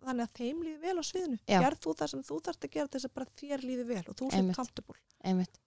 þannig 0.00 0.26
að 0.26 0.38
þeim 0.40 0.62
líði 0.64 0.78
vel 0.80 0.96
á 0.96 1.04
sviðinu. 1.04 1.38
Gerð 1.48 1.82
þú 1.84 1.94
það 2.00 2.12
sem 2.12 2.24
þú 2.26 2.38
þarft 2.46 2.66
að 2.66 2.74
gera 2.76 2.92
þess 2.94 3.08
að 3.08 3.14
bara 3.18 3.34
þér 3.40 3.64
líði 3.66 3.86
vel 3.90 4.02
og 4.02 4.16
þú 4.16 4.30
Einmitt. 4.32 4.56
comfortable. 4.56 4.98
Einmitt. 5.24 5.60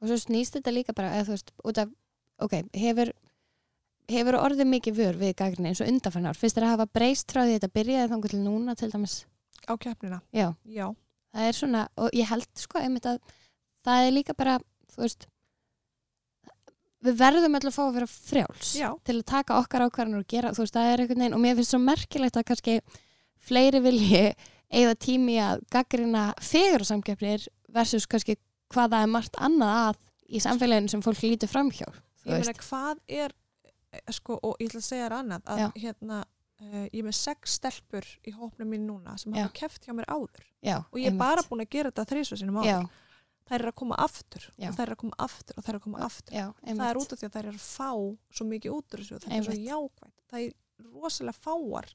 Og 0.00 0.10
svo 0.10 0.18
snýst 0.20 0.56
þetta 0.56 0.74
líka 0.74 0.96
bara 0.96 1.12
eða 1.16 1.32
veist, 1.32 1.52
út 1.64 1.80
af, 1.80 1.92
ok, 2.44 2.56
hefur 2.76 3.12
hefur 4.14 4.38
orðið 4.40 4.70
mikið 4.70 5.00
vör 5.00 5.18
við 5.20 5.34
gagrinni 5.38 5.72
eins 5.72 5.82
og 5.82 5.90
undanfarnar, 5.90 6.38
finnst 6.38 6.58
þér 6.58 6.68
að 6.68 6.74
hafa 6.76 6.88
breyst 6.98 7.32
frá 7.32 7.42
því 7.44 7.56
þetta 7.56 7.74
byrjaði 7.78 8.12
þangur 8.12 8.34
til 8.34 8.40
núna 8.44 8.76
til 8.78 8.90
dæmis? 8.92 9.16
Á 9.68 9.72
keppnina, 9.80 10.20
já, 10.34 10.48
já, 10.64 10.86
það 11.34 11.50
er 11.50 11.58
svona, 11.58 11.82
og 12.00 12.16
ég 12.16 12.30
held 12.30 12.48
sko 12.58 12.80
einmitt 12.80 13.06
að 13.06 13.20
það 13.86 14.06
er 14.06 14.16
líka 14.16 14.36
bara 14.36 14.56
þú 14.90 15.04
veist 15.04 15.28
við 17.00 17.16
verðum 17.20 17.56
alltaf 17.56 17.70
að 17.72 17.76
fá 17.76 17.84
að 17.84 17.96
vera 17.96 18.10
frjáls 18.12 18.72
já. 18.76 18.88
til 19.06 19.16
að 19.16 19.28
taka 19.30 19.58
okkar 19.60 19.86
ákvarðanur 19.86 20.24
og 20.24 20.28
gera, 20.28 20.52
þú 20.56 20.64
veist, 20.64 20.76
það 20.76 20.90
er 20.90 21.02
einhvern 21.04 21.24
veginn 21.24 21.36
og 21.36 21.42
mér 21.44 21.56
finnst 21.58 21.74
svo 21.74 21.80
merkilegt 21.82 22.36
að 22.40 22.46
kannski 22.50 22.76
fleiri 23.40 23.80
vilji 23.84 24.24
eða 24.80 24.96
tími 25.00 25.38
að 25.42 25.64
gaggrina 25.72 26.26
fegur 26.44 26.84
samkeppnir 26.86 27.46
versus 27.72 28.06
kannski 28.10 28.36
hvað 28.70 28.94
það 28.94 29.04
er 29.06 29.12
margt 29.14 29.40
annað 29.40 29.78
að 29.88 30.00
í 30.30 30.42
samfélaginu 30.44 30.92
sem 30.92 31.02
fólk 31.04 31.24
lítur 31.24 31.50
framhjá 31.50 31.88
þú 31.90 32.34
ég 32.34 32.44
meina 32.44 32.58
hvað 32.60 33.00
er 33.08 33.34
sko, 34.14 34.38
og 34.42 34.56
ég 34.60 34.70
ætla 34.70 34.82
að 34.82 34.88
segja 34.88 35.08
þér 35.08 35.16
annað 35.18 35.52
að 35.54 35.62
hérna 35.82 36.22
uh, 36.24 36.86
ég 36.86 36.98
er 37.00 37.06
með 37.08 37.18
sex 37.18 37.58
stelpur 37.58 38.08
í 38.26 38.34
hópnum 38.36 38.70
mín 38.70 38.88
núna 38.88 39.16
sem 39.20 39.34
hafa 39.34 39.52
keppt 39.56 39.86
hjá 39.88 39.94
mér 39.96 40.08
áður. 40.10 40.44
Já, 40.60 40.76
og 40.84 40.98
ég 41.00 41.10
er 41.12 41.20
bara 41.20 41.44
búin 41.48 41.64
að 41.64 41.72
gera 41.76 41.92
þetta 41.92 42.10
þrísu 42.12 42.40
sinum 42.40 42.60
áður 42.62 42.90
þær 43.50 43.64
eru 43.64 43.72
að 43.72 43.78
koma 43.80 43.96
aftur 43.98 44.44
Já. 44.54 44.68
og 44.68 44.76
þær 44.76 44.84
eru 44.84 44.94
að 44.94 45.00
koma 45.02 45.16
aftur 45.26 45.56
og 45.58 45.64
þær 45.64 45.72
eru 45.72 45.80
að 45.80 45.86
koma 45.86 46.02
aftur. 46.06 46.36
Já, 46.36 46.46
það 46.68 46.84
er 46.86 47.00
út 47.00 47.14
af 47.14 47.20
því 47.20 47.26
að 47.26 47.34
þær 47.36 47.48
eru 47.50 47.58
að 47.58 47.64
fá 47.66 47.90
svo 48.38 48.46
mikið 48.46 48.76
út 48.76 48.94
úr 48.94 49.02
þessu 49.02 49.16
og 49.16 49.24
þetta 49.24 49.38
er 49.38 49.46
svo 49.46 49.54
Einmitt. 49.56 49.70
jákvæmt 49.70 50.20
það 50.30 50.44
er 50.44 50.92
rosalega 50.94 51.44
fáar 51.48 51.90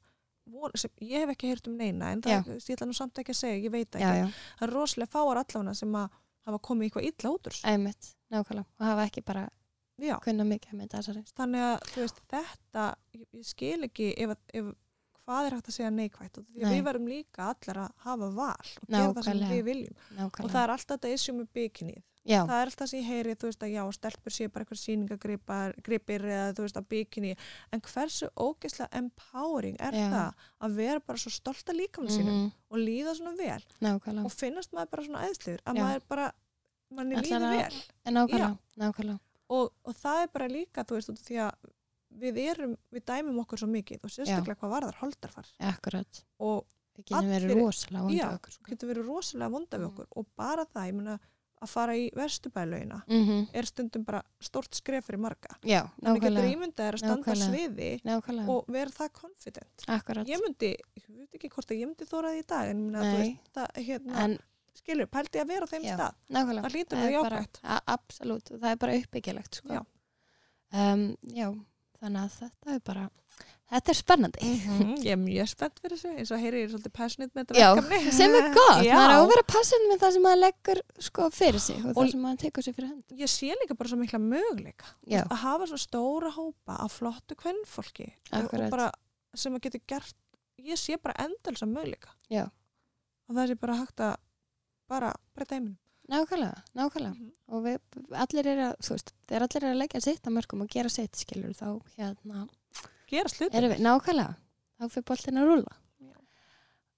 sem, 0.77 0.91
ég 1.01 1.23
hef 1.23 1.31
ekki 1.33 1.51
heyrt 1.53 1.69
um 1.71 1.77
neina 1.79 2.11
en 2.13 2.21
það, 2.25 2.51
Já. 2.51 2.57
ég 2.59 2.75
ætla 2.75 2.89
nú 2.89 2.97
samt 2.97 3.21
ekki 3.21 3.33
að 3.33 3.39
segja, 3.39 3.61
ég 3.63 3.73
veit 3.73 3.89
það 3.95 4.03
ekki 4.03 4.35
það 4.59 4.67
er 4.67 4.73
rosalega 4.75 5.13
fáar 5.15 5.41
allavega 5.41 5.77
sem 5.79 5.95
að 6.01 6.19
hafa 6.45 6.61
komið 6.67 6.89
eitthvað 6.89 7.07
illa 7.09 7.31
út 7.31 7.47
úr 7.49 7.55
þessu. 7.55 7.69
Einmitt, 7.71 8.11
nákvæmlega. 8.35 8.67
Og 8.77 8.85
hafa 8.85 9.07
ekki 9.07 9.23
bara 9.25 9.45
Já. 10.01 10.17
kunna 10.23 10.43
mikið 10.43 10.73
mynda 10.79 10.99
þessari 10.99 11.21
þannig 11.37 11.67
að 11.69 11.75
þú 11.93 12.01
veist, 12.03 12.17
þetta 12.33 12.87
ég, 13.15 13.27
ég 13.39 13.45
skil 13.47 13.77
ekki 13.87 14.09
ef, 14.25 14.33
ef, 14.53 14.73
hvað 15.25 15.45
er 15.47 15.55
hægt 15.55 15.69
að 15.71 15.77
segja 15.77 15.91
neikvægt 15.95 16.37
og 16.41 16.49
Nei. 16.55 16.65
við 16.73 16.81
verum 16.89 17.07
líka 17.09 17.47
allir 17.53 17.79
að 17.85 17.93
hafa 18.05 18.27
val 18.35 18.73
og 18.81 18.89
gera 18.91 19.13
það 19.15 19.23
sem 19.29 19.39
við 19.49 19.63
viljum. 19.69 19.95
Og 19.95 20.19
nákvæmlega. 20.19 20.51
það 20.53 20.63
er 20.65 20.73
alltaf 20.75 20.97
þetta 20.99 21.13
issue 21.15 21.37
með 21.37 21.47
bikinið 21.55 22.03
Já, 22.25 22.39
það 22.49 22.55
er 22.57 22.69
alltaf 22.71 22.89
sem 22.89 22.99
ég 23.03 23.05
heyri, 23.05 23.33
þú 23.37 23.45
veist 23.51 23.63
að 23.63 23.69
já, 23.75 23.81
stelpur 23.93 24.33
sé 24.33 24.45
bara 24.49 24.65
eitthvað 24.65 24.79
síningagripir 24.81 26.23
eða 26.25 26.53
þú 26.57 26.63
veist 26.65 26.79
að 26.79 26.87
bikini, 26.89 27.33
en 27.69 27.83
hversu 27.85 28.29
ógeðslega 28.33 28.97
empowering 28.97 29.77
er 29.77 29.93
Já. 29.93 30.07
það 30.09 30.47
að 30.65 30.79
vera 30.79 31.03
bara 31.05 31.21
svo 31.21 31.33
stolt 31.35 31.69
að 31.69 31.79
líkamlega 31.83 32.15
sínum 32.17 32.33
mhm, 32.39 32.49
og 32.73 32.81
líða 32.81 33.13
svona 33.19 33.35
vel 33.37 33.61
nákvæmlega. 33.77 34.25
og 34.25 34.33
finnast 34.33 34.73
maður 34.73 34.91
bara 34.95 35.05
svona 35.05 35.23
æðsliður 35.29 35.61
að 35.69 35.79
maður 35.83 36.07
bara, 36.09 36.27
manni 36.97 37.21
að- 37.21 37.47
vel. 37.53 37.83
Nákvæmlega 38.09 39.19
og, 39.49 39.71
og 39.85 39.93
það 39.95 40.21
er 40.23 40.29
bara 40.33 40.47
líka, 40.47 40.83
þú 40.83 40.95
veist, 40.97 41.09
út 41.09 41.19
af 41.19 41.25
því 41.27 41.39
að 41.45 41.73
við 42.15 42.37
erum, 42.47 42.77
við 42.95 43.03
dæmum 43.05 43.39
okkur 43.43 43.59
svo 43.59 43.67
mikið 43.67 44.03
og 44.07 44.09
sérstaklega 44.13 44.55
hvað 44.61 44.71
varðar 44.77 44.99
holdarfar. 45.01 45.47
Akkurat, 45.59 46.23
og 46.39 46.65
við 46.95 47.05
getum 47.09 47.29
verið 47.29 47.49
Allir- 47.51 47.63
rosalega 47.65 48.03
vonda 48.07 48.17
Já. 48.21 48.27
okkur 48.39 48.51
sko. 48.55 48.63
getur 48.71 48.89
verið 48.93 49.07
rosalega 49.09 49.51
vonda 49.51 49.77
við 49.77 49.85
Mm. 49.85 49.91
okkur. 49.93 50.07
Og 50.15 50.25
bara 50.37 50.65
það, 50.65 50.87
ég 50.87 50.93
meina 50.95 51.19
að 51.61 51.69
fara 51.71 51.93
í 51.95 52.09
verstubælaugina 52.13 53.03
mm 53.07 53.47
er 53.53 53.63
stundum 53.65 54.03
bara 54.05 54.21
stórt 54.39 54.75
skref 54.75 55.05
fyrir 55.07 55.19
marga. 55.19 55.55
Já, 55.63 55.89
þannig 56.01 56.21
getur 56.21 56.35
nákvæmlega, 56.35 56.55
ímyndað 56.55 56.87
er 56.87 56.93
að 56.93 57.03
standa 57.03 57.35
sviði 57.35 58.01
nákvæmlega. 58.03 58.49
og 58.49 58.65
vera 58.67 58.89
það 58.91 59.09
confident. 59.13 59.85
Akkurat, 59.87 60.27
ég 60.27 60.39
myndi, 60.43 60.75
ég 60.99 61.07
veit 61.09 61.33
ekki 61.39 61.49
hvort 61.49 61.71
að 61.71 61.79
ég 61.79 61.87
myndi 61.87 62.05
þóra 62.05 62.31
því 62.35 62.39
í 62.43 62.47
dag 62.47 62.69
en 62.69 62.83
minna, 62.85 63.01
veist, 63.01 63.53
það, 63.55 63.67
hérna, 63.87 64.15
en 64.23 64.39
skilur, 64.81 65.07
pældi 65.11 65.39
að 65.41 65.47
vera 65.53 65.65
á 65.65 65.71
þeim 65.73 65.83
Já. 65.87 65.95
stað 65.97 66.13
nákvæmlega 66.35 66.71
það 66.71 67.01
vera 67.01 67.21
bara- 67.23 67.41
jákvæmt 67.41 67.59
a- 67.63 67.81
Absolutt, 67.95 68.51
og 68.51 68.59
það 68.59 68.71
er 68.71 68.75
bara 68.85 68.97
uppbyggilegt 69.01 69.55
sko. 69.61 69.73
Já. 69.73 69.85
um, 70.73 71.05
já, 71.35 71.49
þannig 72.01 72.21
að 72.25 72.33
þetta 72.39 72.73
er 72.75 72.79
bara 72.85 73.09
þetta 73.65 73.89
er 73.89 73.97
spennandi 73.97 74.39
Mhm, 74.45 74.89
ég 75.01 75.11
er 75.15 75.17
mjög 75.17 75.47
spennt 75.49 75.79
fyrir 75.81 75.97
þessu 75.97 76.11
eins 76.19 76.31
og 76.31 76.39
heyri 76.39 76.59
ég 76.61 76.67
er 76.67 76.73
svolítið 76.75 76.93
passionate 76.93 77.33
með 77.33 77.45
þetta 77.47 77.75
verkefni 77.81 78.11
sem 78.19 78.35
er 78.37 78.49
gott, 78.53 78.83
Já. 78.85 78.93
maður 78.93 79.13
á 79.15 79.17
að 79.23 79.29
vera 79.31 79.45
passin 79.49 79.87
með 79.89 79.99
það 80.03 80.11
sem 80.13 80.21
maður 80.27 80.41
leggur 80.43 80.81
sko 81.07 81.29
fyrir 81.33 81.59
sig 81.63 81.79
og, 81.79 81.87
Og- 81.89 81.95
það 82.03 82.11
sem 82.11 82.21
maður 82.27 82.41
tekur 82.43 82.63
sig 82.67 82.75
fyrir 82.75 82.89
hönd 82.91 83.15
ég 83.23 83.31
sé 83.33 83.49
líka 83.61 83.77
bara 83.79 83.89
svo 83.89 83.97
mikla 83.97 84.19
möguleika 84.21 84.85
Já, 85.07 85.23
að 85.25 85.41
hafa 85.45 85.65
svo 85.71 85.79
stóra 85.81 86.29
hópa 86.35 86.77
af 86.85 86.91
flottu 86.99 87.35
kvennfólki 87.35 88.11
og, 88.33 88.43
Akkurat. 88.43 88.67
og 88.67 88.69
bara 88.77 88.91
sem 89.33 89.55
að 89.57 89.61
geta 89.65 89.79
gert 89.87 90.15
ég 90.61 90.77
sé 90.77 90.97
bara 91.01 91.15
endalsa 91.25 91.65
möguleika 91.65 92.13
Já. 92.29 92.45
og 93.29 93.35
það 93.35 93.49
sé 93.49 93.55
bara 93.59 93.79
hægt 93.81 93.97
að 93.97 94.15
bara 94.89 95.13
breyta 95.35 95.55
heiminum 95.57 95.77
nákvæmlega, 96.09 96.61
nákvæmlega 96.77 97.13
Mhm. 97.15 97.31
og 97.47 97.63
við, 97.63 97.79
allir 98.11 98.47
er 98.47 98.59
að, 98.69 98.75
þú 98.81 98.89
veist, 98.95 99.13
þegar 99.27 99.41
allir 99.47 99.63
er 99.63 99.73
að 99.73 99.79
leggja 99.81 100.01
sitt 100.01 100.27
á 100.27 100.29
mörgum 100.29 100.61
og 100.61 100.69
gera 100.69 100.89
sitt 100.89 101.15
skilur 101.15 101.53
þá 101.53 101.81
hérna, 101.97 102.47
gera 103.07 103.29
við, 103.29 103.79
nákvæmlega 103.81 104.35
þá 104.79 104.89
fyrir 104.89 105.05
boltin 105.05 105.37
að 105.41 105.49
rúla. 105.49 105.75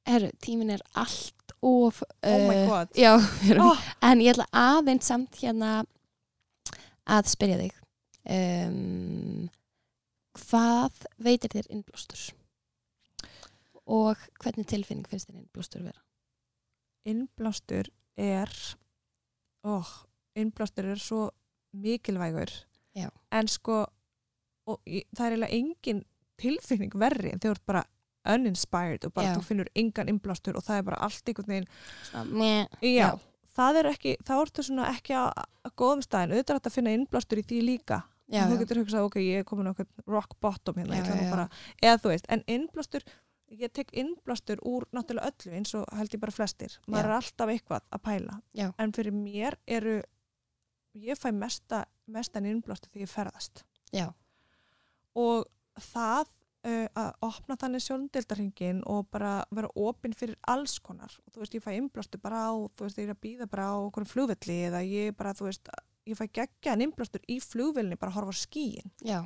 Herru, 0.08 0.32
tímin 0.40 0.72
er 0.72 0.82
allt 0.96 1.52
of 1.62 2.02
oh 2.24 2.48
my 2.48 2.56
eh, 2.56 2.68
god 2.68 2.94
Já, 2.96 3.18
erum 3.50 3.66
oh, 3.68 3.80
En 4.02 4.22
ég 4.24 4.32
ætla 4.32 4.46
aðeins 4.56 5.10
samt 5.10 5.36
hérna 5.42 5.84
að 7.06 7.28
spyrja 7.28 7.58
þig 7.60 7.74
um, 8.32 9.50
hvað 10.48 11.04
veitir 11.20 11.52
þér 11.52 11.68
innblástur? 11.76 12.24
Og 13.84 14.16
hvernig 14.40 14.68
tilfinning 14.68 15.08
finnst 15.12 15.28
þér 15.28 15.42
innblástur 15.42 15.84
vera? 15.84 16.07
Innblástur 17.08 17.90
er 18.18 18.52
oh, 19.68 19.92
innblástur 20.38 20.90
er 20.92 21.02
svo 21.02 21.30
mikilvægur 21.78 22.52
Já. 22.98 23.10
en 23.32 23.50
sko 23.52 23.86
og, 24.68 24.82
það 24.86 25.26
er 25.26 25.36
eiginlega 25.36 25.54
engin 25.56 26.04
tilfinning 26.38 26.98
verri 26.98 27.32
en 27.34 27.42
þú 27.42 27.54
ert 27.54 27.66
bara 27.70 27.86
uninspired 28.28 29.08
og 29.08 29.14
bara 29.16 29.32
Já. 29.32 29.38
þú 29.38 29.46
finnur 29.48 29.72
engan 29.78 30.12
innblástur 30.12 30.58
og 30.60 30.66
það 30.66 30.82
er 30.82 30.88
bara 30.90 31.02
allt 31.08 31.30
einhvern 31.30 31.54
veginn 31.54 31.70
já, 32.82 32.92
Já. 32.92 33.10
það 33.56 33.82
er 33.82 33.92
ekki, 33.94 34.18
þá 34.28 34.34
ertu 34.42 34.68
svona 34.68 34.92
ekki 34.92 35.16
að, 35.18 35.46
að 35.64 35.76
góðum 35.80 36.04
staðin, 36.06 36.36
auðvitað 36.36 36.70
að 36.72 36.78
finna 36.78 36.96
innblástur 36.98 37.42
í 37.42 37.48
því 37.48 37.64
líka 37.72 38.02
þú 38.28 38.60
getur 38.60 38.82
hugsað, 38.82 39.08
ok, 39.08 39.22
ég 39.24 39.42
er 39.42 39.48
komin 39.48 39.72
á 39.72 39.74
rock 40.04 40.36
bottom 40.44 40.76
hérna, 40.82 41.48
eða 41.80 42.02
þú 42.04 42.12
veist, 42.12 42.28
en 42.34 42.44
innblástur 42.52 43.06
ég 43.48 43.72
tek 43.72 43.92
innblástur 43.96 44.62
úr 44.68 44.88
náttúrulega 44.96 45.32
öllu 45.32 45.58
eins 45.58 45.74
og 45.78 45.86
held 45.96 46.14
ég 46.14 46.22
bara 46.22 46.36
flestir. 46.36 46.78
Maður 46.88 47.04
Já. 47.04 47.08
er 47.08 47.18
alltaf 47.18 47.52
eitthvað 47.54 47.86
að 47.92 48.04
pæla. 48.08 48.40
Já. 48.58 48.68
en 48.78 48.94
fyrir 48.96 49.16
mér 49.16 49.58
eru 49.66 50.00
ég 50.98 51.20
fæ 51.20 51.32
mesta, 51.32 51.86
mesta 52.08 52.40
innblástur 52.40 52.92
því 52.92 53.06
ég 53.06 53.12
ferðast. 53.12 53.64
Já, 53.94 54.10
og 55.16 55.46
það 55.94 56.28
uh, 56.68 56.88
að 56.98 57.12
opna 57.28 57.58
þannig 57.60 57.86
sjóndeldarhingin 57.86 58.82
og 58.90 59.08
bara 59.14 59.40
vera 59.54 59.70
opinn 59.76 60.16
fyrir 60.18 60.38
alls 60.48 60.80
konar. 60.84 61.14
Og 61.26 61.34
þú 61.34 61.44
veist, 61.44 61.58
ég 61.58 61.64
fæ 61.64 61.72
innblástur 61.78 62.22
bara 62.24 62.48
á 62.50 62.54
þú 62.54 62.88
veist, 62.88 63.00
ég 63.00 63.08
er 63.08 63.16
að 63.16 63.22
býða 63.24 63.50
bara 63.52 63.70
á 63.72 63.76
okkur 63.86 64.10
flugvelli 64.10 64.58
eða 64.70 64.84
ég 64.84 65.16
bara, 65.18 65.36
þú 65.38 65.50
veist, 65.50 65.72
ég 66.08 66.18
fæ 66.18 66.26
geggjaðan 66.40 66.88
innblástur 66.88 67.24
í 67.30 67.40
flugvelni 67.44 68.00
bara 68.00 68.14
að 68.14 68.20
horfa 68.22 68.36
á 68.36 68.44
skíin 68.44 68.92
já, 69.04 69.20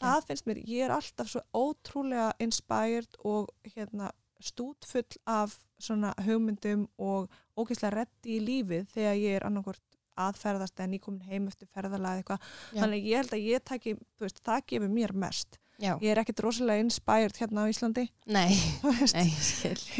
það 0.00 0.24
finnst 0.30 0.48
mér, 0.48 0.62
ég 0.68 0.86
er 0.86 0.94
alltaf 0.94 1.30
svo 1.32 1.42
ótrúlega 1.56 2.30
inspired 2.42 3.18
og 3.26 3.50
hérna 3.74 4.12
stútfull 4.38 5.18
af 5.26 5.58
svona 5.82 6.12
hugmyndum 6.26 6.86
og 6.98 7.30
ógeðslega 7.58 8.02
reddi 8.02 8.36
í 8.38 8.42
lífið 8.42 8.90
þegar 8.94 9.16
ég 9.18 9.38
er 9.38 9.46
annarkvort 9.48 9.84
aðferðast 10.18 10.78
eða 10.78 10.90
nýkomin 10.92 11.30
heim 11.30 11.46
eftir 11.50 11.70
ferðalega 11.70 12.10
eða 12.10 12.22
eitthvað, 12.22 12.52
þannig 12.74 13.00
að 13.00 13.08
ég 13.08 13.20
held 13.22 13.34
að 13.36 13.46
ég 13.46 13.64
taki, 13.70 13.94
veist, 14.18 14.40
það 14.46 14.64
gefur 14.72 14.92
mér 14.94 15.14
mest. 15.14 15.58
Já, 15.78 15.92
ég 16.02 16.10
er 16.10 16.18
ekkert 16.18 16.42
rosalega 16.42 16.82
inspired 16.82 17.38
hérna 17.38 17.62
á 17.62 17.70
Íslandi. 17.70 18.08
Nei, 18.26 18.50
nei, 19.14 19.28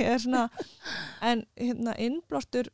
er 0.03 0.23
svona 0.25 0.49
en 1.23 1.45
hérna 1.55 1.95
innblástur 2.03 2.73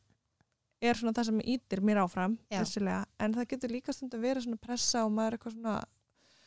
er 0.84 0.98
svona 0.98 1.12
það 1.16 1.28
sem 1.30 1.42
ítir 1.54 1.82
mér 1.84 2.00
áfram 2.04 2.38
en 2.48 3.36
það 3.36 3.50
getur 3.52 3.72
líka 3.72 3.92
stundum 3.94 4.24
verið 4.24 4.46
svona 4.46 4.60
pressa 4.60 5.04
og 5.04 5.12
maður 5.12 5.34
er 5.34 5.38
eitthvað 5.38 5.56
svona 5.58 5.76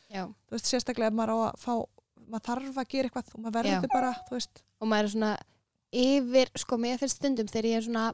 Já, 0.08 0.24
þú 0.48 0.56
veist, 0.56 0.70
sérstaklega 0.70 1.14
maður 1.14 1.34
á 1.34 1.38
að 1.48 1.62
fá 1.62 1.72
maður 2.28 2.44
þarf 2.48 2.80
að 2.80 2.88
gera 2.92 3.08
eitthvað 3.08 3.34
og 3.34 3.42
maður 3.44 3.56
verður 3.58 3.92
bara, 3.92 4.12
þú 4.28 4.36
veist. 4.36 4.62
Og 4.78 4.90
maður 4.90 5.08
er 5.08 5.12
svona 5.14 5.32
yfir, 5.98 6.50
sko, 6.62 6.78
mér 6.80 7.00
finnst 7.00 7.20
stundum 7.20 7.48
þegar 7.48 7.68
ég 7.70 7.80
er 7.80 7.86
svona 7.86 8.06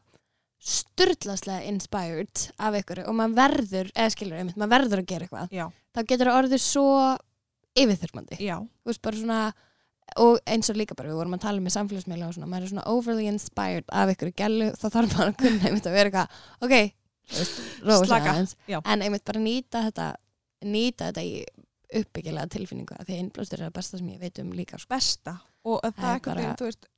sturlaslega 0.64 1.68
inspired 1.68 2.44
af 2.62 2.78
ykkur 2.78 3.02
og 3.04 3.16
maður 3.18 3.36
verður, 3.40 3.90
eða 3.92 4.12
skilur, 4.14 4.38
einmitt, 4.40 4.58
maður 4.60 4.74
verður 4.78 5.02
að 5.02 5.08
gera 5.10 5.26
eitthvað 5.26 5.54
já, 5.54 5.64
þá 5.92 6.00
getur 6.08 6.30
það 6.30 6.38
orðið 6.40 6.62
svo 6.64 6.84
yfirþyrmandi. 7.82 8.38
Já, 8.40 8.56
þú 8.62 8.90
veist 8.92 9.02
bara 9.04 9.20
svona 9.20 9.40
og 10.20 10.38
eins 10.46 10.70
og 10.70 10.78
líka 10.78 10.94
bara 10.96 11.10
við 11.10 11.18
vorum 11.18 11.34
að 11.36 11.42
tala 11.46 11.64
með 11.64 11.74
samfélagsmiðla 11.74 12.28
og 12.30 12.36
svona, 12.36 12.48
maður 12.52 12.66
er 12.68 12.72
svona 12.72 12.86
overly 12.92 13.26
inspired 13.28 13.86
af 13.90 14.12
ykkur 14.14 14.30
gælu, 14.38 14.70
þá 14.78 14.86
þarf 14.86 15.14
maður 15.18 15.30
að 15.32 15.38
kunna 15.42 15.68
einmitt 15.68 15.88
að 15.90 15.96
vera 15.98 16.12
eitthvað, 16.12 16.40
ok, 16.64 16.76
Slaka, 18.04 18.34
en 18.84 19.02
einmitt 19.04 19.24
bara 19.24 19.40
nýta 19.40 19.80
þetta 19.88 20.08
nýta 20.64 21.08
þetta 21.10 21.22
í 21.24 21.44
uppbyggilega 22.00 22.50
tilfinningu 22.54 22.96
af 22.98 23.06
því 23.06 23.14
að 23.16 23.22
innblástur 23.24 23.60
er 23.60 23.66
það 23.68 23.76
besta 23.78 23.98
sem 24.00 24.08
ég 24.12 24.20
veit 24.20 24.38
um 24.42 24.52
líka 24.52 24.78
sko. 24.80 24.90
besta. 24.94 25.36
Og 25.64 25.78
að 25.80 25.92
það 25.94 26.02
Það 26.02 26.10
er 26.10 26.14
eitthvað, 26.18 26.34
bara- 26.34 26.46
bara... 26.48 26.56
þú 26.60 26.68
veist 26.68 26.88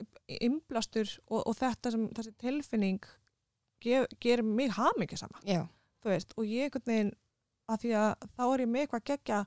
innblástur 0.40 1.12
og, 1.30 1.40
og 1.47 1.57
þetta 1.61 1.92
sem 1.94 2.09
þessi 2.16 2.32
tilfinning 2.42 3.07
gef, 3.84 4.07
gerir 4.20 4.42
mig 4.47 4.70
hamingi 4.74 5.16
sama, 5.20 5.38
og 6.38 6.44
ég 6.51 6.66
veginn, 6.86 7.12
að 7.70 7.80
því 7.84 7.92
að 8.01 8.26
þá 8.36 8.42
er 8.55 8.61
ég 8.64 8.68
með 8.72 8.84
eitthvað 8.86 9.05
gegja, 9.12 9.40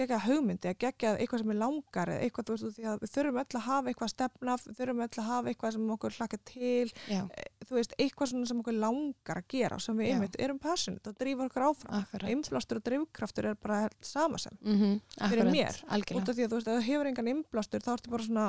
gegja 0.00 0.18
hugmyndi 0.24 0.68
að 0.70 0.78
gegja 0.84 1.10
eitthvað 1.18 1.40
sem 1.42 1.50
er 1.54 1.58
langar 1.60 2.10
eða 2.12 2.22
eitthvað, 2.26 2.46
þú 2.48 2.54
veist, 2.54 2.76
því 2.78 2.86
að 2.90 3.02
við 3.04 3.12
þurfum 3.14 3.38
öll 3.42 3.58
að 3.58 3.64
hafa 3.68 3.90
eitthvað 3.92 4.10
stefna, 4.14 4.56
við 4.64 4.78
þurfum 4.80 5.02
öll 5.04 5.18
að 5.22 5.28
hafa 5.30 5.52
eitthvað 5.52 5.74
sem 5.76 5.90
okkur 5.94 6.16
hlakka 6.18 6.38
til, 6.50 6.92
já, 7.10 7.20
þú 7.68 7.76
veist, 7.78 7.94
eitthvað 7.98 8.32
sem 8.34 8.60
okkur 8.64 8.78
langar 8.84 9.40
að 9.42 9.46
gera 9.54 9.78
sem 9.80 9.96
við 10.00 10.08
Já. 10.08 10.14
einmitt 10.16 10.38
erum 10.44 10.58
passionate 10.58 11.10
og 11.12 11.18
drífa 11.22 11.46
okkur 11.48 11.66
áfram 11.70 11.98
akkurat 12.00 12.30
innblástur 12.34 12.80
og 12.80 12.86
drifkraftur 12.90 13.50
er 13.52 13.54
bara 13.62 13.82
sama 14.00 14.38
sem 14.42 14.58
mm 14.60 15.00
fyrir 15.30 15.50
mér. 15.52 15.80
út 16.20 16.28
af 16.28 16.34
því 16.36 16.44
að 16.44 16.50
þú 16.50 16.58
veist, 16.60 16.68
ef 16.68 16.80
þú 16.80 16.86
hefur 16.90 17.06
engan 17.12 17.30
innblástur 17.34 17.80
þá 17.86 17.92
ertu 17.96 18.10
bara 18.10 18.26
svona 18.28 18.46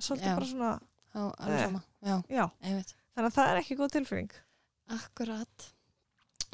svolítið 0.00 0.28
Já. 0.30 0.34
bara 0.36 0.46
svona, 0.52 0.72
á, 1.16 1.20
alveg 1.40 1.56
Eh. 1.56 1.64
sama, 1.64 1.82
já, 2.02 2.16
já 2.28 2.44
þannig 3.16 3.30
að 3.30 3.36
það 3.38 3.48
er 3.50 3.56
ekki 3.62 3.76
góð 3.80 3.92
tilfinning 3.96 4.32
akkurat 4.92 5.72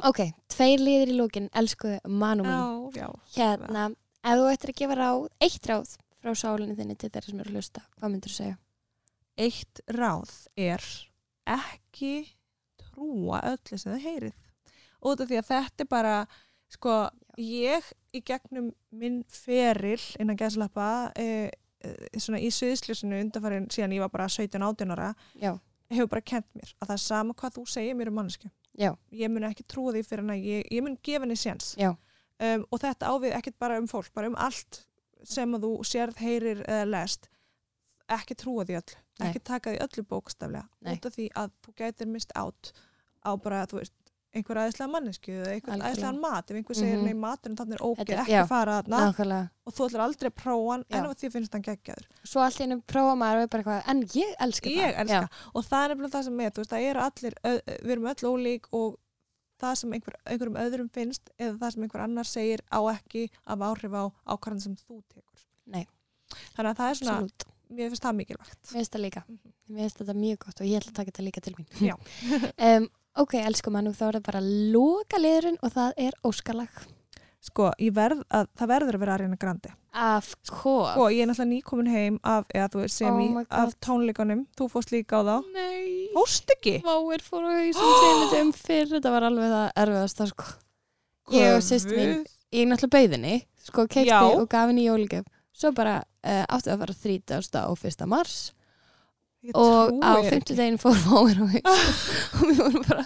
ok, 0.08 0.24
tveir 0.52 0.82
liðir 0.82 1.12
í 1.14 1.18
lókin, 1.18 1.48
elsku 1.54 1.98
Manu 2.08 2.46
mín. 2.46 2.90
Já, 2.96 3.08
hérna, 3.36 3.90
ef 4.22 4.40
þú 4.40 4.50
ættir 4.52 4.74
að 4.74 4.80
gefa 4.82 4.98
ráð 4.98 5.24
eitt 5.42 5.70
ráð 5.70 5.96
frá 6.22 6.36
sálinni 6.38 6.78
þinni 6.78 6.98
til 6.98 7.10
þeirra 7.10 7.30
sem 7.30 7.40
eru 7.42 7.50
að 7.50 7.58
hlusta, 7.58 7.86
hvað 7.98 8.14
myndir 8.14 8.32
þú 8.32 8.36
segja? 8.36 8.58
eitt 9.40 9.80
ráð 9.92 10.32
er 10.60 10.84
ekki 11.48 12.14
trúa 12.80 13.40
öllu 13.52 13.78
sem 13.78 13.94
þið 13.94 14.06
heyrið. 14.06 14.38
Út 15.02 15.22
af 15.22 15.30
því 15.30 15.40
að 15.40 15.48
þetta 15.48 15.84
er 15.84 15.90
bara 15.90 16.14
sko, 16.72 16.94
ég 17.40 17.88
í 18.14 18.22
gegnum 18.24 18.70
minn 18.94 19.22
feril 19.32 20.00
innan 20.20 20.38
gæðslappa 20.38 20.86
e, 21.18 21.50
e, 21.82 21.92
svona 22.20 22.40
í 22.42 22.50
suðsljósinu 22.52 23.20
undanfærin 23.24 23.70
síðan 23.72 23.96
ég 23.96 24.04
var 24.04 24.12
bara 24.12 24.28
17-18 24.30 24.94
ára 24.94 25.12
Já. 25.40 25.56
hefur 25.92 26.10
bara 26.12 26.24
kent 26.34 26.48
mér 26.56 26.74
að 26.78 26.92
það 26.92 26.96
er 26.96 27.04
sama 27.06 27.36
hvað 27.40 27.56
þú 27.56 27.64
segir 27.72 27.96
mér 27.98 28.12
um 28.12 28.20
mannesku 28.20 28.52
Já. 28.78 28.94
ég 29.12 29.28
mun 29.30 29.44
ekki 29.44 29.66
trúa 29.68 29.92
því 29.92 30.02
fyrir 30.08 30.30
að 30.32 30.46
ég, 30.48 30.64
ég 30.72 30.82
mun 30.82 30.96
gefa 31.04 31.26
henni 31.26 31.36
séns. 31.36 31.74
Um, 32.42 32.64
og 32.70 32.80
þetta 32.82 33.10
ávið 33.12 33.36
ekkert 33.36 33.58
bara 33.60 33.78
um 33.78 33.86
fólk 33.90 34.08
bara 34.14 34.30
um 34.32 34.38
allt 34.40 34.82
sem 35.22 35.52
að 35.54 35.66
þú 35.66 35.72
sérð, 35.86 36.16
heyrir 36.18 36.62
eða 36.66 36.88
lest. 36.88 37.28
Ekki 38.10 38.34
trúa 38.34 38.64
því 38.66 38.78
öll 38.80 38.94
Nei. 39.20 39.28
ekki 39.28 39.42
taka 39.44 39.70
því 39.70 39.82
öllu 39.84 40.04
bókstaflega. 40.08 40.64
Út 40.96 41.06
af 41.06 41.14
því 41.14 41.28
að 41.38 41.52
þú 41.62 41.74
gætir 41.78 42.08
mist 42.10 42.32
átt 42.34 42.72
á 43.22 43.30
bara, 43.38 43.66
þú 43.70 43.78
veist, 43.78 43.94
einhver 44.34 44.56
aðeinslega 44.62 44.90
mannesku 44.92 45.32
eða 45.34 45.50
einhver 45.52 45.74
aðeinslega 45.76 46.20
mat 46.20 46.50
ef 46.50 46.56
einhver 46.56 46.74
segir, 46.78 46.96
Mhm. 46.98 47.04
nei, 47.04 47.14
maturinn 47.14 47.56
þannig 47.58 47.74
er 47.74 47.84
ógeð, 47.84 48.12
ekki 48.22 48.32
já. 48.32 48.46
fara 48.48 48.82
nákvæmlega 48.82 49.50
og 49.66 49.72
þú 49.76 49.86
ætlar 49.88 50.04
aldrei 50.06 50.30
að 50.30 50.36
prófa 50.42 50.70
hann 50.72 50.84
en 50.90 51.04
ef 51.10 51.16
því 51.20 51.30
finnst 51.32 51.52
hann 51.52 51.62
geggjaður 51.62 52.06
svo 52.24 52.40
allt 52.40 52.58
í 52.60 52.62
einu 52.66 52.80
prófa 52.82 53.14
maður 53.20 53.42
og 53.44 53.50
bara 53.50 53.62
eitthvað 53.62 53.90
en 53.92 54.02
ég 54.16 54.34
elska 54.40 54.68
það 54.70 54.80
ég 54.82 54.98
elska, 55.04 55.20
Já. 55.20 55.28
og 55.54 55.64
það 55.64 55.84
er 55.84 55.94
nefnilega 55.94 56.14
það 56.16 56.24
sem 56.24 56.40
er 56.40 56.50
veist, 56.56 56.70
það 56.72 57.02
allir, 57.06 57.34
við 57.84 57.90
erum 57.92 58.08
öll 58.12 58.28
ólík 58.32 58.64
og 58.72 58.98
það 59.62 59.76
sem 59.78 59.92
einhver, 59.92 60.14
einhverjum 60.26 60.56
öðrum 60.64 60.90
finnst 60.90 61.30
eða 61.38 61.58
það 61.58 61.72
sem 61.72 61.82
einhver 61.84 62.00
annar 62.02 62.24
segir 62.24 62.60
á 62.72 62.80
ekki 62.96 63.28
af 63.46 63.58
áhrif 63.58 63.92
á 63.94 64.04
ákvarðan 64.26 64.60
sem 64.62 64.76
þú 64.76 65.02
tekur 65.12 65.44
Nei. 65.66 65.86
þannig 66.56 66.70
að 66.72 66.76
það 66.80 66.90
er 66.90 66.94
svona, 66.98 67.18
Absolutt. 67.20 67.44
mér 67.70 67.88
finnst 67.92 68.02
það 68.02 68.16
mikilvægt 68.16 68.58
Mér 68.64 68.72
finnst 68.80 68.92
það 68.96 69.04
líka. 69.04 69.22
Mhm. 69.28 69.52
Mér 69.70 69.80
finnst 69.86 69.98
þetta 70.02 70.16
mjög 70.18 70.38
gott 70.42 70.60
og 70.60 70.66
ég 70.66 70.80
ætla 70.80 70.90
að 70.90 70.98
taka 70.98 71.10
þetta 71.12 71.24
líka 71.28 71.40
til 71.40 71.54
mín. 71.54 71.68
Um, 72.58 72.88
ok, 73.18 73.34
elsku 73.42 73.70
mann, 73.74 73.92
þá 73.92 74.06
er 74.08 74.18
það 74.20 74.26
bara 74.30 74.40
loka 74.72 75.20
liðurinn 75.20 75.58
og 75.62 75.72
það 75.74 75.92
er 75.96 76.12
óskalag. 76.24 76.82
sko, 77.42 77.72
verð 77.92 78.20
að, 78.30 78.46
það 78.58 78.68
verður 78.70 78.94
að 78.96 79.00
vera 79.02 79.14
Ariana 79.16 79.36
Grande 79.36 79.72
Of 79.92 80.36
course. 80.46 80.94
og 80.96 81.10
ég 81.10 81.24
er 81.24 81.26
náttúrulega 81.26 81.50
nýkomin 81.50 81.90
heim 81.90 82.18
af, 82.22 82.46
eða 82.54 82.68
þú 82.70 82.82
veist, 82.84 82.96
sem 83.00 83.18
Oh 83.18 83.42
af 83.50 83.74
tónleikunum 83.82 84.44
þú 84.56 84.68
fórst 84.70 84.92
líka 84.94 85.18
á 85.18 85.22
þá, 85.26 85.34
Nei. 85.52 86.06
fórst 86.14 86.54
ekki 86.54 86.76
Váir 86.86 87.20
fór 87.26 87.42
á 87.44 87.50
hausum 87.58 87.90
tveimur 87.98 88.30
dögum 88.30 88.52
fyrr. 88.54 88.88
Þetta 88.94 89.10
var 89.10 89.26
alveg 89.26 89.50
það 89.52 89.68
erfiðast. 89.82 90.22
Sko. 90.30 90.44
Ég 91.34 91.56
og 91.56 91.62
systir 91.66 91.98
mín, 91.98 92.24
ég 92.52 92.62
er 92.62 92.70
náttúrulega 92.70 92.94
bauðinni, 92.96 93.34
sko, 93.66 93.86
keipti 93.90 94.08
Já. 94.14 94.22
og 94.38 94.46
gaf 94.48 94.70
henni 94.70 94.86
jólgjöf. 94.86 95.26
Svo 95.52 95.72
bara 95.76 95.98
uh, 96.00 96.44
áttu 96.48 96.70
að 96.72 96.78
fara 96.86 96.94
30. 96.94 97.58
og 97.66 97.78
1. 97.90 98.06
mars 98.08 98.52
Ég 99.42 99.56
og 99.58 99.96
á 99.98 100.22
þér 100.22 100.28
ekki. 100.28 100.36
50 100.36 100.60
deginn 100.60 100.78
fór 100.78 101.00
hausum 101.10 101.50
og 102.38 102.46
við 102.46 102.62
vorum 102.62 102.86
bara, 102.86 103.04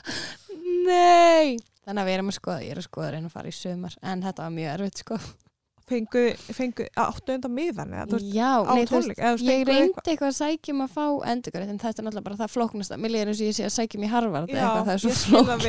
nei. 0.84 1.56
Þannig 1.86 2.02
að 2.02 2.08
við 2.10 2.16
erum 2.18 2.30
að 2.32 2.36
skoða, 2.40 2.62
ég 2.66 2.74
er 2.74 2.80
að 2.82 2.86
skoða 2.90 3.08
að 3.08 3.12
reyna 3.16 3.28
að 3.30 3.34
fara 3.38 3.50
í 3.50 3.56
sömar 3.56 3.98
en 4.02 4.22
þetta 4.26 4.42
var 4.44 4.54
mjög 4.56 4.72
erfitt 4.74 5.02
sko. 5.04 5.18
fengu, 5.86 6.22
fengu 6.50 6.86
áttu 6.98 7.36
undan 7.36 7.52
miðan 7.54 7.92
eða, 7.94 8.18
Já, 8.34 8.50
nei, 8.66 8.82
tónleik 8.90 9.20
veist, 9.22 9.44
ég 9.46 9.60
reyndi 9.68 10.02
eitthvað? 10.02 10.32
að 10.32 10.36
sækjum 10.40 10.82
að 10.82 10.96
fá 10.96 11.04
endurgræð 11.30 11.70
en 11.70 11.78
þetta 11.78 12.02
er 12.02 12.06
náttúrulega 12.08 12.26
bara 12.26 12.38
það 12.40 12.52
flóknasta 12.56 12.98
mér 12.98 13.14
líður 13.14 13.30
eins 13.30 13.42
og 13.44 13.46
ég 13.46 13.56
sé 13.56 13.68
að 13.68 13.74
sækjum 13.76 14.02
í 14.02 14.10
Harvard 14.10 14.50
Já, 14.50 14.58
eitthvað, 14.58 14.82
það 14.88 14.96
er 14.96 15.04
svo 15.04 15.14
það 15.14 15.64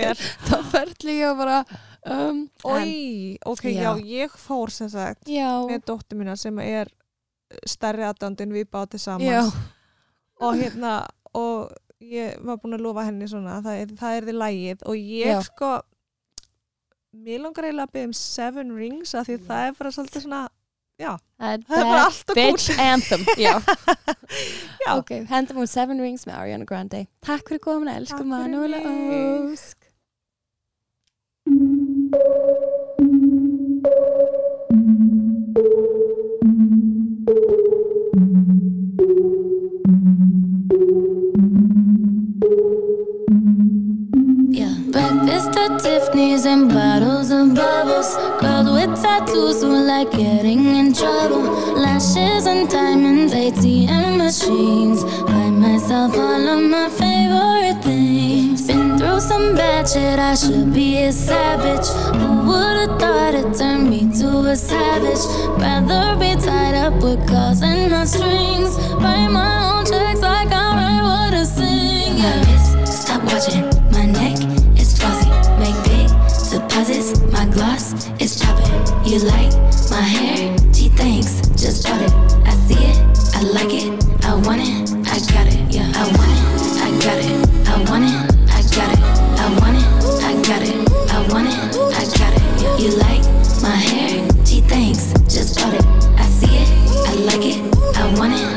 flókn 0.50 0.66
ferðli 0.74 1.18
ég 1.20 1.30
og 1.30 1.38
bara 1.44 1.60
um, 2.18 2.42
Ói, 2.66 2.82
en, 2.82 2.92
ok, 3.54 3.64
já. 3.70 3.84
Já. 3.86 3.92
ég 4.18 4.38
fór 4.42 4.74
sem 4.74 4.90
sagt 4.90 5.30
með 5.30 5.86
dóttur 5.86 6.18
mína 6.18 6.34
sem 6.34 6.60
er 6.66 6.90
stærri 7.70 8.10
aðdándin 8.10 8.58
við 8.58 8.72
bátið 8.74 9.06
saman 9.06 9.54
og 10.40 10.58
hérna 10.60 10.94
og 11.38 11.72
ég 12.04 12.38
var 12.46 12.60
búin 12.62 12.78
að 12.78 12.84
lofa 12.86 13.06
henni 13.08 13.28
svona 13.30 13.58
að 13.58 13.64
það 13.70 13.80
er, 13.82 13.94
það 14.02 14.18
er 14.18 14.28
því 14.28 14.36
lægið 14.42 14.84
og 14.86 14.96
ég 14.98 15.32
Já. 15.34 15.40
sko 15.48 15.72
mér 17.18 17.42
langar 17.42 17.66
eiginlega 17.66 17.88
að 17.88 17.94
byggja 17.96 18.10
um 18.12 18.14
Seven 18.20 18.76
Rings 18.78 19.16
af 19.18 19.28
því 19.28 19.40
það 19.48 19.62
er 19.68 19.74
bara 19.80 19.94
svolítið 19.96 20.26
svona 20.28 20.44
já, 20.98 21.12
það 21.38 21.54
er 21.54 21.66
bara 21.72 22.04
allt 22.04 22.30
og 22.30 22.36
bitch 22.38 22.80
anthem 22.82 23.26
já. 23.48 23.56
Já. 24.86 24.92
ok, 24.98 25.12
hendum 25.32 25.58
hún 25.64 25.70
Seven 25.72 26.02
Rings 26.02 26.28
með 26.30 26.40
Ariana 26.42 26.70
Grande 26.70 27.06
takk 27.26 27.50
fyrir 27.50 27.64
komin, 27.66 27.90
elsku 27.96 28.18
Takk 28.18 28.26
fyrir 28.26 28.32
Manuela. 28.36 28.80
Ósk 29.54 29.78
Tiffany's 45.80 46.46
and 46.46 46.70
bottles 46.70 47.30
of 47.30 47.54
bubbles. 47.54 48.16
Girls 48.42 48.70
with 48.70 49.02
tattoos 49.02 49.62
who 49.62 49.70
like 49.86 50.10
getting 50.12 50.66
in 50.66 50.94
trouble. 50.94 51.42
Lashes 51.76 52.48
and 52.48 52.68
diamonds, 52.68 53.34
ATM 53.34 54.18
machines. 54.18 55.04
Buy 55.24 55.50
myself 55.50 56.16
all 56.16 56.48
of 56.48 56.64
my 56.64 56.90
favorite 56.90 57.84
things. 57.84 58.68
Been 58.68 58.98
through 58.98 59.20
some 59.20 59.56
bad 59.56 59.88
shit, 59.88 60.20
I 60.20 60.34
should 60.36 60.74
be 60.74 61.04
a 61.04 61.12
savage. 61.12 61.88
Who 62.20 62.48
would've 62.48 63.00
thought 63.00 63.36
it 63.36 63.56
turned 63.58 63.90
me 63.90 64.10
to 64.20 64.28
a 64.50 64.56
savage? 64.56 65.24
Rather 65.62 66.18
be 66.20 66.36
tied 66.42 66.76
up 66.76 66.96
with 67.04 67.28
calls 67.28 67.62
and 67.62 67.92
not 67.92 68.08
strings. 68.08 68.78
Write 68.96 69.30
my 69.30 69.78
own 69.78 69.86
checks 69.86 70.22
like 70.22 70.52
I 70.52 70.66
write 70.78 71.04
what 71.04 71.34
I 71.34 71.44
sing. 71.44 72.18
Yeah. 72.18 72.86
Stop 72.86 73.24
watching, 73.26 73.70
deposits, 77.08 77.34
my 77.34 77.46
gloss 77.54 78.10
is 78.20 78.40
chopping. 78.40 78.72
You 79.06 79.20
like 79.20 79.52
my 79.90 80.02
hair? 80.02 80.56
Gee, 80.72 80.90
thanks, 80.90 81.42
just 81.56 81.86
bought 81.86 82.02
it. 82.02 82.12
I 82.46 82.52
see 82.68 82.84
it, 82.84 82.98
I 83.36 83.42
like 83.44 83.74
it, 83.74 84.26
I 84.26 84.36
want 84.36 84.62
it, 84.62 84.92
I 85.08 85.20
got 85.32 85.48
it. 85.48 85.60
Yeah, 85.74 85.92
I 85.96 86.04
want 86.18 86.32
it, 86.32 86.42
I 86.82 86.90
got 87.04 87.18
it, 87.20 87.68
I 87.68 87.78
want 87.90 88.04
it, 88.04 88.50
I 88.50 88.62
got 88.76 88.92
it. 88.94 89.04
I 89.40 89.60
want 89.60 89.78
it, 89.78 89.86
I 90.24 90.34
got 90.44 90.62
it, 90.62 90.76
I 91.12 91.34
want 91.34 91.48
it, 91.48 91.60
I 91.96 92.04
got 92.18 92.34
it. 92.36 92.82
You 92.82 92.90
like 92.98 93.24
my 93.62 93.76
hair? 93.76 94.28
Gee, 94.44 94.62
thanks, 94.62 95.14
just 95.24 95.56
bought 95.56 95.74
it. 95.74 95.86
I 96.18 96.26
see 96.26 96.58
it, 96.58 96.70
I 97.08 97.14
like 97.30 97.46
it, 97.46 97.60
I 97.98 98.20
want 98.20 98.34
it, 98.34 98.57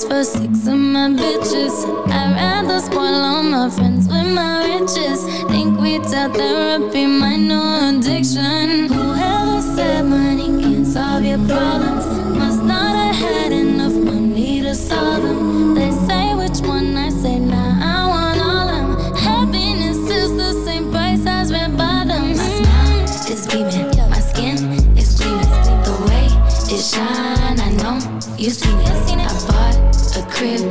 diamonds 0.00 0.04
for 0.04 0.38
six 0.38 0.66
of 0.66 0.78
my 0.78 1.08
bitches. 1.08 1.84
I'd 2.08 2.34
rather 2.36 2.80
spoil 2.80 3.00
all 3.00 3.42
my 3.42 3.70
friends 3.70 4.06
with 4.08 4.32
my 4.34 4.64
riches. 4.66 5.24
Think 5.48 5.80
we 5.80 5.98
tell 5.98 6.32
therapy 6.32 7.06
my 7.06 7.36
new 7.36 7.98
addiction. 7.98 8.88
Whoever 8.88 9.60
said 9.60 10.04
money 10.04 10.62
can 10.62 10.84
solve 10.84 11.24
your 11.24 11.38
problems 11.38 12.09
Chris 30.40 30.69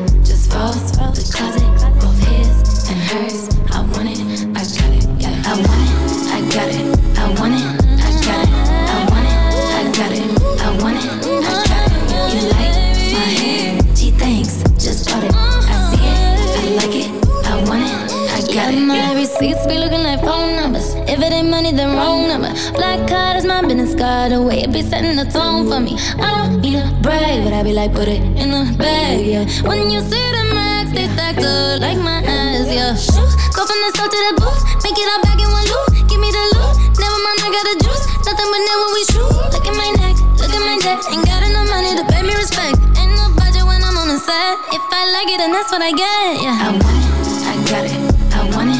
Black 22.80 23.10
card 23.12 23.36
is 23.36 23.44
my 23.44 23.60
business 23.60 23.94
card. 23.94 24.32
The 24.32 24.40
way 24.42 24.64
it 24.64 24.72
be 24.72 24.82
setting 24.82 25.20
the 25.20 25.28
tone 25.28 25.68
for 25.68 25.84
me. 25.84 26.00
I 26.16 26.48
don't 26.48 26.64
need 26.64 26.80
a 26.80 26.88
brag, 27.04 27.44
but 27.44 27.52
I 27.52 27.60
be 27.62 27.76
like, 27.76 27.92
put 27.92 28.08
it 28.08 28.24
in 28.24 28.56
the 28.56 28.64
bag, 28.80 29.20
yeah. 29.20 29.44
When 29.68 29.92
you 29.92 30.00
see 30.00 30.28
the 30.32 30.44
max, 30.56 30.96
they 30.96 31.12
stacked 31.12 31.44
up 31.44 31.84
like 31.84 32.00
my 32.00 32.24
ass, 32.24 32.72
yeah. 32.72 32.96
Go 33.52 33.68
from 33.68 33.80
the 33.84 33.92
south 34.00 34.08
to 34.08 34.20
the 34.32 34.34
booth, 34.40 34.64
make 34.80 34.96
it 34.96 35.12
all 35.12 35.20
back 35.28 35.36
in 35.44 35.52
one 35.52 35.68
loop. 35.68 36.08
Give 36.08 36.24
me 36.24 36.32
the 36.32 36.44
loot, 36.56 36.74
never 37.04 37.20
mind, 37.20 37.40
I 37.44 37.50
got 37.52 37.66
the 37.68 37.76
juice. 37.84 38.04
Nothing 38.24 38.48
but 38.48 38.62
never 38.64 38.88
we 38.96 39.02
shoot. 39.12 39.28
Look 39.52 39.68
at 39.68 39.76
my 39.76 39.90
neck, 40.00 40.16
look 40.40 40.54
at 40.56 40.64
my 40.64 40.80
neck. 40.80 41.04
Ain't 41.12 41.28
got 41.28 41.44
enough 41.44 41.68
money 41.68 42.00
to 42.00 42.04
pay 42.08 42.24
me 42.24 42.32
respect. 42.32 42.80
Ain't 42.96 43.12
no 43.12 43.28
budget 43.36 43.68
when 43.68 43.84
I'm 43.84 44.00
on 44.00 44.08
the 44.08 44.24
set. 44.24 44.56
If 44.72 44.84
I 44.88 45.04
like 45.20 45.28
it, 45.28 45.44
then 45.44 45.52
that's 45.52 45.68
what 45.68 45.84
I 45.84 45.92
get, 45.92 46.32
yeah. 46.40 46.56
I 46.64 46.72
want 46.80 46.96
it, 46.96 47.12
I 47.44 47.56
got 47.68 47.84
it, 47.92 48.00
I 48.32 48.42
want 48.56 48.72
it. 48.72 48.79